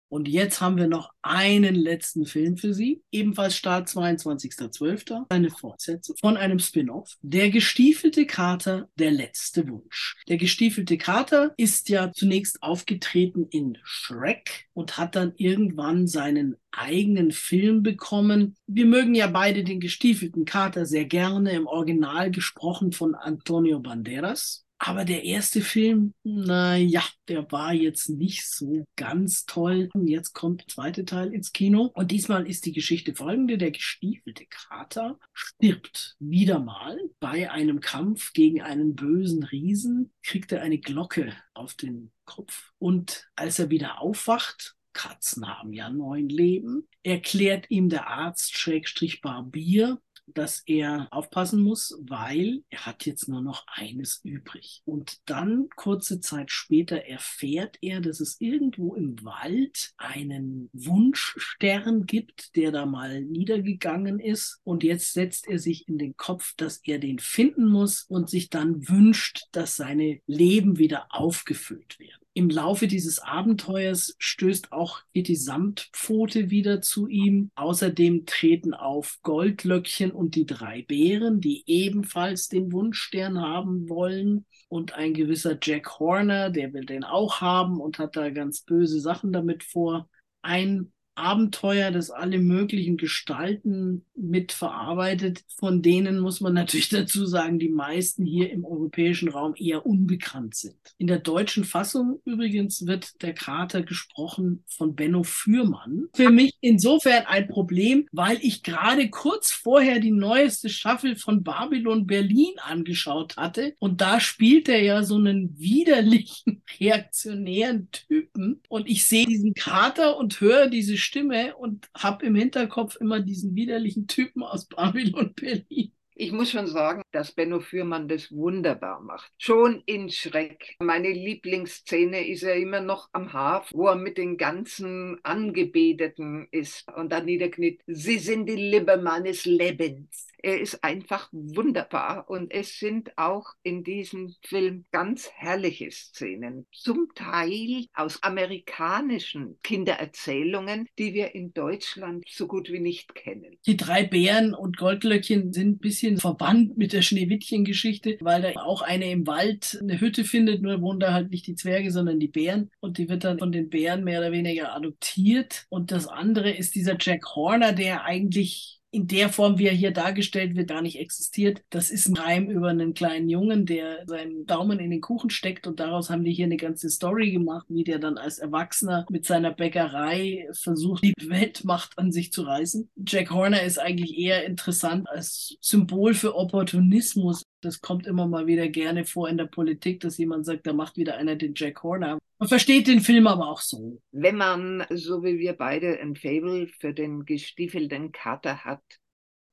Und 0.09 0.27
jetzt 0.27 0.59
haben 0.59 0.77
wir 0.77 0.87
noch 0.87 1.11
einen 1.21 1.75
letzten 1.75 2.25
Film 2.25 2.57
für 2.57 2.73
Sie, 2.73 3.03
ebenfalls 3.11 3.55
Start 3.55 3.87
22.12., 3.87 5.25
eine 5.29 5.51
Fortsetzung 5.51 6.15
von 6.17 6.35
einem 6.35 6.59
Spin-off, 6.59 7.17
Der 7.21 7.51
gestiefelte 7.51 8.25
Kater, 8.25 8.89
der 8.95 9.11
letzte 9.11 9.67
Wunsch. 9.69 10.17
Der 10.27 10.37
gestiefelte 10.37 10.97
Kater 10.97 11.53
ist 11.57 11.89
ja 11.89 12.11
zunächst 12.11 12.63
aufgetreten 12.63 13.47
in 13.51 13.77
Shrek 13.83 14.67
und 14.73 14.97
hat 14.97 15.15
dann 15.15 15.33
irgendwann 15.37 16.07
seinen 16.07 16.55
eigenen 16.71 17.31
Film 17.31 17.83
bekommen. 17.83 18.55
Wir 18.65 18.85
mögen 18.85 19.13
ja 19.13 19.27
beide 19.27 19.63
den 19.63 19.79
gestiefelten 19.79 20.45
Kater 20.45 20.85
sehr 20.85 21.05
gerne, 21.05 21.51
im 21.51 21.67
Original 21.67 22.31
gesprochen 22.31 22.91
von 22.91 23.13
Antonio 23.13 23.79
Banderas. 23.79 24.65
Aber 24.81 25.03
der 25.03 25.25
erste 25.25 25.59
Film, 25.59 26.13
na 26.23 26.77
ja, 26.77 27.03
der 27.27 27.51
war 27.51 27.73
jetzt 27.73 28.09
nicht 28.09 28.49
so 28.49 28.85
ganz 28.95 29.45
toll. 29.45 29.89
Und 29.93 30.07
jetzt 30.07 30.33
kommt 30.33 30.61
der 30.61 30.67
zweite 30.67 31.03
Teil 31.03 31.33
ins 31.33 31.51
Kino. 31.51 31.91
Und 31.93 32.11
diesmal 32.11 32.47
ist 32.47 32.65
die 32.65 32.71
Geschichte 32.71 33.13
folgende. 33.13 33.57
Der 33.57 33.71
gestiefelte 33.71 34.45
Kater 34.45 35.19
stirbt 35.33 36.15
wieder 36.19 36.59
mal 36.59 36.97
bei 37.19 37.51
einem 37.51 37.81
Kampf 37.81 38.31
gegen 38.31 38.61
einen 38.61 38.95
bösen 38.95 39.43
Riesen, 39.43 40.13
kriegt 40.23 40.53
er 40.53 40.61
eine 40.61 40.79
Glocke 40.79 41.33
auf 41.53 41.73
den 41.73 42.11
Kopf. 42.23 42.71
Und 42.79 43.27
als 43.35 43.59
er 43.59 43.69
wieder 43.69 44.01
aufwacht, 44.01 44.77
Katzen 44.93 45.47
haben 45.47 45.73
ja 45.73 45.89
neun 45.89 46.29
Leben, 46.29 46.87
erklärt 47.03 47.69
ihm 47.69 47.89
der 47.89 48.07
Arzt 48.07 48.57
Schrägstrich 48.57 49.21
Barbier, 49.21 49.99
dass 50.33 50.63
er 50.65 51.07
aufpassen 51.11 51.61
muss, 51.61 51.97
weil 52.01 52.63
er 52.69 52.85
hat 52.85 53.05
jetzt 53.05 53.27
nur 53.27 53.41
noch 53.41 53.65
eines 53.67 54.21
übrig. 54.23 54.81
Und 54.85 55.17
dann, 55.25 55.69
kurze 55.75 56.19
Zeit 56.19 56.51
später, 56.51 57.05
erfährt 57.05 57.77
er, 57.81 58.01
dass 58.01 58.19
es 58.19 58.39
irgendwo 58.39 58.95
im 58.95 59.23
Wald 59.23 59.91
einen 59.97 60.69
Wunschstern 60.73 62.05
gibt, 62.05 62.55
der 62.55 62.71
da 62.71 62.85
mal 62.85 63.21
niedergegangen 63.21 64.19
ist. 64.19 64.59
Und 64.63 64.83
jetzt 64.83 65.13
setzt 65.13 65.47
er 65.47 65.59
sich 65.59 65.87
in 65.87 65.97
den 65.97 66.15
Kopf, 66.17 66.53
dass 66.57 66.81
er 66.83 66.99
den 66.99 67.19
finden 67.19 67.67
muss 67.67 68.03
und 68.03 68.29
sich 68.29 68.49
dann 68.49 68.87
wünscht, 68.87 69.47
dass 69.51 69.75
seine 69.75 70.21
Leben 70.25 70.77
wieder 70.77 71.07
aufgefüllt 71.09 71.99
werden. 71.99 72.28
Im 72.39 72.49
Laufe 72.49 72.87
dieses 72.87 73.19
Abenteuers 73.19 74.15
stößt 74.17 74.71
auch 74.71 75.01
die 75.13 75.35
Samtpfote 75.35 76.49
wieder 76.49 76.79
zu 76.79 77.09
ihm. 77.09 77.51
Außerdem 77.55 78.25
treten 78.25 78.73
auf 78.73 79.19
Goldlöckchen 79.23 80.11
und 80.11 80.35
die 80.35 80.45
drei 80.45 80.83
Bären, 80.83 81.41
die 81.41 81.65
ebenfalls 81.65 82.47
den 82.47 82.71
Wunschstern 82.71 83.41
haben 83.41 83.89
wollen. 83.89 84.45
Und 84.69 84.93
ein 84.93 85.13
gewisser 85.13 85.57
Jack 85.61 85.99
Horner, 85.99 86.49
der 86.49 86.71
will 86.71 86.85
den 86.85 87.03
auch 87.03 87.41
haben 87.41 87.81
und 87.81 87.99
hat 87.99 88.15
da 88.15 88.29
ganz 88.29 88.61
böse 88.61 89.01
Sachen 89.01 89.33
damit 89.33 89.65
vor. 89.65 90.07
Ein 90.41 90.93
Abenteuer, 91.19 91.91
das 91.91 92.09
alle 92.09 92.39
möglichen 92.39 92.97
Gestalten 92.97 94.05
mitverarbeitet. 94.15 95.43
Von 95.57 95.81
denen 95.81 96.19
muss 96.19 96.41
man 96.41 96.53
natürlich 96.53 96.89
dazu 96.89 97.25
sagen, 97.25 97.59
die 97.59 97.69
meisten 97.69 98.25
hier 98.25 98.51
im 98.51 98.65
europäischen 98.65 99.29
Raum 99.29 99.53
eher 99.57 99.85
unbekannt 99.85 100.55
sind. 100.55 100.75
In 100.97 101.07
der 101.07 101.19
deutschen 101.19 101.63
Fassung 101.63 102.19
übrigens 102.25 102.85
wird 102.87 103.21
der 103.21 103.33
Krater 103.33 103.83
gesprochen 103.83 104.63
von 104.67 104.95
Benno 104.95 105.23
Fürmann. 105.23 106.05
Für 106.13 106.29
mich 106.29 106.53
insofern 106.61 107.25
ein 107.25 107.47
Problem, 107.47 108.07
weil 108.11 108.37
ich 108.41 108.63
gerade 108.63 109.09
kurz 109.09 109.51
vorher 109.51 109.99
die 109.99 110.11
neueste 110.11 110.69
Staffel 110.69 111.15
von 111.15 111.43
Babylon 111.43 112.07
Berlin 112.07 112.53
angeschaut 112.57 113.37
hatte 113.37 113.75
und 113.79 114.01
da 114.01 114.19
spielt 114.19 114.69
er 114.69 114.81
ja 114.81 115.03
so 115.03 115.15
einen 115.15 115.57
widerlichen, 115.59 116.61
reaktionären 116.79 117.89
Typen 117.91 118.61
und 118.69 118.87
ich 118.87 119.07
sehe 119.07 119.25
diesen 119.25 119.53
Kater 119.53 120.17
und 120.17 120.39
höre 120.39 120.67
diese 120.67 120.97
Stimme 121.09 121.57
und 121.57 121.89
habe 121.97 122.23
im 122.27 122.35
Hinterkopf 122.35 122.95
immer 122.97 123.19
diesen 123.19 123.55
widerlichen 123.55 124.05
Typen 124.05 124.43
aus 124.43 124.67
Babylon 124.67 125.33
Berlin. 125.33 125.91
Ich 126.13 126.31
muss 126.33 126.51
schon 126.51 126.67
sagen, 126.67 127.01
dass 127.11 127.31
Benno 127.31 127.61
Fürmann 127.61 128.09
das 128.09 128.29
wunderbar 128.29 128.99
macht. 128.99 129.31
Schon 129.37 129.81
in 129.85 130.09
Schreck. 130.09 130.75
Meine 130.79 131.11
Lieblingsszene 131.11 132.27
ist 132.27 132.41
ja 132.41 132.51
immer 132.51 132.81
noch 132.81 133.07
am 133.13 133.31
Hafen, 133.31 133.75
wo 133.75 133.87
er 133.87 133.95
mit 133.95 134.17
den 134.17 134.37
ganzen 134.37 135.17
Angebeteten 135.23 136.47
ist 136.51 136.91
und 136.93 137.11
dann 137.11 137.23
niederkniet. 137.25 137.81
Sie 137.87 138.19
sind 138.19 138.47
die 138.47 138.55
Liebe 138.55 138.97
meines 138.97 139.45
Lebens. 139.45 140.27
Er 140.41 140.59
ist 140.59 140.83
einfach 140.83 141.29
wunderbar 141.31 142.29
und 142.29 142.51
es 142.51 142.79
sind 142.79 143.17
auch 143.17 143.53
in 143.63 143.83
diesem 143.83 144.35
Film 144.41 144.85
ganz 144.91 145.29
herrliche 145.35 145.91
Szenen, 145.91 146.65
zum 146.71 147.09
Teil 147.13 147.85
aus 147.93 148.23
amerikanischen 148.23 149.59
Kindererzählungen, 149.63 150.87
die 150.97 151.13
wir 151.13 151.35
in 151.35 151.53
Deutschland 151.53 152.23
so 152.29 152.47
gut 152.47 152.71
wie 152.71 152.79
nicht 152.79 153.15
kennen. 153.15 153.57
Die 153.65 153.77
drei 153.77 154.03
Bären 154.03 154.53
und 154.53 154.77
Goldlöckchen 154.77 155.51
sind 155.51 155.69
ein 155.69 155.79
bisschen 155.79 156.17
verwandt 156.17 156.77
mit 156.77 156.93
der 156.93 157.01
Schneewittchen-Geschichte, 157.01 158.17
weil 158.21 158.41
da 158.41 158.61
auch 158.61 158.81
eine 158.81 159.11
im 159.11 159.27
Wald 159.27 159.77
eine 159.81 159.99
Hütte 159.99 160.23
findet, 160.23 160.61
nur 160.61 160.81
wohnen 160.81 160.99
da 160.99 161.13
halt 161.13 161.31
nicht 161.31 161.47
die 161.47 161.55
Zwerge, 161.55 161.91
sondern 161.91 162.19
die 162.19 162.27
Bären. 162.27 162.71
Und 162.79 162.97
die 162.97 163.09
wird 163.09 163.23
dann 163.23 163.39
von 163.39 163.51
den 163.51 163.69
Bären 163.69 164.03
mehr 164.03 164.19
oder 164.19 164.31
weniger 164.31 164.73
adoptiert. 164.73 165.65
Und 165.69 165.91
das 165.91 166.07
andere 166.07 166.51
ist 166.51 166.75
dieser 166.75 166.97
Jack 166.99 167.35
Horner, 167.35 167.73
der 167.73 168.05
eigentlich 168.05 168.78
in 168.91 169.07
der 169.07 169.29
Form, 169.29 169.59
wie 169.59 169.67
er 169.67 169.73
hier 169.73 169.91
dargestellt 169.91 170.55
wird, 170.55 170.69
gar 170.69 170.81
nicht 170.81 170.99
existiert. 170.99 171.61
Das 171.69 171.91
ist 171.91 172.07
ein 172.07 172.17
Reim 172.17 172.49
über 172.49 172.69
einen 172.69 172.93
kleinen 172.93 173.29
Jungen, 173.29 173.65
der 173.65 174.05
seinen 174.07 174.45
Daumen 174.45 174.79
in 174.79 174.89
den 174.89 175.01
Kuchen 175.01 175.29
steckt 175.29 175.67
und 175.67 175.79
daraus 175.79 176.09
haben 176.09 176.23
die 176.23 176.33
hier 176.33 176.45
eine 176.45 176.57
ganze 176.57 176.89
Story 176.89 177.31
gemacht, 177.31 177.67
wie 177.69 177.83
der 177.83 177.99
dann 177.99 178.17
als 178.17 178.39
Erwachsener 178.39 179.05
mit 179.09 179.25
seiner 179.25 179.51
Bäckerei 179.51 180.47
versucht, 180.53 181.03
die 181.03 181.13
Weltmacht 181.21 181.97
an 181.97 182.11
sich 182.11 182.31
zu 182.31 182.41
reißen. 182.43 182.89
Jack 183.05 183.29
Horner 183.29 183.61
ist 183.61 183.79
eigentlich 183.79 184.17
eher 184.17 184.45
interessant 184.45 185.07
als 185.09 185.57
Symbol 185.61 186.13
für 186.13 186.35
Opportunismus. 186.35 187.43
Das 187.61 187.81
kommt 187.81 188.07
immer 188.07 188.27
mal 188.27 188.47
wieder 188.47 188.67
gerne 188.69 189.05
vor 189.05 189.27
in 189.27 189.37
der 189.37 189.45
Politik, 189.45 189.99
dass 189.99 190.17
jemand 190.17 190.45
sagt, 190.45 190.65
da 190.65 190.73
macht 190.73 190.97
wieder 190.97 191.17
einer 191.17 191.35
den 191.35 191.53
Jack 191.55 191.83
Horner. 191.83 192.19
Man 192.37 192.49
versteht 192.49 192.87
den 192.87 193.01
Film 193.01 193.27
aber 193.27 193.49
auch 193.49 193.59
so. 193.59 194.01
Wenn 194.11 194.37
man, 194.37 194.85
so 194.89 195.23
wie 195.23 195.39
wir 195.39 195.53
beide, 195.53 195.99
ein 195.99 196.15
Fable 196.15 196.67
für 196.67 196.93
den 196.93 197.25
gestiefelten 197.25 198.13
Kater 198.13 198.63
hat, 198.63 198.81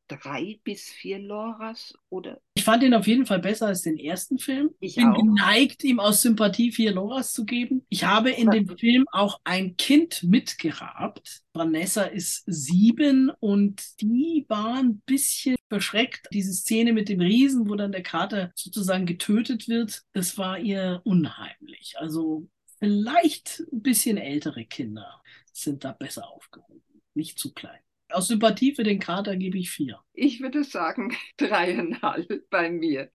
drei 0.09 0.61
bis 0.63 0.89
vier 0.89 1.19
Loras 1.19 1.95
oder? 2.11 2.41
Ich 2.55 2.65
fand 2.65 2.83
ihn 2.83 2.95
auf 2.95 3.07
jeden 3.07 3.27
Fall 3.27 3.41
besser 3.41 3.67
als 3.67 3.83
den 3.83 3.99
ersten 3.99 4.39
Film. 4.39 4.71
Ich 4.81 4.97
bin 4.97 5.09
auch. 5.09 5.17
geneigt, 5.17 5.85
ihm 5.85 6.01
aus 6.01 6.23
Sympathie 6.23 6.73
vier 6.73 6.93
Loras 6.93 7.33
zu 7.33 7.45
geben. 7.45 7.85
Ich 7.89 8.05
habe 8.05 8.31
in 8.31 8.51
dem 8.51 8.69
Film 8.79 9.07
auch 9.13 9.41
ein 9.45 9.77
Kind 9.77 10.23
mitgehabt. 10.23 11.43
Vanessa 11.53 12.05
ist 12.05 12.45
sieben 12.47 13.31
und 13.41 14.01
die 14.01 14.45
war 14.49 14.77
ein 14.77 15.01
bisschen 15.07 15.56
verschreckt. 15.69 16.27
Diese 16.33 16.53
Szene 16.53 16.93
mit 16.93 17.09
dem 17.09 17.21
Riesen, 17.21 17.69
wo 17.69 17.75
dann 17.75 17.93
der 17.93 18.03
Kater 18.03 18.53
sozusagen 18.55 19.07
getötet 19.07 19.69
wird, 19.69 20.03
das 20.13 20.39
war 20.39 20.59
ihr 20.59 21.01
unheimlich. 21.05 21.95
Also 21.99 22.49
vielleicht 22.79 23.63
ein 23.73 23.83
bisschen 23.83 24.19
ältere 24.19 24.65
Kinder 24.65 25.23
sind 25.53 25.85
da 25.85 25.93
besser 25.93 26.29
aufgehoben. 26.29 27.03
Nicht 27.15 27.39
zu 27.39 27.53
klein. 27.53 27.81
Aus 28.11 28.29
Sympathie 28.29 28.75
für 28.75 28.85
den 28.85 29.01
Kater 29.01 29.37
gebe 29.37 29.59
ich 29.59 29.71
vier. 29.71 30.01
Ich 30.13 30.41
würde 30.41 30.63
sagen 30.65 31.17
dreieinhalb 31.37 32.49
bei 32.51 32.71
mir. 32.71 33.11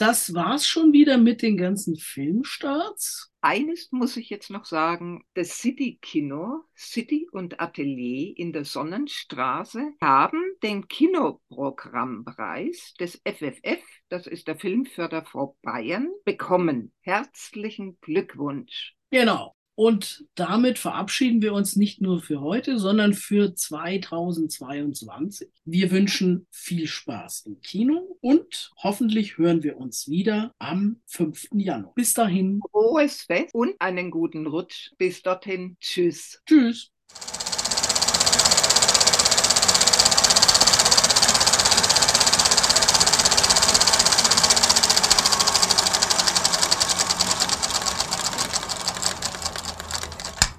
Das 0.00 0.32
war's 0.32 0.66
schon 0.66 0.94
wieder 0.94 1.18
mit 1.18 1.42
den 1.42 1.58
ganzen 1.58 1.94
Filmstarts. 1.94 3.30
Eines 3.42 3.92
muss 3.92 4.16
ich 4.16 4.30
jetzt 4.30 4.48
noch 4.48 4.64
sagen, 4.64 5.22
das 5.34 5.58
City 5.58 5.98
Kino, 6.00 6.62
City 6.74 7.28
und 7.30 7.60
Atelier 7.60 8.32
in 8.34 8.54
der 8.54 8.64
Sonnenstraße 8.64 9.92
haben 10.00 10.42
den 10.62 10.88
Kinoprogrammpreis 10.88 12.94
des 12.98 13.20
FFF, 13.26 13.84
das 14.08 14.26
ist 14.26 14.48
der 14.48 14.56
Filmförderfonds 14.56 15.58
Bayern, 15.60 16.08
bekommen. 16.24 16.94
Herzlichen 17.02 18.00
Glückwunsch. 18.00 18.94
Genau. 19.10 19.54
Und 19.80 20.26
damit 20.34 20.78
verabschieden 20.78 21.40
wir 21.40 21.54
uns 21.54 21.74
nicht 21.74 22.02
nur 22.02 22.20
für 22.20 22.42
heute, 22.42 22.78
sondern 22.78 23.14
für 23.14 23.54
2022. 23.54 25.48
Wir 25.64 25.90
wünschen 25.90 26.46
viel 26.50 26.86
Spaß 26.86 27.46
im 27.46 27.62
Kino 27.62 28.18
und 28.20 28.72
hoffentlich 28.76 29.38
hören 29.38 29.62
wir 29.62 29.78
uns 29.78 30.06
wieder 30.06 30.54
am 30.58 31.00
5. 31.06 31.48
Januar. 31.54 31.94
Bis 31.94 32.12
dahin. 32.12 32.60
Frohes 32.70 33.22
Fest 33.22 33.54
und 33.54 33.74
einen 33.78 34.10
guten 34.10 34.46
Rutsch. 34.46 34.90
Bis 34.98 35.22
dorthin. 35.22 35.78
Tschüss. 35.80 36.42
Tschüss. 36.44 36.90